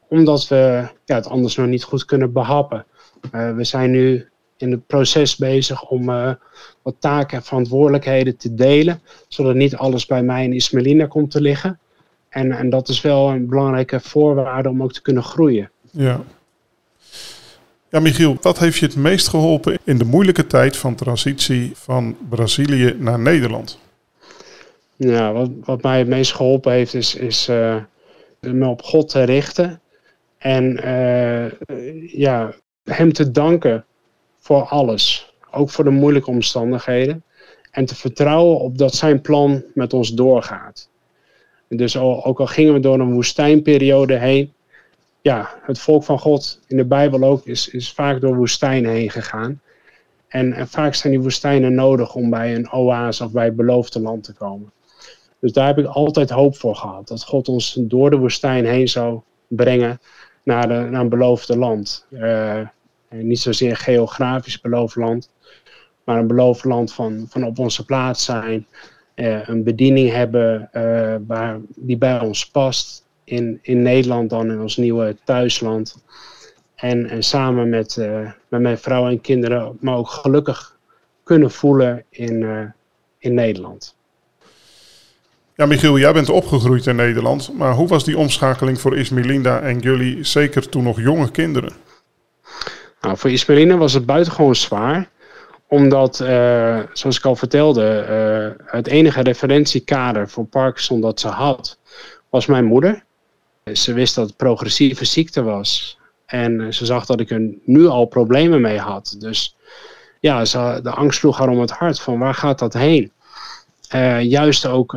omdat 0.09 0.49
we 0.49 0.89
ja, 1.05 1.15
het 1.15 1.29
anders 1.29 1.57
nog 1.57 1.67
niet 1.67 1.85
goed 1.85 2.05
kunnen 2.05 2.33
behappen 2.33 2.87
we 3.31 3.65
zijn 3.65 3.91
nu 3.91 4.29
in 4.65 4.71
het 4.71 4.87
proces 4.87 5.37
bezig 5.37 5.89
om 5.89 6.07
wat 6.83 6.95
taken 6.99 7.37
en 7.37 7.45
verantwoordelijkheden 7.45 8.37
te 8.37 8.55
delen, 8.55 9.01
zodat 9.29 9.55
niet 9.55 9.77
alles 9.77 10.07
bij 10.07 10.23
mij 10.23 10.45
en 10.45 10.53
Ismelina 10.53 11.07
komt 11.07 11.31
te 11.31 11.41
liggen. 11.41 11.79
En, 12.29 12.53
en 12.53 12.71
dat 12.71 12.89
is 12.89 13.01
wel 13.01 13.31
een 13.31 13.49
belangrijke 13.49 14.01
voorwaarde 14.01 14.69
om 14.69 14.83
ook 14.83 14.93
te 14.93 15.03
kunnen 15.03 15.23
groeien. 15.23 15.71
Ja. 15.91 16.21
Ja, 17.89 18.01
Michiel, 18.01 18.37
wat 18.41 18.59
heeft 18.59 18.79
je 18.79 18.87
het 18.87 18.97
meest 18.97 19.29
geholpen 19.29 19.79
in 19.85 19.99
de 19.99 20.05
moeilijke 20.05 20.47
tijd 20.47 20.77
van 20.77 20.95
transitie 20.95 21.73
van 21.75 22.17
Brazilië 22.29 22.97
naar 22.99 23.19
Nederland? 23.19 23.79
Ja, 24.97 25.33
wat, 25.33 25.51
wat 25.65 25.83
mij 25.83 25.99
het 25.99 26.09
meest 26.09 26.33
geholpen 26.33 26.73
heeft, 26.73 26.95
is, 26.95 27.15
is 27.15 27.49
uh, 27.49 27.77
me 28.41 28.67
op 28.67 28.83
God 28.83 29.09
te 29.09 29.23
richten. 29.23 29.81
En 30.39 30.81
uh, 30.85 31.47
ja, 32.13 32.55
Hem 32.85 33.13
te 33.13 33.31
danken 33.31 33.85
voor 34.45 34.63
alles. 34.63 35.33
Ook 35.51 35.71
voor 35.71 35.85
de 35.85 35.91
moeilijke 35.91 36.31
omstandigheden. 36.31 37.23
En 37.71 37.85
te 37.85 37.95
vertrouwen 37.95 38.59
op 38.59 38.79
dat 38.79 38.95
Zijn 38.95 39.21
plan 39.21 39.63
met 39.75 39.93
ons 39.93 40.11
doorgaat. 40.11 40.89
Dus 41.69 41.97
ook 41.97 42.41
al 42.41 42.47
gingen 42.47 42.73
we 42.73 42.81
door 42.81 43.01
een 43.01 43.13
woestijnperiode 43.13 44.17
heen, 44.17 44.53
ja, 45.21 45.51
het 45.63 45.79
volk 45.79 46.05
van 46.05 46.19
God 46.19 46.61
in 46.67 46.77
de 46.77 46.85
Bijbel 46.85 47.23
ook 47.23 47.47
is, 47.47 47.69
is 47.69 47.93
vaak 47.93 48.21
door 48.21 48.37
woestijnen 48.37 48.91
heen 48.91 49.11
gegaan. 49.11 49.61
En, 50.29 50.69
vaak 50.69 50.95
zijn 50.95 51.13
die 51.13 51.23
woestijnen 51.23 51.75
nodig 51.75 52.15
om 52.15 52.31
bij 52.31 52.55
een 52.55 52.73
oase 52.73 53.25
of 53.25 53.33
bij 53.33 53.45
het 53.45 53.57
beloofde 53.57 54.01
land 54.01 54.25
te 54.25 54.33
komen. 54.33 54.73
Dus 55.39 55.53
daar 55.53 55.67
heb 55.67 55.79
ik 55.79 55.87
altijd 55.87 56.31
hoop 56.31 56.57
voor 56.57 56.77
gehad. 56.77 57.09
Dat 57.09 57.25
God 57.25 57.49
ons 57.49 57.77
door 57.81 58.11
de 58.11 58.17
woestijn 58.17 58.67
heen 58.67 58.89
zou 58.89 59.21
brengen 59.49 60.01
naar, 60.43 60.69
naar 60.69 61.01
een 61.01 61.09
beloofde 61.09 61.57
land. 61.57 62.07
Uh, 62.11 62.61
niet 63.09 63.41
zozeer 63.41 63.77
geografisch 63.77 64.61
beloofd 64.61 64.97
land, 64.97 65.31
maar 66.05 66.19
een 66.19 66.27
beloofd 66.27 66.65
land 66.65 66.93
van, 66.93 67.27
van 67.29 67.45
op 67.45 67.59
onze 67.59 67.85
plaats 67.85 68.25
zijn. 68.25 68.67
Uh, 69.15 69.49
een 69.49 69.65
bediening 69.65 70.11
hebben 70.11 70.71
uh, 70.73 71.15
waar, 71.27 71.59
die 71.77 71.99
bij 71.99 72.21
ons 72.21 72.51
past 72.51 73.07
in, 73.25 73.59
in 73.63 73.83
Nederland 73.83 74.31
dan, 74.31 74.51
in 74.51 74.61
ons 74.61 74.77
nieuwe 74.77 75.17
thuisland. 75.25 76.05
En, 76.75 77.09
en 77.09 77.23
samen 77.23 77.69
met, 77.69 77.97
met 78.49 78.61
mijn 78.61 78.79
vrouw 78.79 79.09
en 79.09 79.21
kinderen 79.21 79.77
me 79.81 79.95
ook 79.95 80.09
gelukkig 80.09 80.79
kunnen 81.23 81.51
voelen 81.51 82.05
in, 82.11 82.73
in 83.19 83.35
Nederland. 83.35 83.97
Ja, 85.57 85.67
Michiel, 85.67 85.99
jij 85.99 86.13
bent 86.13 86.29
opgegroeid 86.29 86.87
in 86.87 86.97
Nederland. 86.97 87.53
Maar 87.57 87.75
hoe 87.75 87.89
was 87.89 88.05
die 88.05 88.19
omschakeling 88.19 88.81
voor 88.81 88.97
Ismelinda 88.97 89.61
en 89.61 89.79
jullie, 89.79 90.25
zeker 90.25 90.69
toen 90.69 90.85
nog 90.85 91.01
jonge 91.01 91.31
kinderen? 91.31 91.73
Nou, 93.05 93.17
voor 93.17 93.31
Ismelinda 93.31 93.77
was 93.77 93.93
het 93.93 94.07
buitengewoon 94.07 94.57
zwaar. 94.57 95.09
Omdat, 95.67 96.21
uh, 96.21 96.79
zoals 96.93 97.19
ik 97.19 97.25
al 97.25 97.37
vertelde, 97.37 97.83
het 98.67 98.87
enige 98.87 99.23
referentiekader 99.23 100.29
voor 100.29 100.45
Parkinson 100.45 101.01
dat 101.01 101.21
ze 101.21 101.29
had, 101.29 101.79
was 102.29 102.47
mijn 102.47 102.65
moeder. 102.65 103.05
Ze 103.73 103.93
wist 103.93 104.15
dat 104.15 104.27
het 104.27 104.37
progressieve 104.37 105.05
ziekte 105.05 105.43
was. 105.43 105.99
En 106.27 106.61
eh, 106.61 106.71
ze 106.71 106.85
zag 106.85 107.07
dat 107.07 107.21
ik 107.21 107.31
er 107.31 107.51
nu 107.65 107.87
al 107.87 108.05
problemen 108.05 108.61
mee 108.61 108.79
had. 108.79 109.17
Dus 109.19 109.57
ja, 110.21 110.45
ze, 110.45 110.81
de 110.83 110.91
angst 110.91 111.19
sloeg 111.19 111.39
haar 111.39 111.49
om 111.49 111.61
het 111.61 111.71
hart 111.71 112.01
van 112.01 112.19
waar 112.19 112.35
gaat 112.35 112.59
dat 112.59 112.73
heen? 112.73 113.13
Juist 114.21 114.67
ook 114.67 114.97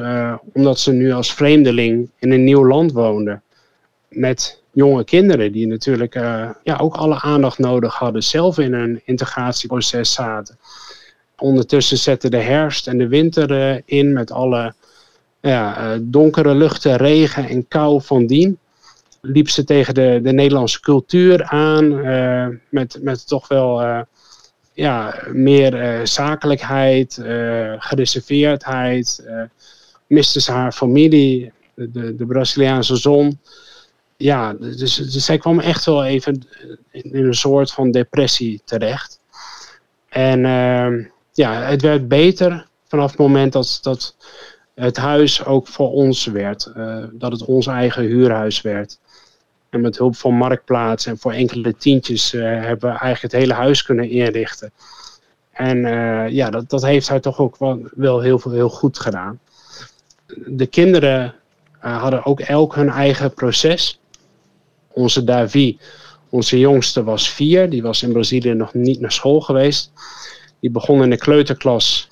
omdat 0.54 0.80
ze 0.80 0.92
nu 0.92 1.12
als 1.12 1.34
vreemdeling 1.34 2.10
in 2.20 2.32
een 2.32 2.44
nieuw 2.44 2.66
land 2.66 2.92
woonde. 2.92 3.42
Met 4.10 4.62
jonge 4.78 5.04
kinderen 5.04 5.52
die 5.52 5.68
natuurlijk 5.68 6.16
uh, 6.16 6.50
ja, 6.64 6.78
ook 6.78 6.96
alle 6.96 7.22
aandacht 7.22 7.58
nodig 7.58 7.96
hadden. 7.96 8.24
Zelf 8.24 8.58
in 8.58 8.74
een 8.74 9.02
integratieproces 9.06 10.14
zaten. 10.14 10.58
Ondertussen 11.38 11.98
zette 11.98 12.30
de 12.30 12.38
herfst 12.38 12.88
en 12.88 12.98
de 12.98 13.08
winter 13.08 13.82
in 13.86 14.14
met 14.14 14.32
alle 14.32 14.74
ja, 15.42 15.94
uh, 15.94 16.00
donkere 16.02 16.56
luchten, 16.56 16.96
regen 16.96 17.48
en 17.48 17.68
kou 17.68 18.02
van 18.02 18.26
dien. 18.26 18.58
Liep 19.22 19.50
ze 19.50 19.64
tegen 19.64 19.94
de, 19.94 20.20
de 20.24 20.32
Nederlandse 20.32 20.80
cultuur 20.80 21.44
aan, 21.44 22.02
met, 22.70 23.00
met 23.02 23.28
toch 23.28 23.48
wel 23.48 23.82
ja, 24.74 25.16
meer 25.32 26.02
zakelijkheid, 26.08 27.22
gereserveerdheid. 27.78 29.28
miste 30.08 30.42
ze 30.42 30.52
haar 30.52 30.72
familie, 30.72 31.52
de, 31.74 31.92
de, 31.92 32.16
de 32.16 32.26
Braziliaanse 32.26 32.96
zon. 32.96 33.40
Ja, 34.18 34.54
dus, 34.54 34.96
dus 34.96 35.26
zij 35.26 35.38
kwam 35.38 35.60
echt 35.60 35.86
wel 35.86 36.06
even 36.06 36.48
in 36.92 37.26
een 37.26 37.34
soort 37.34 37.72
van 37.72 37.92
depressie 37.92 38.62
terecht. 38.66 39.20
En 40.10 40.42
ja, 41.32 41.62
het 41.62 41.82
werd 41.82 42.08
beter 42.08 42.68
vanaf 42.88 43.12
het 43.12 43.20
moment 43.20 43.54
dat, 43.54 43.80
dat 43.82 44.16
het 44.74 44.98
huis 44.98 45.46
ook 45.46 45.68
voor 45.68 45.92
ons 45.92 46.26
werd. 46.26 46.72
Uh, 46.78 47.04
dat 47.12 47.32
het 47.32 47.46
ons 47.46 47.68
eigen 47.68 48.04
huurhuis 48.04 48.62
werd. 48.62 49.00
En 49.70 49.82
met 49.82 49.98
hulp 49.98 50.16
van 50.16 50.34
Marktplaats 50.34 51.06
en 51.06 51.18
voor 51.18 51.32
enkele 51.32 51.76
tientjes 51.78 52.34
uh, 52.34 52.42
hebben 52.44 52.90
we 52.92 52.98
eigenlijk 52.98 53.22
het 53.22 53.42
hele 53.42 53.54
huis 53.54 53.84
kunnen 53.84 54.10
inrichten. 54.10 54.72
En 55.52 55.78
uh, 55.78 56.30
ja, 56.30 56.50
dat, 56.50 56.70
dat 56.70 56.82
heeft 56.82 57.08
haar 57.08 57.22
toch 57.22 57.40
ook 57.40 57.58
wel, 57.58 57.82
wel 57.96 58.22
heel, 58.22 58.42
heel 58.50 58.70
goed 58.70 59.00
gedaan. 59.00 59.40
De 60.46 60.68
kinderen 60.68 61.34
hadden 61.80 62.26
ook 62.26 62.40
elk 62.40 62.76
hun 62.76 62.90
eigen 62.90 63.34
proces. 63.34 64.00
Onze 64.98 65.24
Davi, 65.24 65.78
onze 66.30 66.60
jongste, 66.60 67.04
was 67.04 67.30
vier. 67.30 67.70
Die 67.70 67.82
was 67.82 68.04
in 68.04 68.12
Brazilië 68.12 68.54
nog 68.54 68.74
niet 68.74 69.00
naar 69.00 69.12
school 69.12 69.42
geweest. 69.42 69.92
Die 70.60 70.72
begon 70.72 71.04
in 71.04 71.10
de 71.10 71.18
kleuterklas 71.18 72.08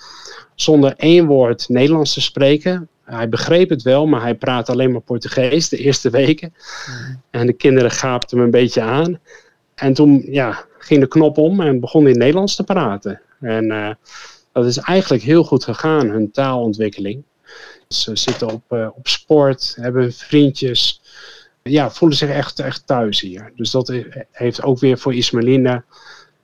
zonder 0.56 0.94
één 0.98 1.26
woord 1.26 1.70
Nederlands 1.70 2.14
te 2.14 2.22
spreken. 2.22 2.88
Hij 3.04 3.30
begreep 3.30 3.70
het 3.70 3.82
wel, 3.82 4.06
maar 4.08 4.22
hij 4.22 4.36
praatte 4.36 4.72
alleen 4.72 4.92
maar 4.92 5.02
Portugees 5.02 5.70
de 5.70 5.78
eerste 5.78 6.10
weken. 6.10 6.54
Mm. 6.54 7.22
En 7.30 7.46
de 7.46 7.54
kinderen 7.54 7.92
gaapten 7.92 8.38
hem 8.38 8.46
een 8.46 8.52
beetje 8.52 8.82
aan. 8.82 9.20
En 9.76 9.94
toen 9.94 10.26
ja, 10.30 10.66
ging 10.78 11.00
de 11.02 11.08
knop 11.08 11.38
om 11.38 11.62
en 11.62 11.80
begon 11.80 12.04
hij 12.04 12.14
Nederlands 12.14 12.56
te 12.56 12.64
praten. 12.64 13.22
En 13.40 13.66
uh, 13.66 13.90
dat 14.52 14.66
is 14.66 14.78
eigenlijk 14.78 15.24
heel 15.24 15.44
goed 15.44 15.64
gegaan, 15.64 16.10
hun 16.10 16.32
taalontwikkeling. 16.32 17.24
Ze 17.88 18.16
zitten 18.16 18.52
op, 18.52 18.64
uh, 18.70 18.88
op 18.96 19.08
sport, 19.08 19.78
hebben 19.80 20.14
vriendjes. 20.14 21.02
Ja, 21.70 21.92
voelen 21.92 22.18
zich 22.18 22.30
echt, 22.30 22.60
echt 22.60 22.88
thuis 22.88 23.20
hier. 23.20 23.52
Dus 23.56 23.72
dat 23.72 23.94
heeft 24.32 24.64
ook 24.64 24.80
weer 24.80 24.98
voor 24.98 25.14
Ismaline 25.14 25.84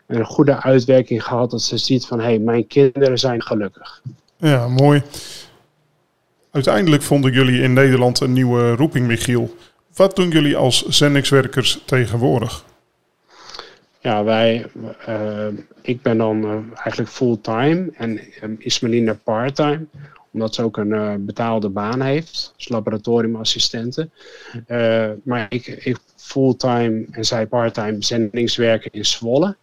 een 0.07 0.25
goede 0.25 0.61
uitwerking 0.61 1.23
gehad. 1.23 1.51
Dat 1.51 1.61
ze 1.61 1.77
ziet 1.77 2.05
van, 2.05 2.19
hé, 2.19 2.25
hey, 2.25 2.39
mijn 2.39 2.67
kinderen 2.67 3.19
zijn 3.19 3.41
gelukkig. 3.41 4.01
Ja, 4.37 4.67
mooi. 4.67 5.01
Uiteindelijk 6.51 7.03
vonden 7.03 7.31
jullie 7.31 7.61
in 7.61 7.73
Nederland 7.73 8.19
een 8.19 8.33
nieuwe 8.33 8.75
roeping, 8.75 9.07
Michiel. 9.07 9.55
Wat 9.95 10.15
doen 10.15 10.29
jullie 10.29 10.55
als 10.55 10.87
zendingswerkers 10.87 11.81
tegenwoordig? 11.85 12.65
Ja, 13.99 14.23
wij, 14.23 14.65
uh, 15.09 15.47
ik 15.81 16.01
ben 16.01 16.17
dan 16.17 16.43
uh, 16.43 16.55
eigenlijk 16.73 17.09
fulltime 17.09 17.91
en 17.93 18.19
um, 18.43 18.55
Ismelina 18.59 19.13
parttime, 19.23 19.85
omdat 20.33 20.55
ze 20.55 20.63
ook 20.63 20.77
een 20.77 20.93
uh, 20.93 21.13
betaalde 21.19 21.69
baan 21.69 22.01
heeft 22.01 22.53
als 22.55 22.69
laboratoriumassistente. 22.69 24.09
maar 25.23 25.45
ik, 25.49 25.67
ik 25.67 25.97
fulltime 26.15 27.05
en 27.11 27.25
zij 27.25 27.47
parttime 27.47 28.03
zendingswerken 28.03 28.91
in 28.91 29.05
Zwolle. 29.05 29.55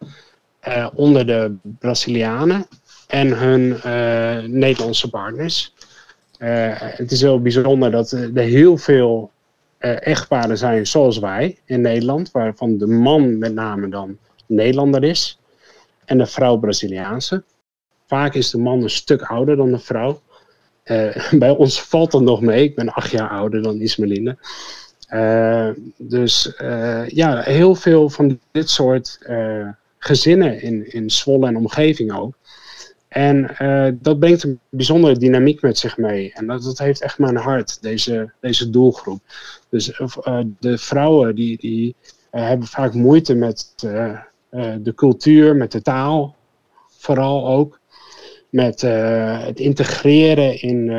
Uh, 0.68 0.88
onder 0.94 1.26
de 1.26 1.54
Brazilianen 1.62 2.66
en 3.06 3.38
hun 3.38 3.68
Nederlandse 4.58 5.10
partners. 5.10 5.74
Het 6.38 7.10
is 7.10 7.22
wel 7.22 7.42
bijzonder 7.42 7.90
dat 7.90 8.10
er 8.10 8.38
heel 8.38 8.76
veel 8.76 9.30
echtparen 9.78 10.58
zijn 10.58 10.86
zoals 10.86 11.18
wij 11.18 11.58
in 11.64 11.80
Nederland, 11.80 12.30
waarvan 12.30 12.78
de 12.78 12.86
man 12.86 13.38
met 13.38 13.54
name 13.54 13.88
dan 13.88 14.18
Nederlander 14.46 15.04
is 15.04 15.38
en 16.08 16.18
de 16.18 16.26
vrouw 16.26 16.56
Braziliaanse. 16.56 17.42
Vaak 18.06 18.34
is 18.34 18.50
de 18.50 18.58
man 18.58 18.82
een 18.82 18.90
stuk 18.90 19.22
ouder 19.22 19.56
dan 19.56 19.70
de 19.70 19.78
vrouw. 19.78 20.20
bij 21.38 21.50
ons 21.50 21.82
valt 21.82 22.10
dat 22.10 22.22
nog 22.22 22.40
mee. 22.40 22.64
Ik 22.64 22.74
ben 22.74 22.92
acht 22.92 23.10
jaar 23.10 23.28
ouder 23.28 23.62
dan 23.62 23.80
Ismeline. 23.80 24.36
dus 25.96 26.52
ja, 27.08 27.40
heel 27.40 27.74
veel 27.74 28.08
van 28.08 28.40
dit 28.52 28.70
soort 28.70 29.18
gezinnen 29.98 30.62
in, 30.62 30.92
in 30.92 31.10
Zwolle 31.10 31.46
en 31.46 31.56
omgeving 31.56 32.12
ook. 32.12 32.34
En 33.08 33.56
dat 34.00 34.18
brengt 34.18 34.42
een 34.42 34.60
bijzondere 34.68 35.18
dynamiek 35.18 35.62
met 35.62 35.78
zich 35.78 35.96
mee. 35.96 36.32
En 36.34 36.46
dat, 36.46 36.62
dat 36.62 36.78
heeft 36.78 37.02
echt 37.02 37.18
mijn 37.18 37.36
hart, 37.36 37.82
deze, 37.82 38.32
deze 38.40 38.70
doelgroep. 38.70 39.20
Dus 39.68 40.00
de 40.60 40.78
vrouwen 40.78 41.34
die, 41.34 41.58
die 41.58 41.94
hebben 42.30 42.66
vaak 42.66 42.94
moeite 42.94 43.34
met 43.34 43.74
de 44.80 44.92
cultuur, 44.94 45.56
met 45.56 45.72
de 45.72 45.82
taal, 45.82 46.36
vooral 46.88 47.48
ook. 47.48 47.80
Met 48.50 48.80
het 48.80 49.60
integreren 49.60 50.60
in, 50.60 50.90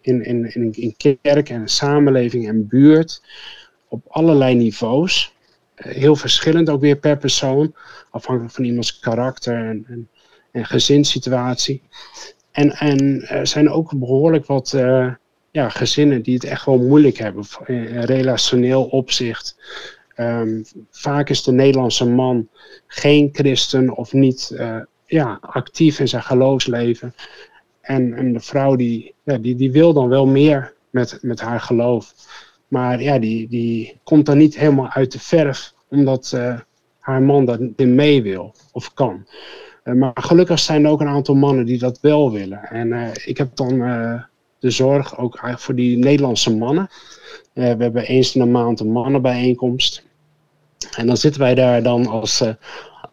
in, 0.00 0.24
in, 0.24 0.54
in, 0.54 0.72
in 0.72 0.94
kerk 1.22 1.48
en 1.48 1.68
samenleving 1.68 2.48
en 2.48 2.66
buurt 2.66 3.22
op 3.88 4.04
allerlei 4.08 4.54
niveaus. 4.54 5.34
heel 5.74 6.16
verschillend 6.16 6.70
ook 6.70 6.80
weer 6.80 6.96
per 6.96 7.16
persoon. 7.16 7.74
Afhankelijk 8.10 8.54
van 8.54 8.64
iemands 8.64 8.98
karakter 8.98 9.54
en, 9.54 10.08
en, 10.52 10.66
gezinssituatie. 10.66 11.82
En, 12.50 12.70
en 12.70 13.28
er 13.28 13.46
zijn 13.46 13.70
ook 13.70 13.98
behoorlijk 13.98 14.46
wat 14.46 14.74
ja, 15.50 15.68
gezinnen 15.68 16.22
die 16.22 16.34
het 16.34 16.44
echt 16.44 16.64
wel 16.64 16.78
moeilijk 16.78 17.18
hebben 17.18 17.44
relationeel 18.04 18.84
opzicht. 18.84 19.56
Um, 20.16 20.64
vaak 20.90 21.28
is 21.28 21.42
de 21.42 21.52
Nederlandse 21.52 22.08
man 22.08 22.48
geen 22.86 23.28
christen 23.32 23.96
of 23.96 24.12
niet 24.12 24.54
ja, 25.06 25.38
actief 25.40 26.00
in 26.00 26.08
zijn 26.08 26.22
geloofsleven. 26.22 27.14
En, 27.80 28.14
en 28.14 28.32
de 28.32 28.40
vrouw 28.40 28.76
die, 28.76 29.14
ja, 29.22 29.38
die, 29.38 29.54
die 29.54 29.72
wil 29.72 29.92
dan 29.92 30.08
wel 30.08 30.26
meer 30.26 30.74
met, 30.90 31.18
met 31.22 31.40
haar 31.40 31.60
geloof. 31.60 32.14
Maar 32.68 33.02
ja, 33.02 33.18
die, 33.18 33.48
die 33.48 34.00
komt 34.04 34.26
dan 34.26 34.38
niet 34.38 34.58
helemaal 34.58 34.88
uit 34.88 35.12
de 35.12 35.20
verf, 35.20 35.74
omdat 35.88 36.32
uh, 36.34 36.60
haar 36.98 37.22
man 37.22 37.44
dat 37.44 37.60
niet 37.60 37.78
mee 37.78 38.22
wil 38.22 38.54
of 38.72 38.94
kan. 38.94 39.26
Uh, 39.84 39.94
maar 39.94 40.12
gelukkig 40.14 40.58
zijn 40.58 40.84
er 40.84 40.90
ook 40.90 41.00
een 41.00 41.08
aantal 41.08 41.34
mannen 41.34 41.66
die 41.66 41.78
dat 41.78 42.00
wel 42.00 42.32
willen. 42.32 42.62
En 42.62 42.88
uh, 42.88 43.08
ik 43.24 43.38
heb 43.38 43.56
dan 43.56 43.78
de 44.58 44.70
zorg 44.70 45.18
ook 45.18 45.40
voor 45.56 45.74
die 45.74 45.96
Nederlandse 45.96 46.56
mannen. 46.56 46.88
we 47.52 47.62
hebben 47.62 48.06
eens 48.06 48.34
in 48.34 48.40
de 48.40 48.46
maand 48.46 48.80
een 48.80 48.92
mannenbijeenkomst. 48.92 50.04
En 50.96 51.06
dan 51.06 51.16
zitten 51.16 51.40
wij 51.40 51.54
daar 51.54 51.82
dan 51.82 52.06
als 52.06 52.42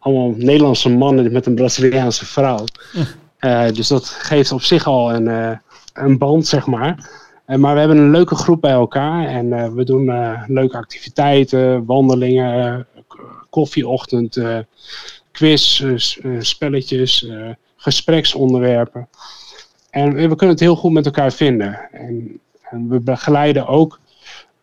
allemaal 0.04 0.34
Nederlandse 0.36 0.88
mannen 0.88 1.32
met 1.32 1.46
een 1.46 1.54
Braziliaanse 1.54 2.26
vrouw. 2.26 2.64
Hm. 2.92 3.72
dus 3.76 3.88
dat 3.88 4.06
geeft 4.06 4.52
op 4.52 4.62
zich 4.62 4.86
al 4.86 5.14
een, 5.14 5.58
een 5.94 6.18
band, 6.18 6.46
zeg 6.46 6.66
maar. 6.66 7.10
Uh, 7.46 7.56
maar 7.56 7.72
we 7.74 7.78
hebben 7.80 7.98
een 7.98 8.10
leuke 8.10 8.34
groep 8.34 8.60
bij 8.60 8.72
elkaar 8.72 9.26
en 9.26 9.74
we 9.74 9.84
doen 9.84 10.04
leuke 10.46 10.76
activiteiten, 10.76 11.84
wandelingen, 11.84 12.86
koffieochtend, 13.50 14.40
quiz, 15.32 15.84
spelletjes, 16.38 17.28
gespreksonderwerpen. 17.76 19.08
En 19.90 20.14
we 20.14 20.36
kunnen 20.36 20.48
het 20.48 20.60
heel 20.60 20.76
goed 20.76 20.92
met 20.92 21.06
elkaar 21.06 21.32
vinden. 21.32 21.88
En, 21.92 22.40
en 22.62 22.88
we 22.88 23.00
begeleiden 23.00 23.66
ook 23.66 23.98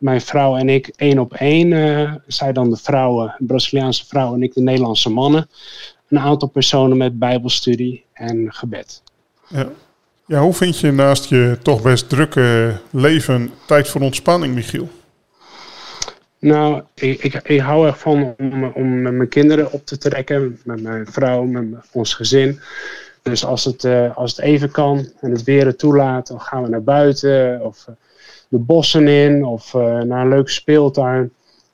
mijn 0.01 0.21
vrouw 0.21 0.57
en 0.57 0.69
ik 0.69 0.87
één 0.95 1.19
op 1.19 1.33
één. 1.33 2.23
zij 2.27 2.53
dan 2.53 2.69
de 2.69 2.77
vrouwen, 2.77 3.35
de 3.37 3.45
Braziliaanse 3.45 4.05
vrouwen 4.05 4.35
en 4.35 4.43
ik 4.43 4.53
de 4.53 4.61
Nederlandse 4.61 5.09
mannen. 5.09 5.49
Een 6.07 6.19
aantal 6.19 6.47
personen 6.47 6.97
met 6.97 7.19
bijbelstudie 7.19 8.05
en 8.13 8.53
gebed. 8.53 9.03
Ja. 9.47 9.69
Ja, 10.25 10.41
hoe 10.41 10.53
vind 10.53 10.79
je 10.79 10.91
naast 10.91 11.25
je 11.25 11.57
toch 11.61 11.81
best 11.81 12.09
drukke 12.09 12.75
leven 12.89 13.51
tijd 13.65 13.87
voor 13.87 14.01
ontspanning, 14.01 14.55
Michiel? 14.55 14.89
Nou, 16.39 16.81
ik, 16.93 17.23
ik, 17.23 17.33
ik 17.33 17.59
hou 17.59 17.87
ervan 17.87 18.35
om, 18.37 18.63
om 18.63 19.01
met 19.01 19.13
mijn 19.13 19.29
kinderen 19.29 19.71
op 19.71 19.85
te 19.85 19.97
trekken, 19.97 20.59
met 20.63 20.81
mijn 20.81 21.07
vrouw, 21.07 21.43
met 21.43 21.65
ons 21.91 22.13
gezin. 22.13 22.59
Dus 23.21 23.45
als 23.45 23.65
het, 23.65 23.83
uh, 23.83 24.17
als 24.17 24.31
het 24.35 24.45
even 24.45 24.71
kan 24.71 25.09
en 25.19 25.31
het 25.31 25.43
weer 25.43 25.65
het 25.65 25.79
toelaat, 25.79 26.27
dan 26.27 26.41
gaan 26.41 26.63
we 26.63 26.69
naar 26.69 26.83
buiten 26.83 27.65
of 27.65 27.85
uh, 27.89 27.95
de 28.51 28.57
bossen 28.57 29.07
in 29.07 29.45
of 29.45 29.73
uh, 29.73 30.01
naar 30.01 30.21
een 30.21 30.29
leuke 30.29 30.51
speeltuin. 30.51 31.33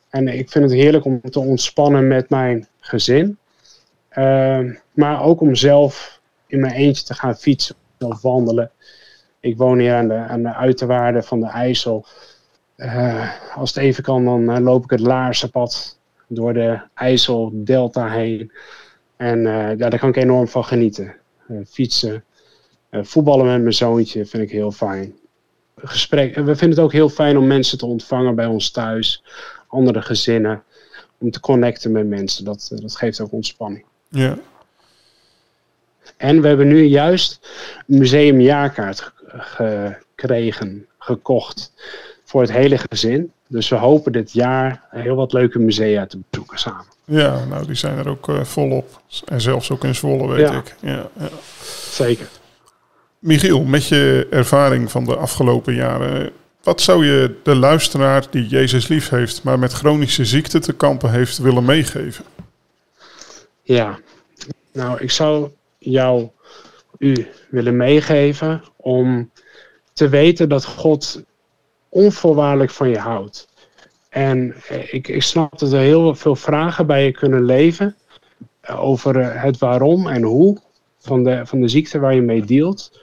En 0.10 0.28
ik 0.28 0.50
vind 0.50 0.64
het 0.64 0.74
heerlijk 0.74 1.06
om 1.06 1.22
te 1.22 1.40
ontspannen 1.40 2.08
met 2.08 2.30
mijn 2.30 2.68
gezin. 2.80 3.38
maar 4.94 5.24
ook 5.24 5.42
om 5.42 5.56
zelf 5.56 6.22
in 6.48 6.60
mijn 6.60 6.74
eentje 6.74 7.04
te 7.04 7.14
gaan 7.14 7.36
fietsen 7.36 7.76
of 8.00 8.22
wandelen. 8.22 8.72
Ik 9.40 9.58
woon 9.58 9.80
hier 9.80 9.94
aan 9.94 10.08
de, 10.08 10.14
aan 10.14 10.44
de 10.44 10.54
uiterwaarden 10.54 11.24
van 11.24 11.40
de 11.40 11.48
IJssel. 11.48 12.06
Uh, 12.78 13.32
als 13.56 13.74
het 13.74 13.84
even 13.84 14.04
kan, 14.04 14.26
dan 14.26 14.42
uh, 14.42 14.58
loop 14.60 14.84
ik 14.84 14.90
het 14.90 15.00
Laarsenpad 15.00 16.00
door 16.28 16.54
de 16.54 16.80
IJsseldelta 16.94 18.10
heen. 18.10 18.52
En 19.16 19.44
daar 19.78 20.00
kan 20.00 20.10
ik 20.10 20.16
enorm 20.16 20.48
van 20.48 20.66
genieten. 20.66 21.16
fietsen, 21.68 22.24
voetballen 22.92 23.46
met 23.46 23.62
mijn 23.62 23.74
zoontje 23.74 24.26
vind 24.26 24.44
ik 24.44 24.52
heel 24.52 24.72
fijn. 24.72 25.16
Gesprek, 25.78 26.36
we 26.36 26.56
vinden 26.56 26.70
het 26.70 26.80
ook 26.80 26.92
heel 26.92 27.10
fijn 27.10 27.38
om 27.38 27.48
mensen 27.48 27.78
te 27.78 27.86
ontvangen 27.86 28.36
bij 28.36 28.46
ons 28.46 28.72
thuis. 28.72 29.24
Andere 29.68 30.02
gezinnen. 30.02 30.64
Om 31.18 31.32
te 31.32 31.40
connecten 31.40 31.92
met 31.92 32.08
mensen. 32.08 32.46
Dat, 32.46 32.72
dat 32.82 32.96
geeft 32.96 33.22
ook 33.22 33.32
ontspanning. 33.32 33.86
Ja, 34.10 34.38
en 36.18 36.42
we 36.42 36.48
hebben 36.48 36.68
nu 36.68 36.84
juist 36.84 37.40
een 37.88 37.98
museumjaarkaart 37.98 39.12
gekregen, 39.28 40.86
gekocht 41.00 41.74
voor 42.24 42.42
het 42.42 42.52
hele 42.52 42.78
gezin. 42.78 43.32
Dus 43.48 43.70
we 43.70 43.76
hopen 43.76 44.12
dit 44.12 44.32
jaar 44.32 44.84
heel 44.90 45.16
wat 45.16 45.34
leuke 45.34 45.60
musea 45.60 46.06
te 46.06 46.20
bezoeken 46.30 46.60
samen. 46.60 46.86
Ja, 47.06 47.46
nou 47.46 47.66
die 47.66 47.76
zijn 47.76 47.98
er 47.98 48.10
ook 48.10 48.28
uh, 48.28 48.44
volop. 48.44 49.02
En 49.26 49.42
zelfs 49.42 49.72
ook 49.72 49.84
in 49.84 49.96
Zwolle, 49.96 50.28
weet 50.28 50.52
ik. 50.52 50.76
Ja, 50.82 51.10
ja. 51.20 51.30
Zeker. 51.90 52.28
Michiel, 53.28 53.64
met 53.64 53.88
je 53.88 54.28
ervaring 54.30 54.92
van 54.92 55.06
de 55.06 55.16
afgelopen 55.16 55.74
jaren, 55.74 56.32
wat 56.64 56.82
zou 56.82 57.06
je 57.06 57.36
de 57.44 57.56
luisteraar 57.56 58.26
die 58.30 58.48
Jezus 58.48 58.88
lief 58.88 59.10
heeft, 59.10 59.44
maar 59.44 59.60
met 59.60 59.74
chronische 59.74 60.26
ziekte 60.26 60.60
te 60.60 60.74
kampen 60.74 61.12
heeft, 61.12 61.38
willen 61.38 61.66
meegeven? 61.66 62.26
Ja, 63.62 64.00
nou, 64.74 65.02
ik 65.02 65.12
zou 65.12 65.50
jou, 65.78 66.28
u 66.98 67.28
willen 67.50 67.76
meegeven 67.76 68.64
om 68.76 69.32
te 69.94 70.10
weten 70.10 70.50
dat 70.50 70.66
God 70.66 71.24
onvoorwaardelijk 71.90 72.72
van 72.72 72.90
je 72.90 73.00
houdt. 73.00 73.48
En 74.10 74.56
eh, 74.68 74.94
ik, 74.94 75.08
ik 75.08 75.24
snap 75.24 75.60
dat 75.60 75.72
er 75.72 75.80
heel 75.80 76.16
veel 76.16 76.36
vragen 76.36 76.88
bij 76.88 77.06
je 77.06 77.12
kunnen 77.12 77.46
leven 77.46 77.96
eh, 78.62 78.84
over 78.84 79.20
eh, 79.20 79.44
het 79.44 79.58
waarom 79.58 80.08
en 80.08 80.24
hoe 80.24 80.58
van 81.08 81.24
de, 81.24 81.46
van 81.46 81.62
de 81.62 81.68
ziekte 81.68 82.00
waar 82.00 82.16
je 82.16 82.22
mee 82.22 82.46
dealt. 82.46 83.00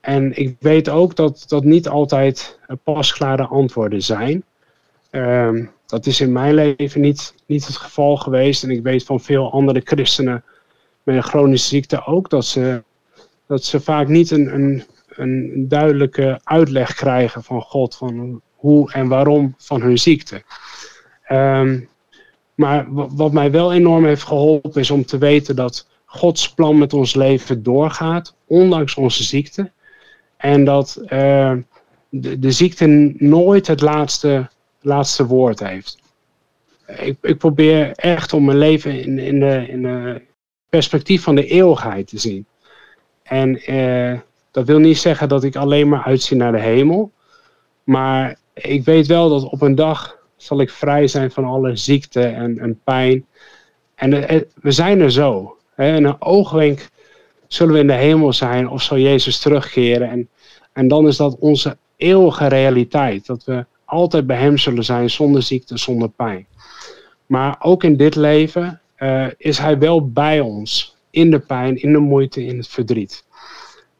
En 0.00 0.38
ik 0.38 0.56
weet 0.60 0.88
ook 0.88 1.16
dat 1.16 1.44
dat 1.48 1.64
niet 1.64 1.88
altijd 1.88 2.58
pasklare 2.82 3.46
antwoorden 3.46 4.02
zijn. 4.02 4.44
Uh, 5.10 5.66
dat 5.86 6.06
is 6.06 6.20
in 6.20 6.32
mijn 6.32 6.54
leven 6.54 7.00
niet, 7.00 7.34
niet 7.46 7.66
het 7.66 7.76
geval 7.76 8.16
geweest. 8.16 8.62
En 8.62 8.70
ik 8.70 8.82
weet 8.82 9.04
van 9.04 9.20
veel 9.20 9.52
andere 9.52 9.80
christenen 9.84 10.44
met 11.02 11.16
een 11.16 11.22
chronische 11.22 11.68
ziekte 11.68 12.06
ook, 12.06 12.30
dat 12.30 12.44
ze, 12.44 12.82
dat 13.46 13.64
ze 13.64 13.80
vaak 13.80 14.08
niet 14.08 14.30
een, 14.30 14.54
een, 14.54 14.84
een 15.08 15.64
duidelijke 15.68 16.40
uitleg 16.44 16.94
krijgen 16.94 17.42
van 17.42 17.60
God, 17.62 17.96
van 17.96 18.40
hoe 18.54 18.92
en 18.92 19.08
waarom 19.08 19.54
van 19.58 19.82
hun 19.82 19.98
ziekte. 19.98 20.42
Ehm, 21.22 21.80
maar 22.54 22.86
wat 22.92 23.32
mij 23.32 23.50
wel 23.50 23.72
enorm 23.72 24.04
heeft 24.04 24.22
geholpen 24.22 24.80
is 24.80 24.90
om 24.90 25.04
te 25.04 25.18
weten 25.18 25.56
dat 25.56 25.86
Gods 26.06 26.54
plan 26.54 26.78
met 26.78 26.92
ons 26.92 27.14
leven 27.14 27.62
doorgaat, 27.62 28.34
ondanks 28.46 28.94
onze 28.94 29.24
ziekte. 29.24 29.70
En 30.36 30.64
dat 30.64 30.98
uh, 31.02 31.52
de, 32.08 32.38
de, 32.38 32.50
ziekte 32.50 33.14
nooit 33.18 33.66
het 33.66 33.80
laatste, 33.80 34.50
laatste 34.80 35.26
woord 35.26 35.60
heeft. 35.60 35.98
Ik, 36.86 37.16
ik 37.22 37.38
probeer 37.38 37.90
echt 37.90 38.32
om 38.32 38.44
mijn 38.44 38.58
leven 38.58 39.02
in, 39.02 39.18
in, 39.18 39.40
de, 39.40 39.66
in, 39.68 39.82
de, 39.82 40.22
perspectief 40.68 41.22
van 41.22 41.34
de 41.34 41.46
eeuwigheid 41.46 42.06
te 42.06 42.18
zien. 42.18 42.46
En 43.22 43.60
eh, 43.60 44.18
dat 44.50 44.66
wil 44.66 44.78
niet 44.78 44.98
zeggen 44.98 45.28
dat 45.28 45.44
ik 45.44 45.56
alleen 45.56 45.88
maar 45.88 46.02
uitzie 46.02 46.36
naar 46.36 46.52
de 46.52 46.60
hemel. 46.60 47.12
Maar 47.84 48.38
ik 48.54 48.84
weet 48.84 49.06
wel 49.06 49.28
dat 49.28 49.44
op 49.44 49.62
een 49.62 49.74
dag 49.74 50.18
zal 50.36 50.60
ik 50.60 50.70
vrij 50.70 51.08
zijn 51.08 51.30
van 51.30 51.44
alle 51.44 51.76
ziekte 51.76 52.22
en, 52.22 52.58
en 52.58 52.80
pijn. 52.84 53.26
En 53.94 54.28
eh, 54.28 54.40
we 54.54 54.70
zijn 54.70 55.00
er 55.00 55.12
zo. 55.12 55.55
In 55.76 56.04
een 56.04 56.22
oogwenk 56.22 56.88
zullen 57.46 57.74
we 57.74 57.80
in 57.80 57.86
de 57.86 57.92
hemel 57.92 58.32
zijn 58.32 58.68
of 58.68 58.82
zal 58.82 58.98
Jezus 58.98 59.38
terugkeren. 59.38 60.10
En, 60.10 60.28
en 60.72 60.88
dan 60.88 61.06
is 61.06 61.16
dat 61.16 61.36
onze 61.38 61.76
eeuwige 61.96 62.46
realiteit. 62.46 63.26
Dat 63.26 63.44
we 63.44 63.66
altijd 63.84 64.26
bij 64.26 64.36
Hem 64.36 64.58
zullen 64.58 64.84
zijn 64.84 65.10
zonder 65.10 65.42
ziekte, 65.42 65.78
zonder 65.78 66.08
pijn. 66.08 66.46
Maar 67.26 67.56
ook 67.60 67.84
in 67.84 67.96
dit 67.96 68.14
leven 68.14 68.80
uh, 68.98 69.26
is 69.36 69.58
hij 69.58 69.78
wel 69.78 70.10
bij 70.10 70.40
ons. 70.40 70.96
In 71.10 71.30
de 71.30 71.38
pijn, 71.38 71.82
in 71.82 71.92
de 71.92 71.98
moeite, 71.98 72.44
in 72.44 72.56
het 72.56 72.68
verdriet. 72.68 73.24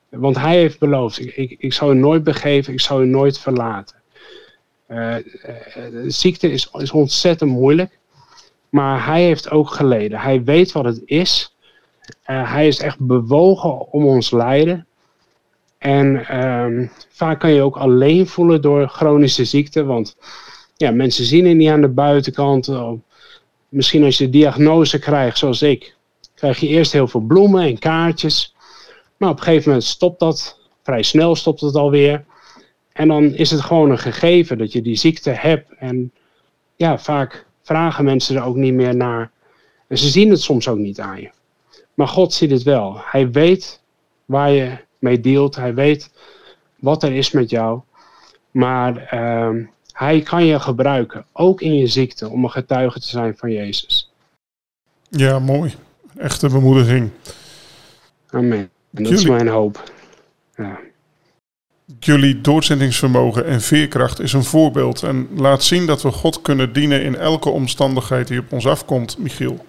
Want 0.08 0.36
hij 0.36 0.56
heeft 0.56 0.78
beloofd, 0.78 1.20
ik, 1.20 1.36
ik, 1.36 1.56
ik 1.58 1.72
zal 1.72 1.92
u 1.92 1.94
nooit 1.94 2.24
begeven, 2.24 2.72
ik 2.72 2.80
zal 2.80 3.02
u 3.02 3.06
nooit 3.06 3.38
verlaten. 3.38 3.96
Uh, 4.88 5.14
de 5.74 6.04
ziekte 6.06 6.50
is, 6.50 6.68
is 6.72 6.90
ontzettend 6.90 7.50
moeilijk. 7.50 7.98
Maar 8.68 9.06
hij 9.06 9.22
heeft 9.22 9.50
ook 9.50 9.70
geleden. 9.70 10.18
Hij 10.18 10.44
weet 10.44 10.72
wat 10.72 10.84
het 10.84 11.02
is. 11.04 11.55
Uh, 12.26 12.52
hij 12.52 12.66
is 12.66 12.78
echt 12.78 12.98
bewogen 12.98 13.92
om 13.92 14.06
ons 14.06 14.30
lijden. 14.30 14.86
En 15.78 16.38
um, 16.46 16.90
vaak 17.08 17.40
kan 17.40 17.52
je 17.52 17.62
ook 17.62 17.76
alleen 17.76 18.26
voelen 18.26 18.62
door 18.62 18.88
chronische 18.88 19.44
ziekte. 19.44 19.84
Want 19.84 20.16
ja, 20.76 20.90
mensen 20.90 21.24
zien 21.24 21.46
het 21.46 21.56
niet 21.56 21.70
aan 21.70 21.80
de 21.80 21.88
buitenkant 21.88 22.68
misschien 23.68 24.04
als 24.04 24.18
je 24.18 24.24
de 24.24 24.30
diagnose 24.30 24.98
krijgt, 24.98 25.38
zoals 25.38 25.62
ik, 25.62 25.96
krijg 26.34 26.60
je 26.60 26.66
eerst 26.68 26.92
heel 26.92 27.08
veel 27.08 27.20
bloemen 27.20 27.62
en 27.62 27.78
kaartjes. 27.78 28.54
Maar 29.16 29.30
op 29.30 29.36
een 29.36 29.42
gegeven 29.42 29.68
moment 29.68 29.86
stopt 29.86 30.18
dat, 30.18 30.58
vrij 30.82 31.02
snel 31.02 31.34
stopt 31.34 31.60
het 31.60 31.74
alweer. 31.74 32.24
En 32.92 33.08
dan 33.08 33.34
is 33.34 33.50
het 33.50 33.60
gewoon 33.60 33.90
een 33.90 33.98
gegeven 33.98 34.58
dat 34.58 34.72
je 34.72 34.82
die 34.82 34.96
ziekte 34.96 35.30
hebt. 35.30 35.72
En 35.78 36.12
ja, 36.76 36.98
vaak 36.98 37.46
vragen 37.62 38.04
mensen 38.04 38.36
er 38.36 38.42
ook 38.42 38.56
niet 38.56 38.74
meer 38.74 38.96
naar. 38.96 39.30
En 39.88 39.98
ze 39.98 40.08
zien 40.08 40.30
het 40.30 40.40
soms 40.40 40.68
ook 40.68 40.78
niet 40.78 41.00
aan 41.00 41.20
je. 41.20 41.30
Maar 41.96 42.08
God 42.08 42.34
ziet 42.34 42.50
het 42.50 42.62
wel. 42.62 43.00
Hij 43.04 43.30
weet 43.30 43.80
waar 44.24 44.50
je 44.50 44.76
mee 44.98 45.20
dealt. 45.20 45.56
Hij 45.56 45.74
weet 45.74 46.10
wat 46.78 47.02
er 47.02 47.12
is 47.12 47.30
met 47.30 47.50
jou. 47.50 47.80
Maar 48.50 48.96
ehm, 48.96 49.64
hij 49.92 50.20
kan 50.20 50.44
je 50.44 50.60
gebruiken, 50.60 51.26
ook 51.32 51.60
in 51.60 51.74
je 51.74 51.86
ziekte, 51.86 52.28
om 52.28 52.44
een 52.44 52.50
getuige 52.50 53.00
te 53.00 53.08
zijn 53.08 53.36
van 53.36 53.52
Jezus. 53.52 54.12
Ja, 55.10 55.38
mooi. 55.38 55.74
Echte 56.16 56.48
bemoediging. 56.48 57.10
Amen. 58.30 58.70
En 58.94 59.02
dat 59.02 59.12
is 59.12 59.24
mijn 59.24 59.48
hoop. 59.48 59.92
Ja. 60.56 60.78
Jullie 61.98 62.40
doorzettingsvermogen 62.40 63.44
en 63.44 63.60
veerkracht 63.60 64.20
is 64.20 64.32
een 64.32 64.44
voorbeeld 64.44 65.02
en 65.02 65.28
laat 65.34 65.64
zien 65.64 65.86
dat 65.86 66.02
we 66.02 66.10
God 66.10 66.42
kunnen 66.42 66.72
dienen 66.72 67.02
in 67.02 67.16
elke 67.16 67.48
omstandigheid 67.48 68.28
die 68.28 68.38
op 68.38 68.52
ons 68.52 68.66
afkomt, 68.66 69.18
Michiel. 69.18 69.66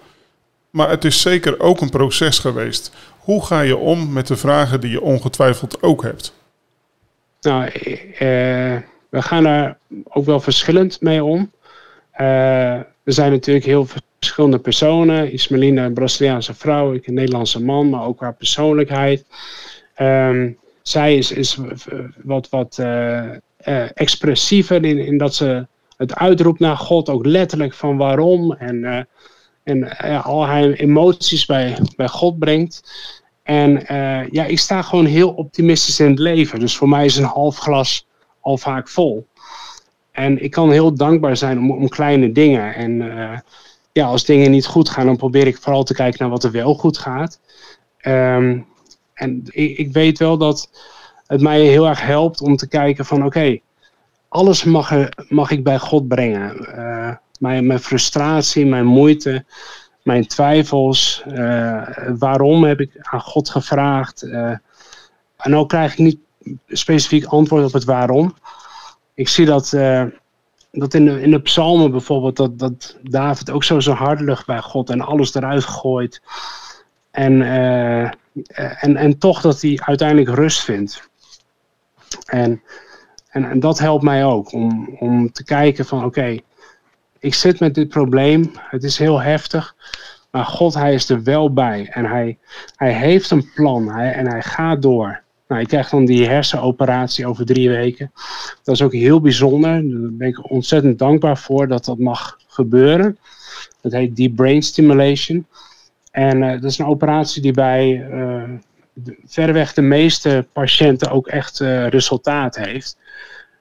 Maar 0.70 0.90
het 0.90 1.04
is 1.04 1.20
zeker 1.20 1.60
ook 1.60 1.80
een 1.80 1.90
proces 1.90 2.38
geweest. 2.38 2.92
Hoe 3.18 3.44
ga 3.44 3.60
je 3.60 3.76
om 3.76 4.12
met 4.12 4.26
de 4.26 4.36
vragen 4.36 4.80
die 4.80 4.90
je 4.90 5.00
ongetwijfeld 5.00 5.82
ook 5.82 6.02
hebt? 6.02 6.32
Nou, 7.40 7.64
eh, 7.64 8.76
we 9.08 9.22
gaan 9.22 9.42
daar 9.42 9.78
ook 10.08 10.24
wel 10.24 10.40
verschillend 10.40 11.00
mee 11.00 11.24
om. 11.24 11.52
Uh, 12.20 12.74
er 12.74 12.86
zijn 13.04 13.30
natuurlijk 13.32 13.66
heel 13.66 13.86
verschillende 14.18 14.58
personen. 14.58 15.32
Ismelina, 15.32 15.84
een 15.84 15.94
Braziliaanse 15.94 16.54
vrouw, 16.54 16.92
ik 16.92 17.06
een 17.06 17.14
Nederlandse 17.14 17.62
man, 17.62 17.88
maar 17.90 18.04
ook 18.04 18.20
haar 18.20 18.34
persoonlijkheid. 18.34 19.24
Um, 19.96 20.58
zij 20.82 21.16
is, 21.16 21.32
is 21.32 21.58
wat, 22.22 22.48
wat 22.48 22.78
uh, 22.80 23.24
uh, 23.66 23.84
expressiever 23.94 24.84
in, 24.84 24.98
in 24.98 25.18
dat 25.18 25.34
ze 25.34 25.66
het 25.96 26.14
uitroept 26.14 26.60
naar 26.60 26.76
God, 26.76 27.08
ook 27.08 27.26
letterlijk 27.26 27.74
van 27.74 27.96
waarom. 27.96 28.52
En, 28.52 28.76
uh, 28.76 29.00
en 29.68 30.22
al 30.22 30.46
haar 30.46 30.70
emoties 30.70 31.46
bij, 31.46 31.76
bij 31.96 32.08
God 32.08 32.38
brengt. 32.38 32.92
En 33.42 33.70
ja, 34.30 34.44
ik 34.44 34.58
sta 34.58 34.82
gewoon 34.82 35.06
heel 35.06 35.30
optimistisch 35.30 36.00
in 36.00 36.10
het 36.10 36.18
leven. 36.18 36.60
Dus 36.60 36.76
voor 36.76 36.88
mij 36.88 37.04
is 37.04 37.16
een 37.16 37.24
half 37.24 37.56
glas 37.56 38.06
al 38.40 38.58
vaak 38.58 38.88
vol. 38.88 39.26
En 40.12 40.42
ik 40.42 40.50
kan 40.50 40.70
heel 40.70 40.94
dankbaar 40.94 41.36
zijn 41.36 41.58
om, 41.58 41.70
om 41.70 41.88
kleine 41.88 42.32
dingen. 42.32 42.74
En 42.74 43.02
ja, 43.92 44.06
als 44.06 44.24
dingen 44.24 44.50
niet 44.50 44.66
goed 44.66 44.88
gaan, 44.88 45.06
dan 45.06 45.16
probeer 45.16 45.46
ik 45.46 45.58
vooral 45.58 45.82
te 45.82 45.94
kijken 45.94 46.18
naar 46.20 46.30
wat 46.30 46.44
er 46.44 46.50
wel 46.50 46.74
goed 46.74 46.98
gaat. 46.98 47.40
Um, 48.02 48.66
en 49.14 49.42
ik, 49.50 49.92
weet 49.92 50.18
wel 50.18 50.38
dat 50.38 50.70
het 51.26 51.40
mij 51.40 51.60
heel 51.60 51.88
erg 51.88 52.02
helpt 52.02 52.40
om 52.40 52.56
te 52.56 52.68
kijken 52.68 53.04
van 53.04 53.24
oké, 53.24 53.58
alles 54.28 54.64
mag, 54.64 55.08
mag 55.28 55.50
ik 55.50 55.64
bij 55.64 55.78
God 55.78 56.08
brengen. 56.08 56.56
Uh, 56.78 57.14
mijn, 57.38 57.66
mijn 57.66 57.80
frustratie, 57.80 58.66
mijn 58.66 58.86
moeite, 58.86 59.44
mijn 60.02 60.26
twijfels. 60.26 61.22
Uh, 61.26 61.88
waarom 62.18 62.64
heb 62.64 62.80
ik 62.80 62.90
aan 63.00 63.20
God 63.20 63.50
gevraagd? 63.50 64.22
Uh, 64.22 64.56
en 65.36 65.56
ook 65.56 65.68
krijg 65.68 65.92
ik 65.92 65.98
niet 65.98 66.18
specifiek 66.68 67.24
antwoord 67.24 67.64
op 67.64 67.72
het 67.72 67.84
waarom. 67.84 68.34
Ik 69.14 69.28
zie 69.28 69.46
dat, 69.46 69.70
dat 70.70 70.94
in, 70.94 71.04
de, 71.04 71.22
in 71.22 71.30
de 71.30 71.40
psalmen 71.40 71.90
bijvoorbeeld, 71.90 72.36
dat, 72.36 72.58
dat 72.58 72.96
David 73.02 73.50
ook 73.50 73.64
zo 73.64 73.80
zijn 73.80 73.96
hart 73.96 74.20
lucht 74.20 74.46
bij 74.46 74.60
God 74.60 74.90
en 74.90 75.00
alles 75.00 75.34
eruit 75.34 75.64
gooit. 75.64 76.22
En, 77.10 77.42
en, 78.80 78.96
en 78.96 79.18
toch 79.18 79.40
dat 79.40 79.60
hij 79.60 79.80
uiteindelijk 79.84 80.36
rust 80.36 80.60
vindt. 80.64 81.08
En, 82.26 82.62
en, 83.28 83.44
en 83.44 83.60
dat 83.60 83.78
helpt 83.78 84.04
mij 84.04 84.24
ook 84.24 84.52
om, 84.52 84.96
om 84.98 85.32
te 85.32 85.44
kijken 85.44 85.86
van 85.86 86.04
oké, 86.04 86.38
ik 87.18 87.34
zit 87.34 87.60
met 87.60 87.74
dit 87.74 87.88
probleem, 87.88 88.50
het 88.54 88.84
is 88.84 88.98
heel 88.98 89.20
heftig, 89.20 89.74
maar 90.30 90.44
God 90.44 90.74
hij 90.74 90.94
is 90.94 91.08
er 91.08 91.22
wel 91.22 91.52
bij 91.52 91.88
en 91.90 92.04
hij, 92.04 92.38
hij 92.76 92.92
heeft 92.92 93.30
een 93.30 93.50
plan 93.54 93.88
hij, 93.88 94.12
en 94.12 94.26
hij 94.26 94.42
gaat 94.42 94.82
door. 94.82 95.22
Nou, 95.48 95.60
ik 95.60 95.68
krijg 95.68 95.88
dan 95.88 96.04
die 96.04 96.28
hersenoperatie 96.28 97.26
over 97.26 97.46
drie 97.46 97.68
weken. 97.68 98.12
Dat 98.62 98.74
is 98.74 98.82
ook 98.82 98.92
heel 98.92 99.20
bijzonder. 99.20 99.90
Daar 99.90 100.12
ben 100.12 100.28
ik 100.28 100.50
ontzettend 100.50 100.98
dankbaar 100.98 101.38
voor 101.38 101.68
dat 101.68 101.84
dat 101.84 101.98
mag 101.98 102.38
gebeuren. 102.46 103.18
Dat 103.80 103.92
heet 103.92 104.16
deep 104.16 104.36
brain 104.36 104.62
stimulation. 104.62 105.46
En 106.10 106.42
uh, 106.42 106.50
dat 106.50 106.64
is 106.70 106.78
een 106.78 106.86
operatie 106.86 107.42
die 107.42 107.52
bij 107.52 108.08
uh, 108.10 108.42
verreweg 109.24 109.74
de 109.74 109.82
meeste 109.82 110.46
patiënten 110.52 111.10
ook 111.10 111.26
echt 111.26 111.60
uh, 111.60 111.86
resultaat 111.86 112.56
heeft. 112.56 112.96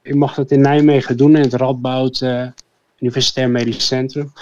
Ik 0.02 0.16
mag 0.16 0.34
dat 0.34 0.52
in 0.52 0.62
Nijmegen 0.62 1.18
doen 1.18 1.36
in 1.36 1.42
het 1.42 1.54
Radboud 1.54 2.26
Universitair 3.00 3.50
Medisch 3.50 3.88
Centrum. 3.88 4.34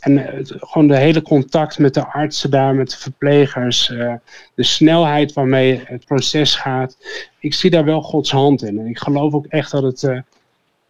En 0.00 0.12
uh, 0.12 0.26
gewoon 0.44 0.88
de 0.88 0.96
hele 0.96 1.22
contact 1.22 1.78
met 1.78 1.94
de 1.94 2.06
artsen 2.06 2.50
daar, 2.50 2.74
met 2.74 2.90
de 2.90 2.96
verplegers, 2.96 3.86
de 4.54 4.64
snelheid 4.64 5.32
waarmee 5.32 5.82
het 5.84 6.04
proces 6.04 6.54
gaat. 6.54 6.96
Ik 7.38 7.54
zie 7.54 7.70
daar 7.70 7.84
wel 7.84 8.02
Gods 8.02 8.30
hand 8.30 8.62
in. 8.62 8.78
En 8.78 8.86
ik 8.86 8.98
geloof 8.98 9.32
ook 9.32 9.46
echt 9.46 9.70
dat 9.70 9.82
het, 9.82 10.00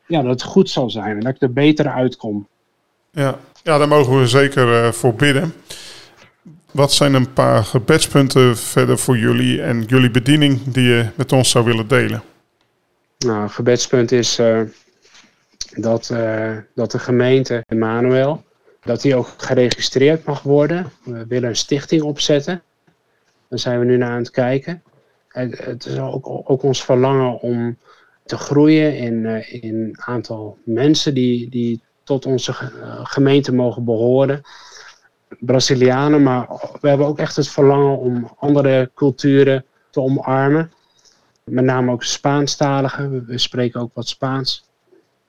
ja, 0.07 0.23
dat 0.23 0.31
het 0.31 0.43
goed 0.43 0.71
zal 0.71 0.91
zijn 0.91 1.17
en 1.17 1.21
dat 1.21 1.35
ik 1.35 1.43
er 1.43 1.53
beter 1.53 1.89
uitkom. 1.89 2.49
Ja, 3.11 3.39
ja 3.63 3.79
daar 3.79 3.89
mogen 3.89 4.21
we 4.21 4.27
zeker 4.27 4.95
voor 4.95 5.15
bidden. 5.15 5.55
Wat 6.71 6.93
zijn 6.93 7.15
een 7.15 7.33
paar 7.33 7.65
gebedspunten 7.65 8.57
verder 8.57 8.99
voor 8.99 9.19
jullie 9.19 9.63
en 9.63 9.83
jullie 9.83 10.11
bediening 10.11 10.61
die 10.65 10.85
je 10.89 11.07
met 11.15 11.33
ons 11.33 11.51
zou 11.51 11.65
willen 11.65 11.89
delen? 11.89 12.23
Nou, 13.19 13.49
gebedspunt 13.49 14.13
is 14.13 14.39
dat, 15.77 16.11
uh, 16.13 16.57
dat 16.75 16.91
de 16.91 16.99
gemeente 16.99 17.65
Emmanuel, 17.67 18.45
dat 18.81 19.01
die 19.01 19.15
ook 19.15 19.29
geregistreerd 19.37 20.25
mag 20.25 20.43
worden. 20.43 20.91
We 21.05 21.27
willen 21.27 21.49
een 21.49 21.57
stichting 21.57 22.03
opzetten. 22.03 22.63
Daar 23.49 23.59
zijn 23.59 23.79
we 23.79 23.85
nu 23.85 23.97
naar 23.97 24.11
aan 24.11 24.19
het 24.19 24.31
kijken. 24.31 24.83
Het, 25.29 25.87
is 25.87 25.99
ook, 25.99 26.27
ook, 26.51 26.63
ons 26.63 26.85
verlangen 26.85 27.41
om 27.41 27.79
te 28.25 28.37
groeien 28.37 28.97
in, 28.97 29.15
uh, 29.15 29.63
in 29.63 29.97
aantal 30.01 30.59
mensen 30.65 31.15
die, 31.15 31.51
die 31.51 31.81
tot 32.05 32.27
onze 32.27 32.53
gemeente 33.03 33.55
mogen 33.55 33.85
behoren. 33.85 34.43
Brazilianen, 35.41 36.23
maar 36.23 36.47
we 36.81 36.89
hebben 36.89 37.07
ook 37.07 37.19
echt 37.19 37.37
het 37.37 37.49
verlangen 37.49 37.99
om 37.99 38.31
andere 38.37 38.91
culturen 38.95 39.65
te 39.91 40.01
omarmen. 40.01 40.73
Met 41.45 41.65
name 41.65 41.93
ook 41.93 42.05
Spaanstaligen, 42.05 43.27
we 43.27 43.39
spreken 43.39 43.81
ook 43.81 43.95
wat 43.95 44.09
Spaans. 44.09 44.66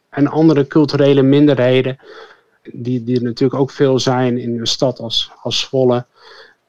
En 0.09 0.27
andere 0.27 0.67
culturele 0.67 1.21
minderheden, 1.21 1.99
die, 2.73 3.03
die 3.03 3.21
natuurlijk 3.21 3.59
ook 3.59 3.71
veel 3.71 3.99
zijn 3.99 4.37
in 4.37 4.59
een 4.59 4.67
stad 4.67 4.99
als, 4.99 5.31
als 5.41 5.59
Zwolle. 5.59 6.05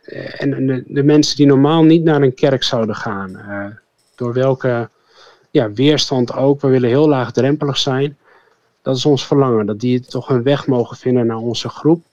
Eh, 0.03 0.43
en 0.43 0.67
de, 0.67 0.85
de 0.87 1.03
mensen 1.03 1.37
die 1.37 1.47
normaal 1.47 1.83
niet 1.83 2.05
naar 2.05 2.23
een 2.23 2.35
kerk 2.35 2.63
zouden 2.63 2.95
gaan. 2.95 3.31
Uh, 3.31 3.67
door 4.15 4.33
welke 4.33 4.89
ja, 5.51 5.73
weerstand 5.73 6.33
ook, 6.35 6.61
we 6.61 6.69
willen 6.69 6.89
heel 6.89 7.09
laagdrempelig 7.09 7.79
zijn. 7.79 8.17
Dat 8.83 8.97
is 8.97 9.07
ons 9.07 9.27
verlangen, 9.27 9.67
dat 9.67 9.81
die 9.81 10.01
toch 10.01 10.29
een 10.29 10.43
weg 10.43 10.67
mogen 10.67 10.97
vinden 10.97 11.27
naar 11.27 11.37
onze 11.37 11.69
groep. 11.69 12.05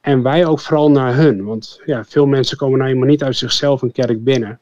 En 0.00 0.22
wij 0.22 0.46
ook 0.46 0.60
vooral 0.60 0.90
naar 0.90 1.14
hun. 1.14 1.44
Want 1.44 1.80
ja, 1.84 2.04
veel 2.04 2.26
mensen 2.26 2.56
komen 2.56 2.78
nou 2.78 2.88
helemaal 2.90 3.10
niet 3.10 3.22
uit 3.22 3.36
zichzelf 3.36 3.82
een 3.82 3.92
kerk 3.92 4.24
binnen. 4.24 4.60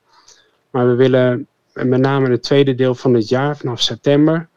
Maar 0.71 0.89
we 0.89 0.95
willen 0.95 1.47
met 1.73 2.01
name 2.01 2.31
het 2.31 2.43
tweede 2.43 2.75
deel 2.75 2.95
van 2.95 3.14
het 3.14 3.29
jaar, 3.29 3.57
vanaf 3.57 3.81
september, 3.81 4.49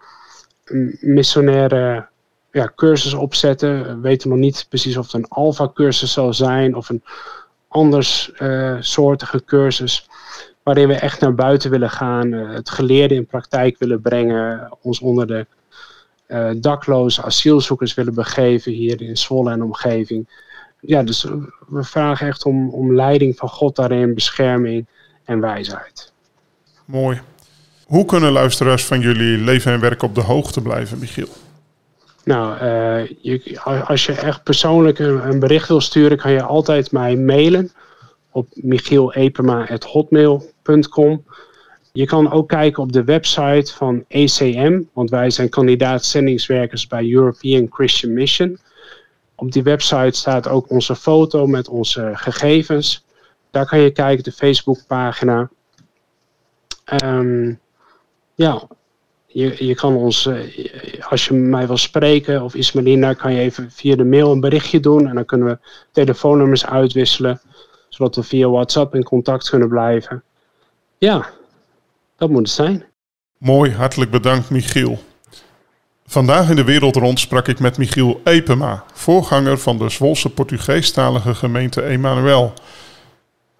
missionaire 0.99 2.07
ja, 2.51 2.71
cursus 2.75 3.13
opzetten. 3.13 3.83
We 3.83 3.99
weten 3.99 4.29
nog 4.29 4.37
niet 4.37 4.65
precies 4.69 4.97
of 4.97 5.05
het 5.05 5.13
een 5.13 5.27
alfa-cursus 5.27 6.13
zal 6.13 6.33
zijn 6.33 6.75
of 6.75 6.89
een 6.89 7.03
anders 7.67 8.31
uh, 8.39 8.77
soortige 8.79 9.43
cursus. 9.43 10.07
Waarin 10.63 10.87
we 10.87 10.93
echt 10.93 11.19
naar 11.19 11.35
buiten 11.35 11.71
willen 11.71 11.89
gaan, 11.89 12.33
uh, 12.33 12.53
het 12.53 12.69
geleerde 12.69 13.15
in 13.15 13.25
praktijk 13.25 13.79
willen 13.79 14.01
brengen, 14.01 14.77
ons 14.81 14.99
onder 14.99 15.27
de 15.27 15.45
uh, 16.27 16.49
dakloze 16.55 17.23
asielzoekers 17.23 17.93
willen 17.93 18.13
begeven 18.13 18.71
hier 18.71 19.01
in 19.01 19.17
Zwolle 19.17 19.51
en 19.51 19.63
omgeving 19.63 20.27
ja, 20.85 21.03
dus 21.03 21.23
we 21.67 21.83
vragen 21.83 22.27
echt 22.27 22.45
om, 22.45 22.69
om 22.69 22.95
leiding 22.95 23.37
van 23.37 23.49
God 23.49 23.75
daarin, 23.75 24.13
bescherming 24.13 24.85
en 25.23 25.39
wijsheid. 25.39 26.11
Mooi. 26.85 27.21
Hoe 27.85 28.05
kunnen 28.05 28.31
luisteraars 28.31 28.85
van 28.85 28.99
jullie 28.99 29.37
leven 29.37 29.71
en 29.71 29.79
werk 29.79 30.03
op 30.03 30.15
de 30.15 30.21
hoogte 30.21 30.61
blijven, 30.61 30.99
Michiel? 30.99 31.27
Nou, 32.23 32.53
uh, 32.53 32.59
je, 33.21 33.59
als 33.87 34.05
je 34.05 34.13
echt 34.13 34.43
persoonlijk 34.43 34.99
een, 34.99 35.27
een, 35.27 35.39
bericht 35.39 35.67
wil 35.67 35.81
sturen, 35.81 36.17
kan 36.17 36.31
je 36.31 36.43
altijd 36.43 36.91
mij 36.91 37.15
mailen 37.15 37.71
op 38.31 38.47
michielepema.hotmail.com. 38.53 41.25
Je 41.91 42.05
kan 42.05 42.31
ook 42.31 42.49
kijken 42.49 42.83
op 42.83 42.91
de 42.91 43.03
website 43.03 43.73
van 43.73 44.05
ECM, 44.07 44.81
want 44.93 45.09
wij 45.09 45.29
zijn 45.29 45.49
kandidaat 45.49 46.05
zendingswerkers 46.05 46.87
bij 46.87 47.11
European 47.11 47.67
Christian 47.69 48.13
Mission. 48.13 48.59
Op 49.35 49.51
die 49.51 49.63
website 49.63 50.17
staat 50.17 50.47
ook 50.47 50.69
onze 50.69 50.95
foto 50.95 51.47
met 51.47 51.67
onze 51.67 52.11
gegevens. 52.13 53.05
Daar 53.51 53.65
kan 53.65 53.79
je 53.79 53.91
kijken, 53.91 54.23
de 54.23 54.31
Facebookpagina. 54.31 55.49
Um, 57.03 57.59
ja, 58.35 58.67
je, 59.25 59.65
je 59.65 59.75
kan 59.75 59.95
ons, 59.95 60.29
als 61.09 61.25
je 61.25 61.33
mij 61.33 61.67
wil 61.67 61.77
spreken 61.77 62.43
of 62.43 62.55
Ismelina, 62.55 63.13
kan 63.13 63.33
je 63.33 63.39
even 63.39 63.71
via 63.71 63.95
de 63.95 64.05
mail 64.05 64.31
een 64.31 64.39
berichtje 64.39 64.79
doen. 64.79 65.07
En 65.07 65.15
dan 65.15 65.25
kunnen 65.25 65.47
we 65.47 65.57
telefoonnummers 65.91 66.65
uitwisselen, 66.65 67.41
zodat 67.89 68.15
we 68.15 68.23
via 68.23 68.49
WhatsApp 68.49 68.95
in 68.95 69.03
contact 69.03 69.49
kunnen 69.49 69.69
blijven. 69.69 70.23
Ja, 70.97 71.29
dat 72.17 72.29
moet 72.29 72.41
het 72.41 72.49
zijn. 72.49 72.85
Mooi, 73.37 73.71
hartelijk 73.71 74.11
bedankt 74.11 74.49
Michiel. 74.49 74.99
Vandaag 76.05 76.49
in 76.49 76.55
de 76.55 76.63
wereld 76.63 76.95
rond 76.95 77.19
sprak 77.19 77.47
ik 77.47 77.59
met 77.59 77.77
Michiel 77.77 78.21
Epema, 78.23 78.83
voorganger 78.93 79.57
van 79.57 79.77
de 79.77 79.89
Zwolse 79.89 80.29
Portugeestalige 80.29 81.35
gemeente 81.35 81.83
Emanuel. 81.83 82.53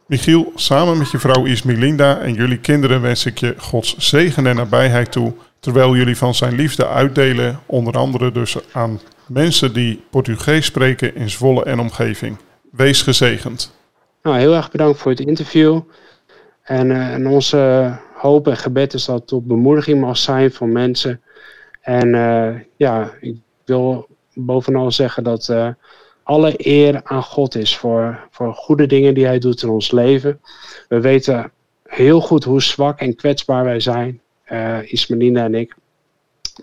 Michiel, 0.06 0.52
samen 0.56 0.98
met 0.98 1.12
je 1.12 1.20
vrouw 1.20 1.46
Ismelinda 1.46 2.20
en 2.20 2.34
jullie 2.34 2.60
kinderen 2.60 3.02
wens 3.02 3.26
ik 3.26 3.38
je 3.38 3.54
Gods 3.58 3.98
zegen 3.98 4.48
en 4.48 4.56
nabijheid 4.56 5.12
toe, 5.12 5.34
terwijl 5.60 5.96
jullie 5.96 6.18
van 6.18 6.36
zijn 6.36 6.56
liefde 6.56 6.88
uitdelen, 6.88 7.60
onder 7.66 7.98
andere 7.98 8.32
dus 8.32 8.58
aan 8.72 9.00
mensen 9.28 9.74
die 9.74 10.04
Portugees 10.10 10.66
spreken 10.66 11.16
in 11.16 11.30
Zwolle 11.30 11.64
en 11.64 11.80
omgeving. 11.80 12.38
Wees 12.72 13.02
gezegend. 13.02 13.76
Nou, 14.22 14.38
heel 14.38 14.54
erg 14.54 14.72
bedankt 14.72 15.00
voor 15.00 15.12
het 15.12 15.20
interview. 15.20 15.80
En, 16.64 16.92
en 16.92 17.28
onze 17.28 17.94
hoop 18.14 18.48
en 18.48 18.58
gebed 18.58 18.94
is 18.94 19.06
dat 19.06 19.16
het 19.16 19.28
tot 19.28 19.48
bemoediging 19.48 20.00
mag 20.02 20.18
zijn 20.18 20.52
voor 20.52 20.68
mensen 20.68 21.22
en 21.84 22.08
uh, 22.08 22.60
ja, 22.76 23.12
ik 23.20 23.36
wil 23.66 24.08
bovenal 24.34 24.92
zeggen 24.92 25.24
dat 25.24 25.48
uh, 25.52 25.68
alle 26.24 26.54
eer 26.58 27.02
aan 27.04 27.24
God 27.24 27.56
is 27.56 27.78
voor, 27.78 28.28
voor 28.32 28.54
goede 28.54 28.86
dingen 28.86 29.14
die 29.14 29.26
Hij 29.26 29.40
doet 29.40 29.62
in 29.62 29.70
ons 29.70 29.92
leven. 29.92 30.42
We 30.90 31.00
weten 31.00 31.52
heel 31.84 32.22
goed 32.22 32.44
hoe 32.44 32.62
zwak 32.62 33.00
en 33.00 33.16
kwetsbaar 33.16 33.64
wij 33.64 33.80
zijn, 33.80 34.22
uh, 34.52 35.36
en 35.36 35.56
ik. 35.56 35.76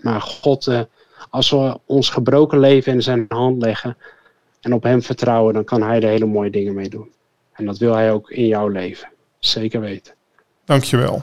Maar 0.01 0.21
God, 0.21 0.85
als 1.29 1.49
we 1.49 1.79
ons 1.85 2.09
gebroken 2.09 2.59
leven 2.59 2.93
in 2.93 3.01
zijn 3.01 3.25
hand 3.27 3.61
leggen 3.61 3.97
en 4.61 4.73
op 4.73 4.83
Hem 4.83 5.01
vertrouwen, 5.01 5.53
dan 5.53 5.63
kan 5.63 5.81
Hij 5.81 6.01
er 6.01 6.09
hele 6.09 6.25
mooie 6.25 6.49
dingen 6.49 6.73
mee 6.73 6.89
doen. 6.89 7.11
En 7.53 7.65
dat 7.65 7.77
wil 7.77 7.93
Hij 7.93 8.11
ook 8.11 8.29
in 8.31 8.47
jouw 8.47 8.67
leven. 8.67 9.09
Zeker 9.39 9.79
weten. 9.79 10.13
Dankjewel. 10.65 11.21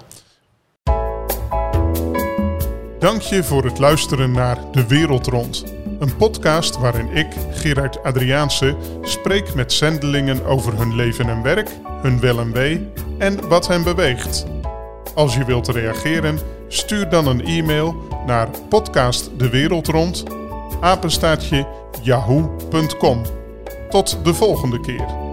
Dank 2.98 3.20
je 3.20 3.44
voor 3.44 3.64
het 3.64 3.78
luisteren 3.78 4.32
naar 4.32 4.58
De 4.72 4.86
Wereld 4.86 5.26
Rond. 5.26 5.77
Een 5.98 6.16
podcast 6.16 6.78
waarin 6.78 7.16
ik, 7.16 7.26
Gerard 7.50 8.02
Adriaanse, 8.02 8.76
spreek 9.02 9.54
met 9.54 9.72
zendelingen 9.72 10.44
over 10.44 10.78
hun 10.78 10.94
leven 10.94 11.28
en 11.28 11.42
werk, 11.42 11.68
hun 12.02 12.20
wel 12.20 12.38
en 12.38 12.52
wee 12.52 12.88
en 13.18 13.48
wat 13.48 13.68
hen 13.68 13.82
beweegt. 13.82 14.46
Als 15.14 15.34
je 15.34 15.44
wilt 15.44 15.68
reageren, 15.68 16.38
stuur 16.68 17.08
dan 17.08 17.26
een 17.26 17.44
e-mail 17.44 17.94
naar 18.26 18.48
podcastdewereldrond 18.68 20.24
apenstaatje 20.80 21.66
yahoo.com. 22.02 23.22
Tot 23.88 24.24
de 24.24 24.34
volgende 24.34 24.80
keer. 24.80 25.27